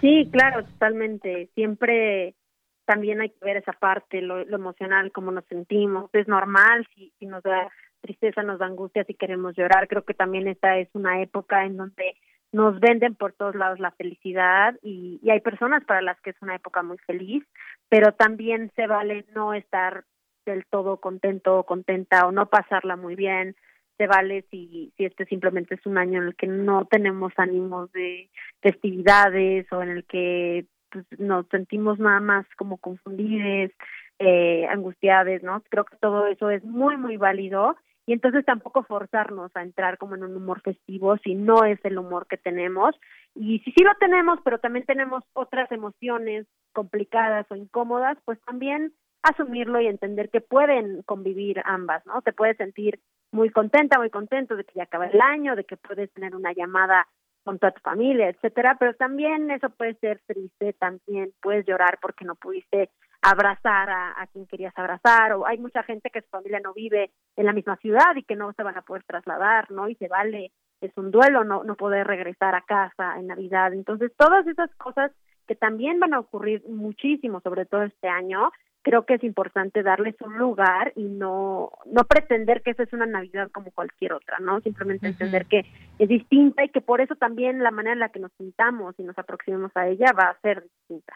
[0.01, 1.49] Sí, claro, totalmente.
[1.55, 2.35] Siempre
[2.83, 6.09] también hay que ver esa parte, lo, emocional, cómo nos sentimos.
[6.11, 7.71] Es normal si, si nos da
[8.01, 9.87] tristeza, nos da angustia, si queremos llorar.
[9.87, 12.17] Creo que también esta es una época en donde
[12.55, 16.55] nos venden por todos lados la felicidad y, hay personas para las que es una
[16.55, 17.43] época muy feliz,
[17.89, 20.05] pero también se vale no estar
[20.45, 23.57] del todo contento o contenta o no pasarla muy bien,
[23.97, 27.91] se vale si, si este simplemente es un año en el que no tenemos ánimos
[27.91, 28.29] de
[28.61, 33.73] festividades o en el que pues, nos sentimos nada más como confundides,
[34.19, 35.61] eh, angustiadas, ¿no?
[35.69, 37.75] Creo que todo eso es muy, muy válido
[38.05, 41.97] y entonces tampoco forzarnos a entrar como en un humor festivo si no es el
[41.97, 42.95] humor que tenemos.
[43.33, 48.93] Y si sí lo tenemos pero también tenemos otras emociones complicadas o incómodas pues también
[49.23, 52.99] asumirlo y entender que pueden convivir ambas no te puedes sentir
[53.31, 56.53] muy contenta muy contento de que ya acaba el año de que puedes tener una
[56.53, 57.07] llamada
[57.45, 62.25] con toda tu familia, etcétera, pero también eso puede ser triste, también puedes llorar porque
[62.25, 62.89] no pudiste
[63.21, 67.11] abrazar a, a, quien querías abrazar, o hay mucha gente que su familia no vive
[67.35, 69.89] en la misma ciudad y que no se van a poder trasladar, ¿no?
[69.89, 70.51] Y se vale,
[70.81, 73.73] es un duelo no, no poder regresar a casa en Navidad.
[73.73, 75.11] Entonces, todas esas cosas
[75.47, 78.51] que también van a ocurrir muchísimo, sobre todo este año,
[78.85, 83.07] creo que es importante darles un lugar y no no pretender que esa es una
[83.07, 84.61] Navidad como cualquier otra, ¿no?
[84.61, 85.65] Simplemente entender que
[85.97, 89.03] es distinta y que por eso también la manera en la que nos sintamos y
[89.03, 91.15] nos aproximemos a ella va a ser distinta.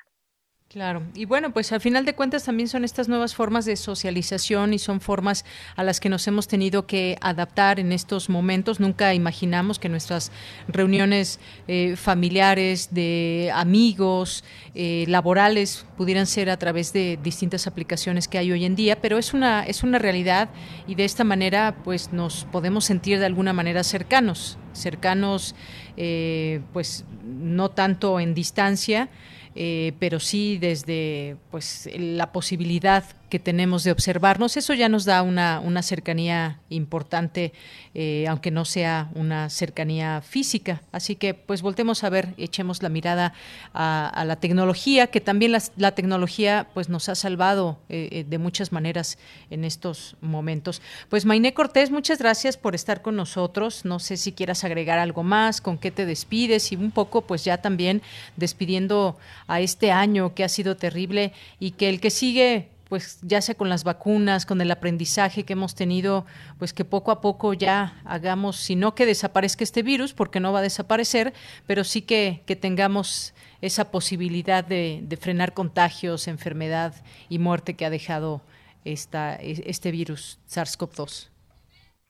[0.70, 4.72] Claro, y bueno, pues al final de cuentas también son estas nuevas formas de socialización
[4.72, 5.44] y son formas
[5.76, 8.80] a las que nos hemos tenido que adaptar en estos momentos.
[8.80, 10.32] Nunca imaginamos que nuestras
[10.68, 14.44] reuniones eh, familiares, de amigos,
[14.76, 19.18] eh, laborales, pudieran ser a través de distintas aplicaciones que hay hoy en día, pero
[19.18, 20.50] es una, es una realidad
[20.86, 25.56] y de esta manera pues nos podemos sentir de alguna manera cercanos, cercanos
[25.98, 29.10] eh, pues no tanto en distancia,
[29.56, 35.22] eh, pero sí desde pues la posibilidad que tenemos de observarnos, eso ya nos da
[35.22, 37.53] una, una cercanía importante,
[37.93, 40.81] eh, aunque no sea una cercanía física.
[40.91, 43.34] Así que pues voltemos a ver, echemos la mirada
[43.73, 48.72] a, la tecnología, que también la, tecnología pues nos ha salvado eh, eh, de muchas
[48.72, 49.18] maneras
[49.49, 50.81] en estos momentos.
[51.10, 53.85] Pues Mainé Cortés, muchas gracias por estar con nosotros.
[53.85, 57.43] No sé si quieras agregar algo más, con qué te despides y un poco pues
[57.45, 58.01] ya también
[58.35, 63.40] despidiendo a este año que ha sido terrible y que el que sigue pues ya
[63.40, 66.26] sea con las vacunas, con el aprendizaje que hemos tenido,
[66.57, 70.52] pues que poco a poco ya hagamos, si no que desaparezca este virus, porque no
[70.52, 71.34] va a desaparecer,
[71.68, 76.94] pero sí que, que tengamos esa posibilidad de, frenar contagios, enfermedad
[77.30, 78.41] y muerte que ha dejado
[78.86, 81.30] esta, este virus SARS-CoV-2.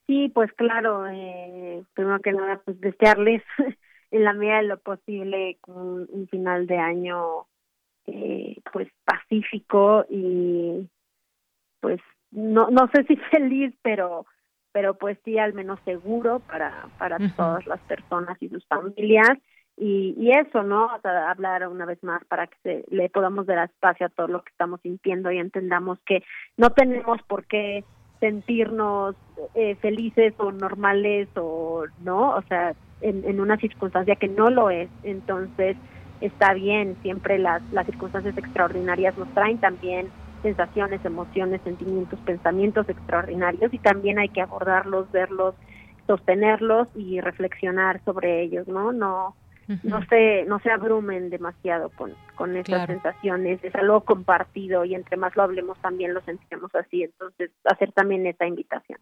[0.08, 3.44] Sí, pues claro, eh, primero que nada, pues desearles
[4.12, 7.46] en la medida de lo posible un, un final de año
[8.14, 10.88] eh, pues pacífico y
[11.80, 12.00] pues
[12.32, 14.26] no no sé si feliz pero
[14.72, 19.38] pero pues sí al menos seguro para para todas las personas y sus familias.
[19.82, 24.08] Y, y eso no hablar una vez más para que se, le podamos dar espacio
[24.08, 26.22] a todo lo que estamos sintiendo y entendamos que
[26.58, 27.86] no tenemos por qué
[28.20, 29.16] sentirnos
[29.56, 34.70] eh, felices o normales o no o sea en, en una circunstancia que no lo
[34.70, 34.90] es.
[35.04, 35.78] Entonces
[36.22, 40.10] está bien, siempre las, las circunstancias extraordinarias nos traen también
[40.42, 45.56] sensaciones, emociones, sentimientos, pensamientos extraordinarios y también hay que abordarlos, verlos,
[46.08, 48.92] sostenerlos y reflexionar sobre ellos, ¿no?
[48.92, 49.36] No
[49.84, 55.16] no se no se abrumen demasiado con con estas sensaciones, es algo compartido y entre
[55.16, 59.00] más lo hablemos también lo sentiremos así, entonces hacer también esa invitación.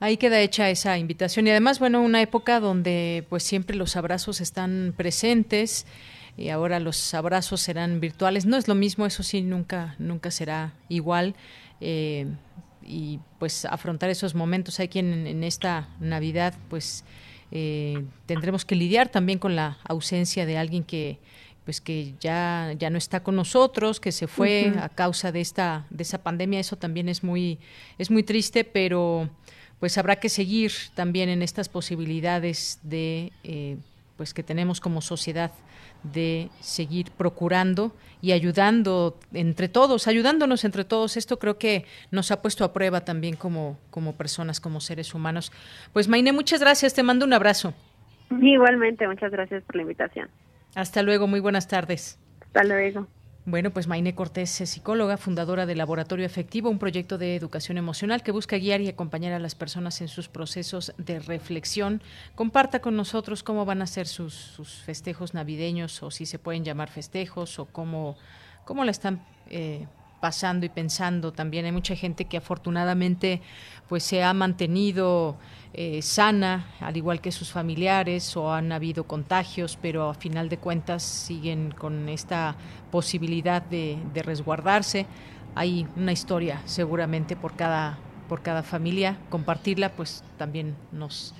[0.00, 4.40] Ahí queda hecha esa invitación y además, bueno, una época donde pues siempre los abrazos
[4.40, 5.86] están presentes,
[6.36, 8.46] y ahora los abrazos serán virtuales.
[8.46, 11.34] No es lo mismo, eso sí, nunca, nunca será igual.
[11.80, 12.26] Eh,
[12.82, 14.78] y pues afrontar esos momentos.
[14.80, 17.04] Hay quien en, esta Navidad pues
[17.50, 21.18] eh, tendremos que lidiar también con la ausencia de alguien que
[21.64, 25.84] pues que ya, ya no está con nosotros, que se fue a causa de esta,
[25.90, 27.58] de esa pandemia, eso también es muy,
[27.98, 29.28] es muy triste, pero
[29.80, 33.78] pues habrá que seguir también en estas posibilidades de eh,
[34.16, 35.50] pues que tenemos como sociedad
[36.12, 41.16] de seguir procurando y ayudando entre todos, ayudándonos entre todos.
[41.16, 45.52] Esto creo que nos ha puesto a prueba también como, como personas, como seres humanos.
[45.92, 47.74] Pues Maine, muchas gracias, te mando un abrazo.
[48.30, 50.28] Igualmente, muchas gracias por la invitación.
[50.74, 52.18] Hasta luego, muy buenas tardes.
[52.40, 53.06] Hasta luego.
[53.48, 58.24] Bueno, pues Maine Cortés es psicóloga, fundadora de Laboratorio Efectivo, un proyecto de educación emocional
[58.24, 62.02] que busca guiar y acompañar a las personas en sus procesos de reflexión.
[62.34, 66.90] Comparta con nosotros cómo van a ser sus, festejos navideños o si se pueden llamar
[66.90, 68.16] festejos o cómo,
[68.64, 69.86] cómo la están eh,
[70.20, 71.32] pasando y pensando.
[71.32, 73.40] También hay mucha gente que afortunadamente
[73.88, 75.36] pues se ha mantenido
[75.72, 80.58] eh, sana, al igual que sus familiares, o han habido contagios, pero a final de
[80.58, 82.56] cuentas siguen con esta
[82.90, 85.06] posibilidad de, resguardarse.
[85.54, 87.98] Hay una historia seguramente por cada,
[88.28, 89.18] por cada familia.
[89.28, 91.34] Compartirla pues también nos,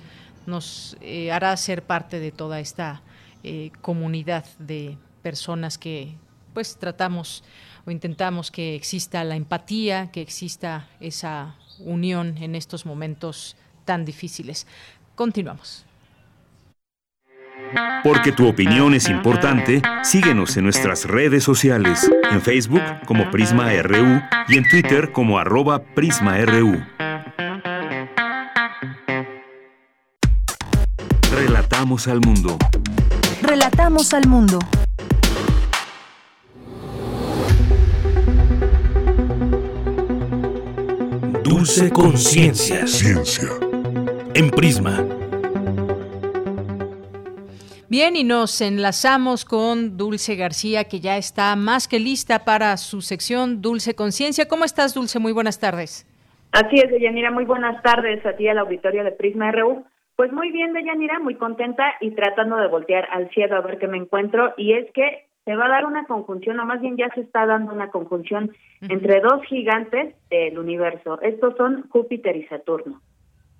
[0.45, 3.01] nos eh, hará ser parte de toda esta
[3.43, 6.15] eh, comunidad de personas que
[6.57, 7.43] pues tratamos
[7.85, 13.55] o intentamos que exista la empatía, que exista esa unión en estos momentos
[13.85, 14.65] tan difíciles.
[15.13, 15.85] Continuamos.
[18.03, 24.19] Porque tu opinión es importante, síguenos en nuestras redes sociales, en Facebook como Prisma RU
[24.47, 26.83] y en Twitter como arroba PrismaRU.
[31.31, 32.57] Relatamos al mundo.
[33.43, 34.57] Relatamos al mundo.
[41.67, 42.87] Dulce Conciencia.
[42.87, 43.49] Ciencia.
[44.35, 45.05] En Prisma.
[47.89, 53.01] Bien, y nos enlazamos con Dulce García, que ya está más que lista para su
[53.01, 54.47] sección Dulce Conciencia.
[54.47, 55.19] ¿Cómo estás, Dulce?
[55.19, 56.07] Muy buenas tardes.
[56.53, 57.31] Así es, Deyanira.
[57.31, 59.83] Muy buenas tardes a ti al auditorio de Prisma RU.
[60.15, 63.89] Pues muy bien, Deyanira, muy contenta y tratando de voltear al cielo a ver qué
[63.89, 64.53] me encuentro.
[64.55, 67.45] Y es que se va a dar una conjunción, o más bien ya se está
[67.45, 68.51] dando una conjunción
[68.81, 71.21] entre dos gigantes del universo.
[71.21, 72.99] Estos son Júpiter y Saturno.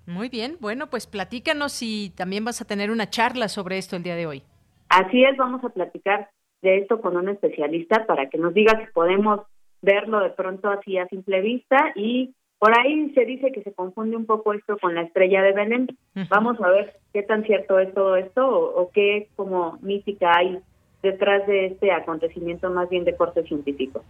[0.06, 4.02] Muy bien, bueno, pues platícanos si también vas a tener una charla sobre esto el
[4.02, 4.42] día de hoy.
[4.90, 6.28] Así es, vamos a platicar
[6.60, 9.40] de esto con un especialista para que nos diga si podemos
[9.80, 14.14] verlo de pronto así a simple vista y por ahí se dice que se confunde
[14.14, 15.88] un poco esto con la estrella de Belén.
[16.28, 20.58] Vamos a ver qué tan cierto es todo esto o, o qué como mítica hay
[21.02, 24.04] detrás de este acontecimiento más bien de corte científico.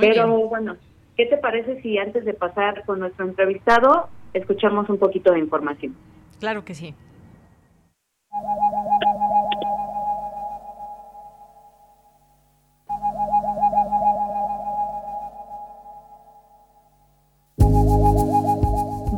[0.00, 0.76] Pero bueno,
[1.16, 5.96] ¿qué te parece si antes de pasar con nuestro entrevistado escuchamos un poquito de información?
[6.38, 6.94] Claro que sí.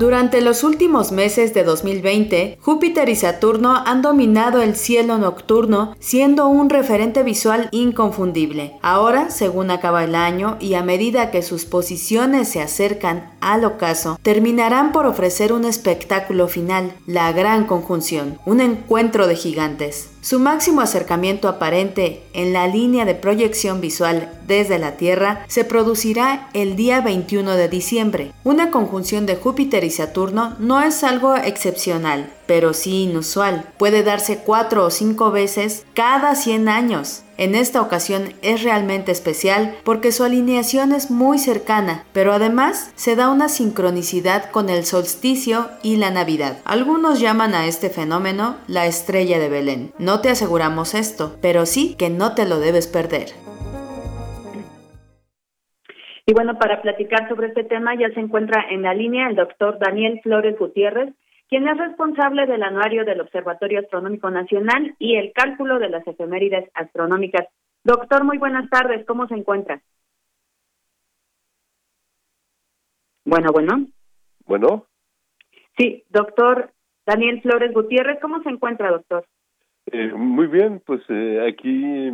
[0.00, 6.48] Durante los últimos meses de 2020, Júpiter y Saturno han dominado el cielo nocturno, siendo
[6.48, 8.78] un referente visual inconfundible.
[8.80, 14.18] Ahora, según acaba el año y a medida que sus posiciones se acercan al ocaso,
[14.22, 20.08] terminarán por ofrecer un espectáculo final, la gran conjunción, un encuentro de gigantes.
[20.22, 26.50] Su máximo acercamiento aparente en la línea de proyección visual desde la Tierra se producirá
[26.52, 28.32] el día 21 de diciembre.
[28.44, 33.72] Una conjunción de Júpiter y Saturno no es algo excepcional, pero sí inusual.
[33.78, 37.22] Puede darse cuatro o cinco veces cada 100 años.
[37.40, 43.16] En esta ocasión es realmente especial porque su alineación es muy cercana, pero además se
[43.16, 46.58] da una sincronicidad con el solsticio y la Navidad.
[46.66, 49.90] Algunos llaman a este fenómeno la estrella de Belén.
[49.98, 53.28] No te aseguramos esto, pero sí que no te lo debes perder.
[56.26, 59.78] Y bueno, para platicar sobre este tema ya se encuentra en la línea el doctor
[59.78, 61.14] Daniel Flores Gutiérrez,
[61.50, 66.70] quien es responsable del anuario del Observatorio Astronómico Nacional y el cálculo de las efemérides
[66.74, 67.48] astronómicas.
[67.82, 69.82] Doctor, muy buenas tardes, ¿cómo se encuentra?
[73.24, 73.86] Bueno, bueno.
[74.46, 74.86] Bueno.
[75.76, 76.72] Sí, doctor
[77.04, 79.26] Daniel Flores Gutiérrez, ¿cómo se encuentra, doctor?
[79.86, 82.10] Eh, muy bien, pues eh, aquí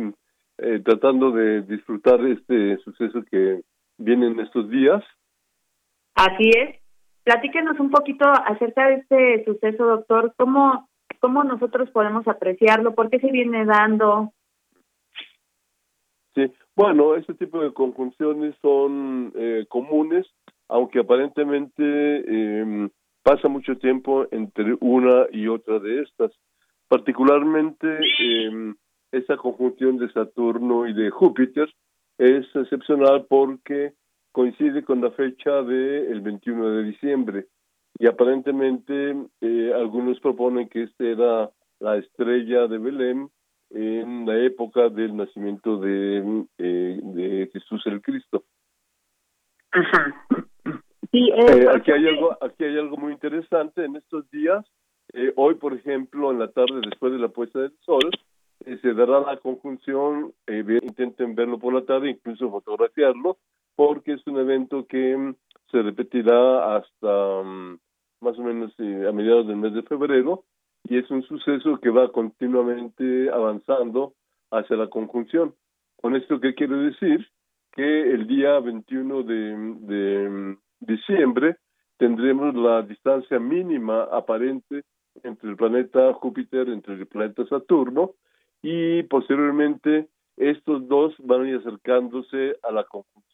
[0.57, 3.61] eh, tratando de disfrutar este suceso que
[3.99, 5.03] viene en estos días.
[6.15, 6.86] Así es.
[7.27, 10.33] Platíquenos un poquito acerca de este suceso, doctor.
[10.37, 10.87] ¿Cómo,
[11.19, 12.95] cómo nosotros podemos apreciarlo?
[12.95, 14.31] ¿Por qué se viene dando?
[16.35, 20.25] Sí, bueno, este tipo de conjunciones son eh, comunes,
[20.69, 22.89] aunque aparentemente eh,
[23.23, 26.31] pasa mucho tiempo entre una y otra de estas.
[26.87, 27.87] Particularmente
[28.21, 28.73] eh,
[29.11, 31.67] esta conjunción de Saturno y de Júpiter
[32.19, 33.91] es excepcional porque
[34.31, 37.47] coincide con la fecha del 21 de diciembre
[37.99, 41.49] y aparentemente eh, algunos proponen que esta era
[41.79, 43.29] la estrella de Belén
[43.71, 48.43] en la época del nacimiento de, eh, de Jesús el Cristo.
[49.71, 50.25] Ajá.
[51.11, 54.63] Eh, aquí hay algo aquí hay algo muy interesante en estos días
[55.35, 58.11] hoy por ejemplo en la tarde después de la puesta del sol
[58.59, 63.37] se dará la conjunción intenten verlo por la tarde incluso fotografiarlo
[63.77, 65.35] porque es un evento que mm,
[65.71, 67.79] se repetirá hasta mm,
[68.21, 70.43] más o menos eh, a mediados del mes de febrero
[70.83, 74.13] y es un suceso que va continuamente avanzando
[74.51, 75.53] hacia la conjunción.
[76.01, 77.27] Con esto, ¿qué quiero decir?
[77.71, 79.35] Que el día 21 de,
[79.81, 81.57] de mm, diciembre
[81.97, 84.85] tendremos la distancia mínima aparente
[85.23, 88.13] entre el planeta Júpiter, entre el planeta Saturno,
[88.63, 93.26] y posteriormente estos dos van a ir acercándose a la conjunción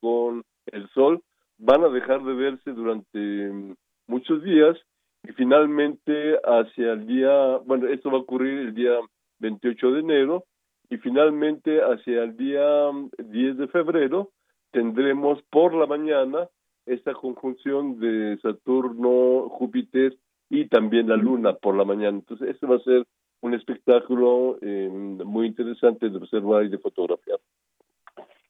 [0.00, 1.22] con el Sol,
[1.58, 3.74] van a dejar de verse durante mm,
[4.06, 4.76] muchos días
[5.22, 8.92] y finalmente hacia el día, bueno, esto va a ocurrir el día
[9.40, 10.44] 28 de enero
[10.88, 14.30] y finalmente hacia el día 10 mm, de febrero
[14.72, 16.48] tendremos por la mañana
[16.86, 20.16] esta conjunción de Saturno, Júpiter
[20.48, 22.18] y también la Luna por la mañana.
[22.18, 23.06] Entonces, esto va a ser
[23.42, 24.88] un espectáculo eh,
[25.24, 27.38] muy interesante de observar y de fotografiar.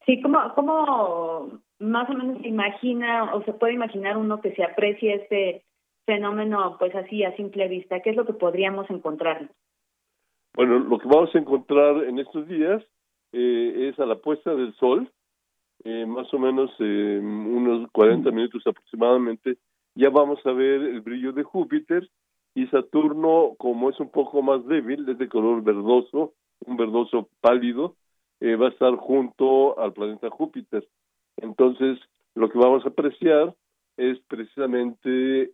[0.06, 4.64] Sí, ¿cómo, ¿cómo más o menos se imagina o se puede imaginar uno que se
[4.64, 5.64] aprecie este
[6.06, 8.00] fenómeno pues así a simple vista?
[8.00, 9.50] ¿Qué es lo que podríamos encontrar?
[10.54, 12.82] Bueno, lo que vamos a encontrar en estos días
[13.32, 15.10] eh, es a la puesta del sol,
[15.84, 19.58] eh, más o menos eh, unos 40 minutos aproximadamente,
[19.94, 22.08] ya vamos a ver el brillo de Júpiter
[22.54, 26.34] y Saturno, como es un poco más débil, es de color verdoso,
[26.66, 27.94] un verdoso pálido,
[28.40, 30.86] va a estar junto al planeta Júpiter.
[31.36, 31.98] Entonces,
[32.34, 33.54] lo que vamos a apreciar
[33.96, 35.52] es precisamente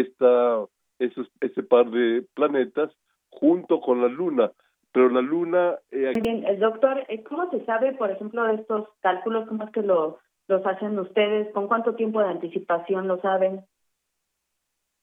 [0.00, 0.64] esta,
[0.98, 2.90] este par de planetas
[3.30, 4.50] junto con la Luna.
[4.92, 5.78] Pero la Luna...
[5.90, 9.46] Eh, Bien, el doctor, eh, ¿cómo se sabe, por ejemplo, de estos cálculos?
[9.46, 10.18] ¿Cómo es que lo,
[10.48, 11.52] los hacen ustedes?
[11.52, 13.60] ¿Con cuánto tiempo de anticipación lo saben?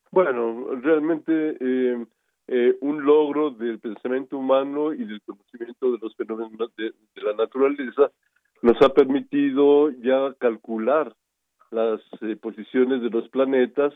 [0.10, 2.06] Bueno, realmente eh,
[2.48, 8.12] eh, un logro del pensamiento humano y del conocimiento de los fenómenos de, la naturaleza
[8.62, 11.16] nos ha permitido ya calcular
[11.72, 12.02] las
[12.42, 13.94] posiciones de los planetas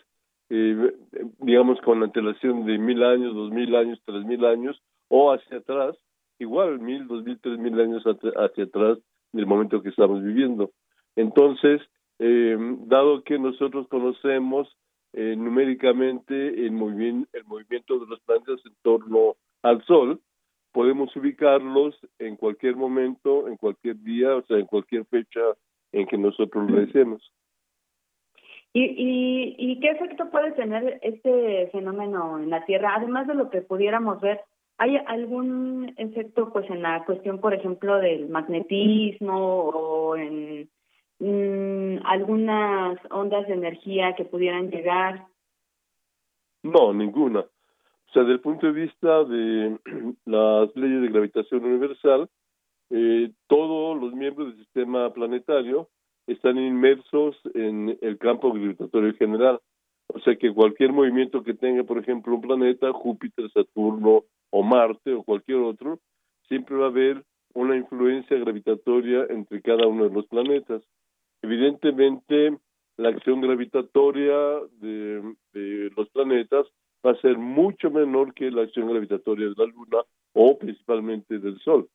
[0.49, 0.93] eh,
[1.39, 5.95] digamos, con antelación de mil años, dos mil años, tres mil años, o hacia atrás,
[6.39, 8.97] igual mil, dos mil, tres mil años hacia atrás
[9.33, 10.71] del momento que estamos viviendo.
[11.15, 11.81] Entonces,
[12.19, 14.69] eh, dado que nosotros conocemos
[15.19, 20.21] eh, numéricamente el, movimiento, el movimiento de los planetas en torno al Sol,
[20.71, 25.41] podemos ubicarlos en cualquier momento, en cualquier día, o sea, en cualquier fecha
[25.91, 27.33] en que nosotros lo deseemos.
[28.73, 32.93] ¿Y, y, qué efecto puede tener este fenómeno en la Tierra?
[32.95, 34.41] Además de lo que pudiéramos ver,
[34.77, 40.69] ¿hay algún efecto pues en la cuestión, por ejemplo, del magnetismo o en
[41.19, 45.25] mm, algunas ondas de energía que pudieran llegar?
[46.63, 47.39] No, ninguna.
[47.39, 49.77] O sea, desde el punto de vista de
[50.25, 52.29] las leyes de gravitación universal,
[52.89, 55.89] eh, todos los miembros del sistema planetario
[56.25, 59.59] están inmersos en el campo gravitatorio general.
[60.07, 65.13] O sea que cualquier movimiento que tenga, por ejemplo, un planeta, Júpiter, Saturno o Marte
[65.13, 65.99] o cualquier otro,
[66.47, 67.23] siempre va a haber
[67.53, 70.81] una influencia gravitatoria entre cada uno de los planetas.
[71.47, 72.57] Evidentemente,
[72.97, 74.35] la acción gravitatoria
[74.81, 75.23] de,
[75.95, 76.65] los planetas
[77.05, 80.03] va a ser mucho menor que la acción gravitatoria de la Luna
[80.33, 81.87] o principalmente del Sol.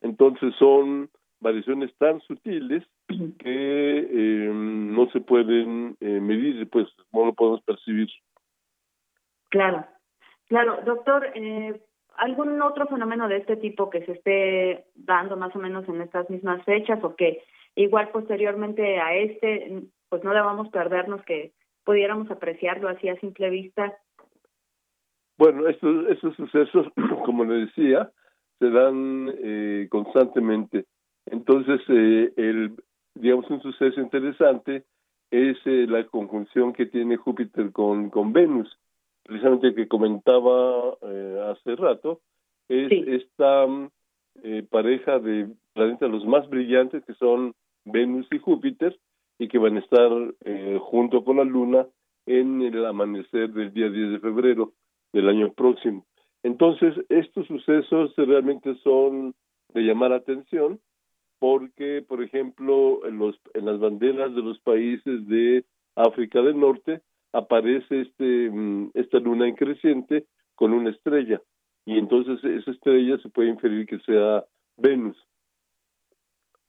[0.00, 1.10] Entonces son
[1.40, 8.08] variaciones tan sutiles que eh, no se pueden eh, medir, pues no lo podemos percibir.
[9.50, 9.84] Claro,
[10.46, 10.78] claro.
[10.86, 11.80] Doctor, eh,
[12.16, 16.30] ¿algún otro fenómeno de este tipo que se esté dando más o menos en estas
[16.30, 17.42] mismas fechas o que
[17.76, 21.52] igual posteriormente a este, pues no debamos perdernos que
[21.84, 23.96] pudiéramos apreciarlo así a simple vista?
[25.36, 26.86] Bueno, estos, estos sucesos,
[27.24, 28.10] como le decía,
[28.58, 30.86] se dan eh, constantemente.
[31.26, 32.76] Entonces, eh, el,
[33.14, 34.84] digamos, un suceso interesante
[35.30, 38.78] es eh, la conjunción que tiene Júpiter con, con Venus,
[39.24, 42.20] precisamente que comentaba eh, hace rato,
[42.68, 43.66] es esta
[44.42, 48.98] eh, pareja de planetas los más brillantes que son Venus y Júpiter
[49.38, 50.10] y que van a estar
[50.80, 51.86] junto con la Luna
[52.26, 54.72] en el amanecer del día 10 de febrero
[55.12, 56.06] del año próximo.
[56.42, 59.34] Entonces, estos sucesos realmente son
[59.72, 60.80] de llamar atención
[61.38, 65.64] porque, por ejemplo, en, los, en las banderas de los países de
[65.96, 67.00] África del Norte
[67.32, 71.42] aparece este, mm, esta luna en creciente con una estrella
[71.84, 74.44] y entonces esa estrella se puede inferir que sea
[74.76, 75.16] Venus.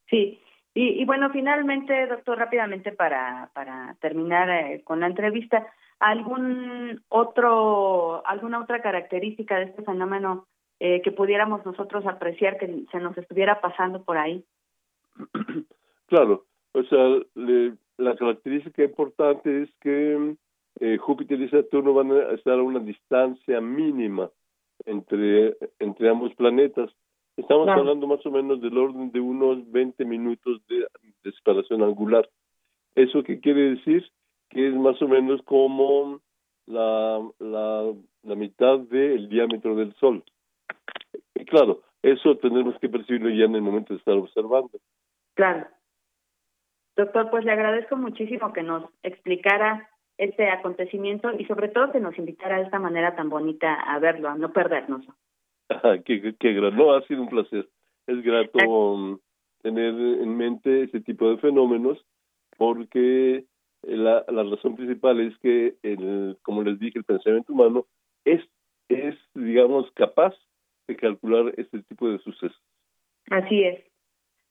[0.09, 0.39] Sí,
[0.77, 5.65] y, bueno, finalmente, doctor, rápidamente para, para terminar eh, con la entrevista,
[5.99, 10.47] ¿algún otro, alguna otra característica de este fenómeno
[10.81, 14.43] eh, que pudiéramos nosotros apreciar que se nos estuviera pasando por ahí?
[16.07, 17.19] Claro, o sea,
[17.97, 20.35] la característica importante es que
[20.79, 24.29] eh, Júpiter y Saturno van a estar a una distancia mínima
[24.85, 25.57] entre
[26.07, 26.91] ambos planetas.
[27.37, 30.87] Estamos hablando más o menos del orden de unos 20 minutos de,
[31.23, 32.29] de separación angular.
[32.95, 34.09] ¿Eso qué quiere decir?
[34.49, 36.21] Que es más o menos como
[36.65, 37.93] la, la,
[38.23, 40.23] la mitad del diámetro del Sol.
[41.35, 44.79] Y claro, eso tenemos que percibirlo ya en el momento de estar observando.
[45.33, 45.67] Claro.
[46.95, 52.17] Doctor, pues le agradezco muchísimo que nos explicara este acontecimiento y sobre todo que nos
[52.17, 55.05] invitara de esta manera tan bonita a verlo, a no perdernos.
[56.05, 57.67] qué, qué, No, ha sido un placer.
[58.07, 59.19] Es grato um,
[59.61, 62.03] tener en mente ese tipo de fenómenos
[62.57, 63.45] porque
[63.83, 67.85] la, la razón principal es que, el, como les dije, el pensamiento humano
[68.23, 68.41] es,
[68.89, 70.33] es, digamos, capaz
[70.87, 72.61] de calcular este tipo de sucesos.
[73.29, 73.83] Así es.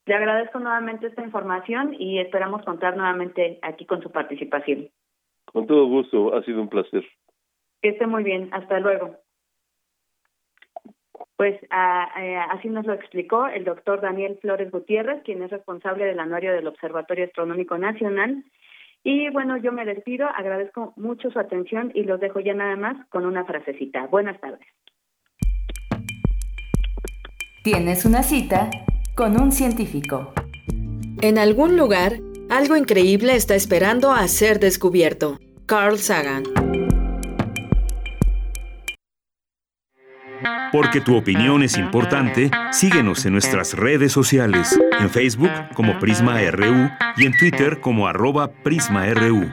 [0.06, 4.90] Le agradezco nuevamente esta información y esperamos contar nuevamente aquí con su participación.
[5.46, 7.04] Con todo gusto, ha sido un placer.
[7.80, 9.16] Que esté muy bien, hasta luego.
[11.36, 16.52] Pues así nos lo explicó el doctor Daniel Flores Gutiérrez, quien es responsable del anuario
[16.52, 18.44] del Observatorio Astronómico Nacional.
[19.02, 23.06] Y bueno, yo me despido, agradezco mucho su atención y los dejo ya nada más
[23.09, 24.06] con una frasecita.
[24.06, 24.66] Buenas tardes.
[27.65, 28.70] Tienes una cita
[29.16, 30.32] con un científico.
[31.20, 32.12] En algún lugar,
[32.51, 35.39] algo increíble está esperando a ser descubierto.
[35.66, 36.44] Carl Sagan.
[40.74, 46.90] Porque tu opinión es importante, síguenos en nuestras redes sociales, en Facebook como Prisma RU
[47.16, 49.52] y en Twitter como arroba PrismaRU.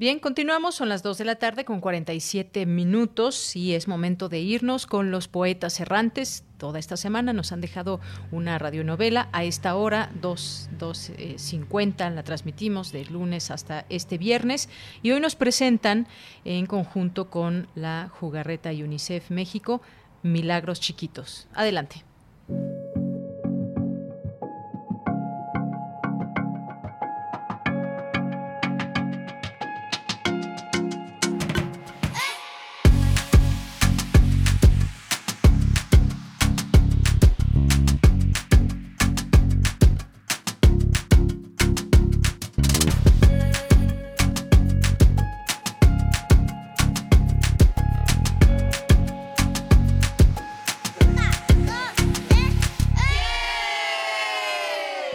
[0.00, 4.38] Bien, continuamos, son las 2 de la tarde con 47 minutos y es momento de
[4.40, 6.42] irnos con los poetas errantes.
[6.56, 8.00] Toda esta semana nos han dejado
[8.32, 9.28] una radionovela.
[9.32, 14.70] A esta hora, 2.50, eh, la transmitimos de lunes hasta este viernes
[15.02, 16.08] y hoy nos presentan
[16.46, 19.82] en conjunto con la Jugarreta y UNICEF México
[20.22, 21.46] Milagros Chiquitos.
[21.52, 22.09] Adelante.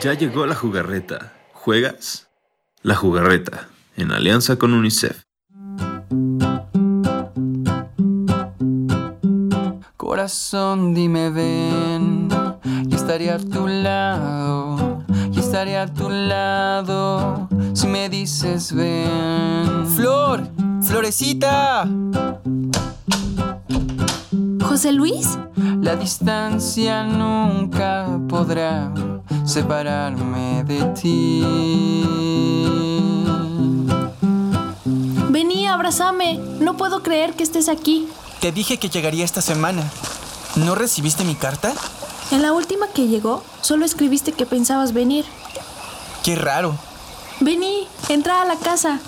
[0.06, 1.34] Ya llegó la jugarreta.
[1.52, 2.28] ¿Juegas?
[2.84, 5.24] La jugarreta, en alianza con UNICEF.
[9.98, 12.30] Corazón, dime ven,
[12.88, 19.88] y estaré a tu lado, y estaré a tu lado, si me dices ven.
[19.96, 20.48] Flor,
[20.84, 21.90] florecita.
[24.76, 25.38] José Luis?
[25.56, 28.92] La distancia nunca podrá
[29.46, 31.42] separarme de ti.
[35.30, 36.40] Vení, abrázame.
[36.60, 38.10] No puedo creer que estés aquí.
[38.42, 39.90] Te dije que llegaría esta semana.
[40.58, 41.72] ¿No recibiste mi carta?
[42.32, 45.24] En la última que llegó, solo escribiste que pensabas venir.
[46.22, 46.76] Qué raro.
[47.40, 49.00] Vení, entra a la casa.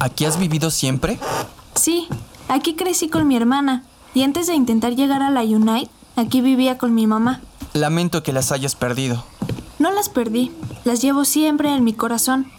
[0.00, 1.20] ¿Aquí has vivido siempre?
[1.74, 2.08] Sí,
[2.48, 3.84] aquí crecí con mi hermana.
[4.12, 5.90] Y antes de intentar llegar a la Unite,
[6.20, 7.40] Aquí vivía con mi mamá.
[7.72, 9.24] Lamento que las hayas perdido.
[9.78, 10.52] No las perdí,
[10.84, 12.50] las llevo siempre en mi corazón.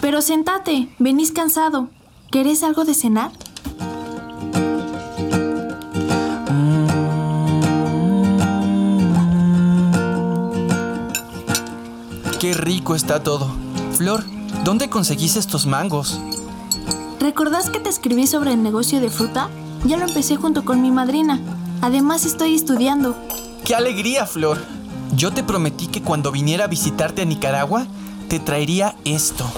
[0.00, 1.88] Pero sentate, venís cansado.
[2.32, 3.30] ¿Querés algo de cenar?
[12.40, 13.54] Qué rico está todo.
[13.92, 14.24] Flor,
[14.64, 16.20] ¿dónde conseguís estos mangos?
[17.24, 19.48] ¿Recordás que te escribí sobre el negocio de fruta?
[19.86, 21.40] Ya lo empecé junto con mi madrina.
[21.80, 23.16] Además estoy estudiando.
[23.64, 24.62] ¡Qué alegría, Flor!
[25.16, 27.86] Yo te prometí que cuando viniera a visitarte a Nicaragua,
[28.28, 29.50] te traería esto.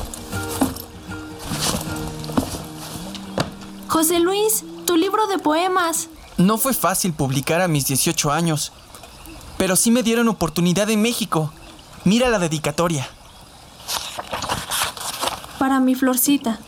[3.89, 6.09] José Luis, tu libro de poemas.
[6.37, 8.71] No fue fácil publicar a mis 18 años,
[9.59, 11.51] pero sí me dieron oportunidad en México.
[12.05, 13.09] Mira la dedicatoria.
[15.59, 16.61] Para mi florcita,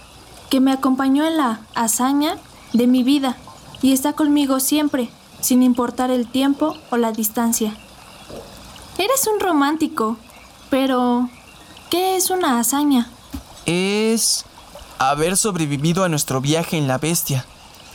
[0.50, 2.36] que me acompañó en la hazaña
[2.72, 3.36] de mi vida
[3.82, 5.10] y está conmigo siempre
[5.40, 7.76] sin importar el tiempo o la distancia.
[8.98, 10.16] Eres un romántico,
[10.70, 11.28] pero
[11.90, 13.08] ¿qué es una hazaña?
[13.66, 14.44] Es
[14.98, 17.46] haber sobrevivido a nuestro viaje en la bestia,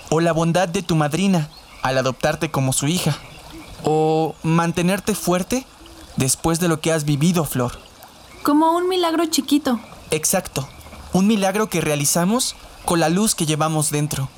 [0.10, 1.50] o la bondad de tu madrina
[1.82, 3.18] al adoptarte como su hija,
[3.84, 5.66] o mantenerte fuerte
[6.16, 7.78] después de lo que has vivido, Flor.
[8.44, 9.80] Como un milagro chiquito.
[10.12, 10.68] Exacto,
[11.14, 14.30] un milagro que realizamos con la luz que llevamos dentro.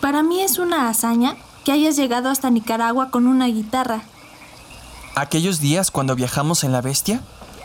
[0.00, 4.02] Para mí es una hazaña que hayas llegado hasta Nicaragua con una guitarra.
[5.14, 7.20] Aquellos días cuando viajamos en la bestia,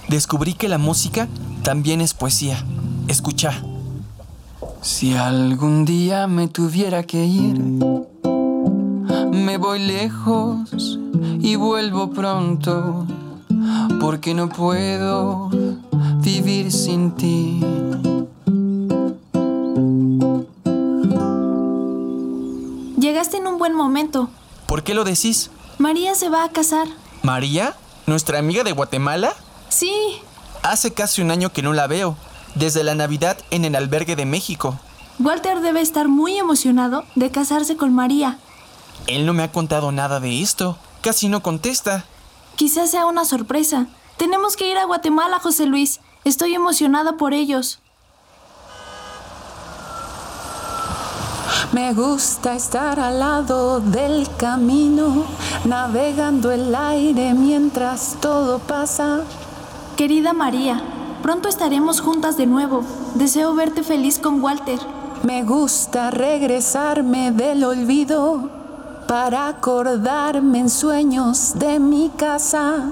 [0.10, 1.28] descubrí que la música
[1.64, 2.64] también es poesía.
[3.08, 3.62] Escucha.
[4.82, 7.60] Si algún día me tuviera que ir,
[9.32, 11.00] me voy lejos
[11.40, 13.08] y vuelvo pronto,
[14.00, 15.50] porque no puedo
[16.22, 17.62] vivir sin ti.
[23.66, 24.30] Buen momento.
[24.68, 25.50] ¿Por qué lo decís?
[25.80, 26.88] María se va a casar.
[27.24, 27.76] ¿María?
[28.06, 29.34] ¿Nuestra amiga de Guatemala?
[29.70, 30.22] Sí.
[30.62, 32.16] Hace casi un año que no la veo,
[32.54, 34.78] desde la Navidad en el albergue de México.
[35.18, 38.38] Walter debe estar muy emocionado de casarse con María.
[39.08, 40.78] Él no me ha contado nada de esto.
[41.02, 42.06] Casi no contesta.
[42.58, 43.88] Quizás sea una sorpresa.
[44.18, 46.02] Tenemos que ir a Guatemala, José Luis.
[46.24, 47.80] Estoy emocionada por ellos.
[51.76, 55.26] Me gusta estar al lado del camino,
[55.66, 59.20] navegando el aire mientras todo pasa.
[59.98, 60.82] Querida María,
[61.22, 62.86] pronto estaremos juntas de nuevo.
[63.16, 64.80] Deseo verte feliz con Walter.
[65.24, 68.50] Me gusta regresarme del olvido
[69.06, 72.90] para acordarme en sueños de mi casa.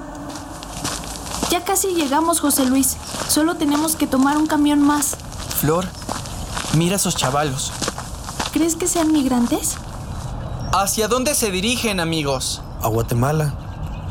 [1.48, 2.98] Ya casi llegamos, José Luis.
[3.28, 5.16] Solo tenemos que tomar un camión más.
[5.58, 5.86] Flor,
[6.74, 7.72] mira a esos chavalos.
[8.54, 9.74] ¿Crees que sean migrantes?
[10.72, 12.62] ¿Hacia dónde se dirigen, amigos?
[12.82, 13.52] A Guatemala.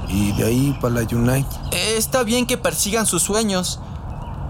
[0.10, 1.48] Y de ahí para la Unite.
[1.72, 3.80] Está bien que persigan sus sueños.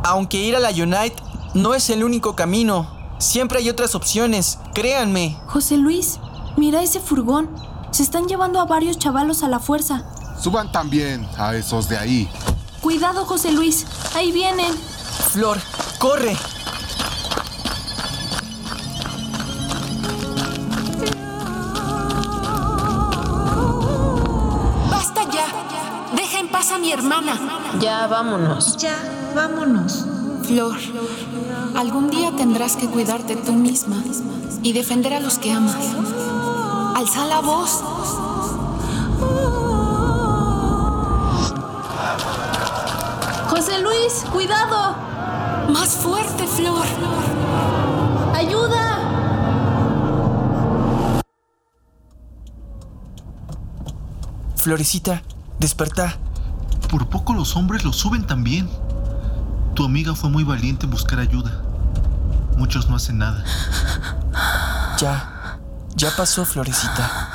[0.03, 1.22] Aunque ir a la Unite
[1.53, 2.90] no es el único camino.
[3.20, 5.38] Siempre hay otras opciones, créanme.
[5.45, 6.20] José Luis,
[6.57, 7.52] mira ese furgón.
[7.91, 10.07] Se están llevando a varios chavalos a la fuerza.
[10.41, 12.28] Suban también a esos de ahí.
[12.82, 13.86] Cuidado, José Luis.
[14.15, 14.74] Ahí vienen.
[15.30, 15.60] Flor,
[15.99, 16.36] corre.
[26.94, 27.40] Hermana.
[27.80, 28.78] Ya, vámonos.
[28.78, 28.95] Ya,
[29.36, 30.06] vámonos.
[30.44, 30.78] Flor,
[31.76, 34.03] algún día tendrás que cuidarte tú misma
[34.61, 35.76] y defender a los que amas.
[36.95, 37.82] Alza la voz.
[43.49, 44.95] José Luis, cuidado.
[45.70, 46.86] Más fuerte, Flor.
[48.36, 48.99] Ayuda.
[54.57, 55.22] Florecita,
[55.60, 56.18] despertá.
[56.94, 58.70] Por poco los hombres lo suben también.
[59.74, 61.52] Tu amiga fue muy valiente en buscar ayuda.
[62.56, 63.44] Muchos no hacen nada.
[64.99, 65.57] Ya,
[65.95, 67.34] ya pasó, Florecita.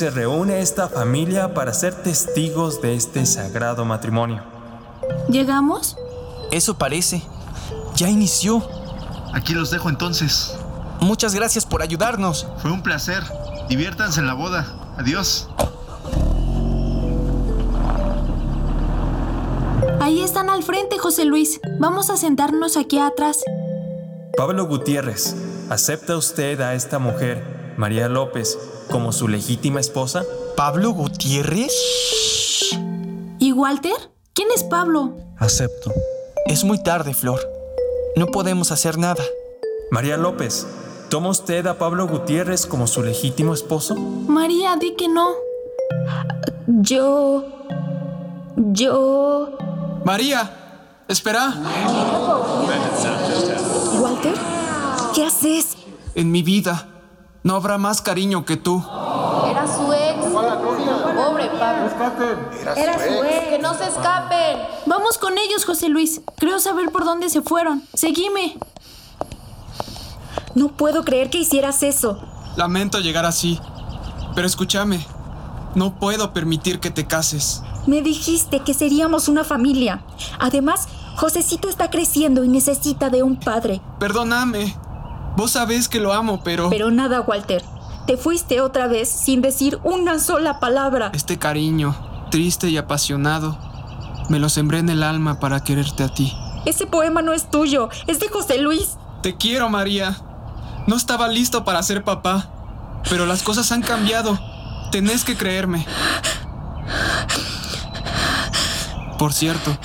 [0.00, 4.42] Se reúne esta familia para ser testigos de este sagrado matrimonio.
[5.28, 5.94] ¿Llegamos?
[6.50, 7.22] Eso parece.
[7.96, 8.66] Ya inició.
[9.34, 10.56] Aquí los dejo entonces.
[11.00, 12.46] Muchas gracias por ayudarnos.
[12.62, 13.22] Fue un placer.
[13.68, 14.94] Diviértanse en la boda.
[14.96, 15.50] Adiós.
[20.00, 21.60] Ahí están al frente, José Luis.
[21.78, 23.44] Vamos a sentarnos aquí atrás.
[24.34, 25.36] Pablo Gutiérrez,
[25.68, 28.58] ¿acepta usted a esta mujer, María López,
[28.90, 30.22] como su legítima esposa?
[30.54, 31.72] ¿Pablo Gutiérrez?
[33.38, 33.94] ¿Y Walter?
[34.34, 35.14] ¿Quién es Pablo?
[35.38, 35.90] Acepto.
[36.44, 37.40] Es muy tarde, Flor.
[38.16, 39.24] No podemos hacer nada.
[39.90, 40.66] María López,
[41.08, 43.94] ¿toma usted a Pablo Gutiérrez como su legítimo esposo?
[43.94, 45.30] María, di que no.
[46.66, 47.46] Yo...
[48.56, 49.56] Yo...
[50.04, 51.54] María, espera.
[53.98, 54.34] Walter,
[55.14, 55.78] ¿qué haces?
[56.14, 56.89] En mi vida
[57.42, 58.82] no habrá más cariño que tú.
[59.48, 60.24] Era su ex.
[60.26, 61.90] Pobre Pablo.
[62.76, 63.48] Era, su ex.
[63.48, 64.58] Que no se escapen.
[64.86, 66.20] Vamos con ellos, José Luis.
[66.36, 67.82] Creo saber por dónde se fueron.
[67.94, 68.58] Seguime.
[70.54, 72.20] No puedo creer que hicieras eso.
[72.56, 73.58] Lamento llegar así.
[74.34, 75.04] Pero escúchame.
[75.74, 77.62] No puedo permitir que te cases.
[77.86, 80.02] Me dijiste que seríamos una familia.
[80.38, 83.80] Además, Josecito está creciendo y necesita de un padre.
[83.98, 84.76] Perdóname.
[85.36, 86.70] Vos sabés que lo amo, pero...
[86.70, 87.62] Pero nada, Walter.
[88.06, 91.10] Te fuiste otra vez sin decir una sola palabra.
[91.14, 91.94] Este cariño,
[92.30, 93.56] triste y apasionado,
[94.28, 96.32] me lo sembré en el alma para quererte a ti.
[96.66, 98.96] Ese poema no es tuyo, es de José Luis.
[99.22, 100.16] Te quiero, María.
[100.86, 102.50] No estaba listo para ser papá,
[103.08, 104.38] pero las cosas han cambiado.
[104.90, 105.86] Tenés que creerme.
[109.18, 109.76] Por cierto,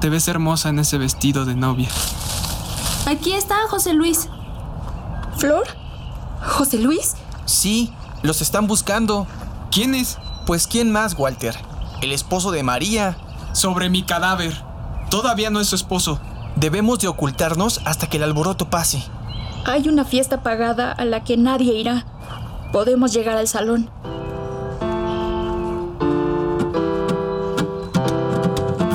[0.00, 1.88] te ves hermosa en ese vestido de novia.
[3.06, 4.28] Aquí está José Luis.
[5.38, 5.68] ¿Flor?
[6.42, 7.14] ¿José Luis?
[7.44, 7.92] Sí,
[8.22, 9.26] los están buscando.
[9.70, 10.18] ¿Quién es?
[10.46, 11.54] Pues quién más, Walter.
[12.02, 13.16] El esposo de María.
[13.52, 14.52] Sobre mi cadáver.
[15.10, 16.18] Todavía no es su esposo.
[16.56, 19.00] Debemos de ocultarnos hasta que el alboroto pase.
[19.64, 22.04] Hay una fiesta pagada a la que nadie irá.
[22.72, 23.90] Podemos llegar al salón.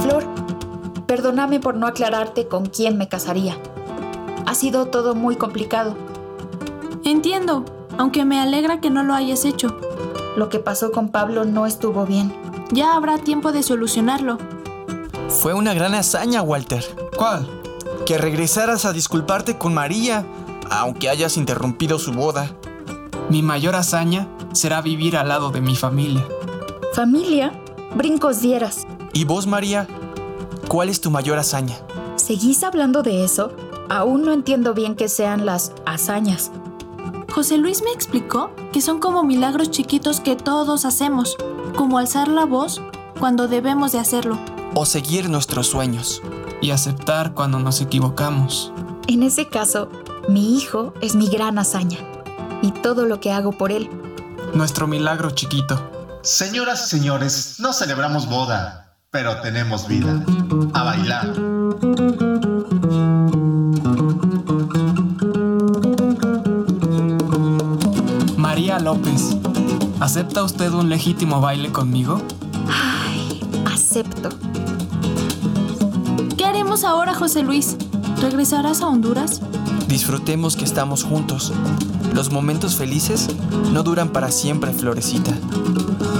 [0.01, 0.25] Flor,
[1.07, 3.57] perdóname por no aclararte con quién me casaría.
[4.45, 5.95] Ha sido todo muy complicado.
[7.05, 7.65] Entiendo,
[7.97, 9.77] aunque me alegra que no lo hayas hecho.
[10.37, 12.33] Lo que pasó con Pablo no estuvo bien.
[12.71, 14.37] Ya habrá tiempo de solucionarlo.
[15.27, 16.83] Fue una gran hazaña, Walter.
[17.17, 17.47] ¿Cuál?
[18.05, 20.25] Que regresaras a disculparte con María.
[20.69, 22.49] aunque hayas interrumpido su boda.
[23.29, 26.25] Mi mayor hazaña será vivir al lado de mi familia.
[26.93, 27.51] ¿Familia?
[27.95, 28.87] Brincos dieras.
[29.11, 29.87] ¿Y vos, María?
[30.67, 31.75] ¿Cuál es tu mayor hazaña?
[32.15, 33.51] ¿Seguís hablando de eso?
[33.89, 36.49] Aún no entiendo bien qué sean las hazañas.
[37.33, 41.35] José Luis me explicó que son como milagros chiquitos que todos hacemos,
[41.75, 42.79] como alzar la voz
[43.19, 44.37] cuando debemos de hacerlo.
[44.75, 46.21] O seguir nuestros sueños.
[46.61, 48.71] Y aceptar cuando nos equivocamos.
[49.07, 49.89] En ese caso,
[50.29, 51.97] mi hijo es mi gran hazaña.
[52.61, 53.89] Y todo lo que hago por él.
[54.53, 55.89] Nuestro milagro chiquito.
[56.21, 60.23] Señoras y señores, no celebramos boda, pero tenemos vida.
[60.75, 61.33] A bailar.
[68.73, 69.37] María López,
[69.99, 72.19] ¿acepta usted un legítimo baile conmigo?
[72.67, 74.29] Ay, acepto.
[76.35, 77.77] ¿Qué haremos ahora, José Luis?
[78.19, 79.41] ¿Regresarás a Honduras?
[79.87, 81.53] Disfrutemos que estamos juntos.
[82.15, 83.27] Los momentos felices
[83.71, 85.33] no duran para siempre, Florecita.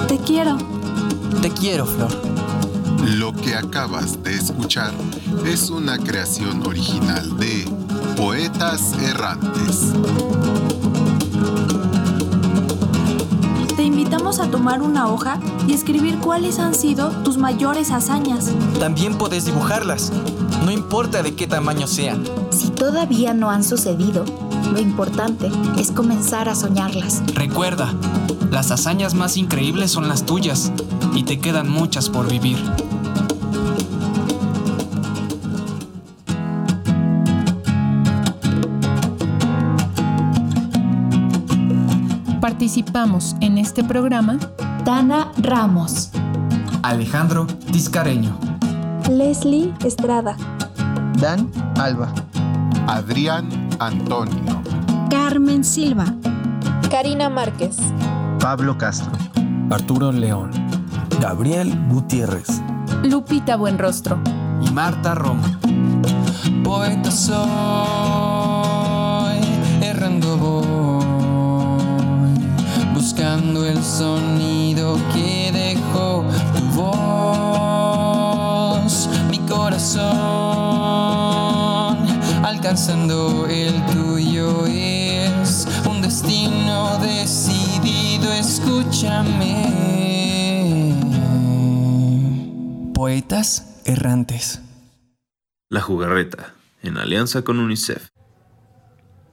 [0.08, 0.56] Te quiero.
[1.42, 2.12] Te quiero, Flor.
[3.18, 4.92] Lo que acabas de escuchar
[5.44, 7.66] es una creación original de
[8.16, 9.94] Poetas Errantes.
[14.34, 18.52] Invitamos a tomar una hoja y escribir cuáles han sido tus mayores hazañas.
[18.80, 20.12] También puedes dibujarlas,
[20.66, 22.24] no importa de qué tamaño sean.
[22.50, 24.26] Si todavía no han sucedido,
[24.72, 27.22] lo importante es comenzar a soñarlas.
[27.36, 27.94] Recuerda,
[28.50, 30.72] las hazañas más increíbles son las tuyas
[31.14, 32.58] y te quedan muchas por vivir.
[42.54, 44.38] Participamos en este programa
[44.86, 46.12] Dana Ramos,
[46.84, 48.38] Alejandro Tiscareño,
[49.10, 50.38] Leslie Estrada,
[51.20, 52.14] Dan Alba,
[52.86, 53.50] Adrián
[53.80, 54.62] Antonio,
[55.10, 56.14] Carmen Silva,
[56.92, 57.78] Karina Márquez,
[58.40, 59.12] Pablo Castro,
[59.72, 60.52] Arturo León,
[61.20, 62.62] Gabriel Gutiérrez,
[63.02, 64.20] Lupita Buenrostro
[64.62, 65.42] y Marta Romo.
[66.64, 67.40] Poeta soy,
[69.82, 70.73] errando voy,
[73.62, 76.26] el sonido que dejó
[76.56, 78.10] tu voz,
[79.30, 80.02] mi corazón,
[82.44, 89.70] alcanzando el tuyo es un destino decidido, escúchame.
[92.96, 94.62] Poetas errantes.
[95.70, 98.13] La Jugarreta, en alianza con UNICEF.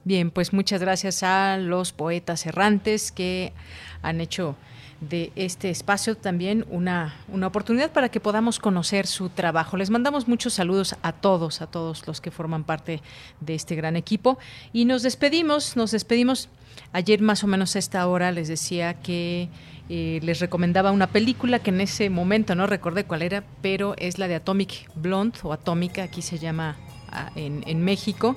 [0.03, 3.53] Bien, pues muchas gracias a los poetas errantes que
[4.01, 4.55] han hecho
[4.99, 9.77] de este espacio también una, una oportunidad para que podamos conocer su trabajo.
[9.77, 13.01] Les mandamos muchos saludos a todos, a todos los que forman parte
[13.41, 14.39] de este gran equipo.
[14.73, 16.49] Y nos despedimos, nos despedimos.
[16.93, 19.49] Ayer más o menos a esta hora les decía que
[19.89, 24.17] eh, les recomendaba una película que en ese momento no recordé cuál era, pero es
[24.17, 26.77] la de Atomic Blonde o Atómica, aquí se llama
[27.11, 28.35] ah, en, en México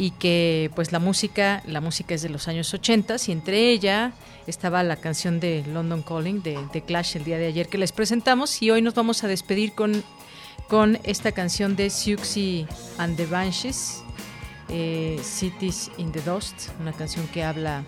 [0.00, 4.14] y que pues la música, la música es de los años 80 y entre ella
[4.46, 7.92] estaba la canción de London Calling de, de, Clash el día de ayer que les
[7.92, 10.02] presentamos y hoy nos vamos a despedir con,
[10.68, 12.66] con esta canción de Siouxsie
[12.96, 14.02] and the Banshees,
[14.70, 17.84] eh, Cities in the Dust, una canción que habla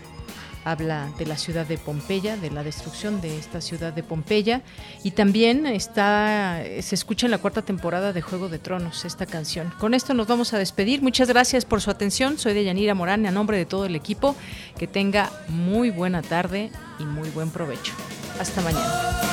[0.64, 4.62] habla de la ciudad de Pompeya, de la destrucción de esta ciudad de Pompeya
[5.02, 9.72] y también está se escucha en la cuarta temporada de Juego de Tronos esta canción.
[9.78, 11.02] Con esto nos vamos a despedir.
[11.02, 12.38] Muchas gracias por su atención.
[12.38, 14.34] Soy de Yanira Morán, a nombre de todo el equipo.
[14.78, 17.92] Que tenga muy buena tarde y muy buen provecho.
[18.38, 19.32] Hasta mañana.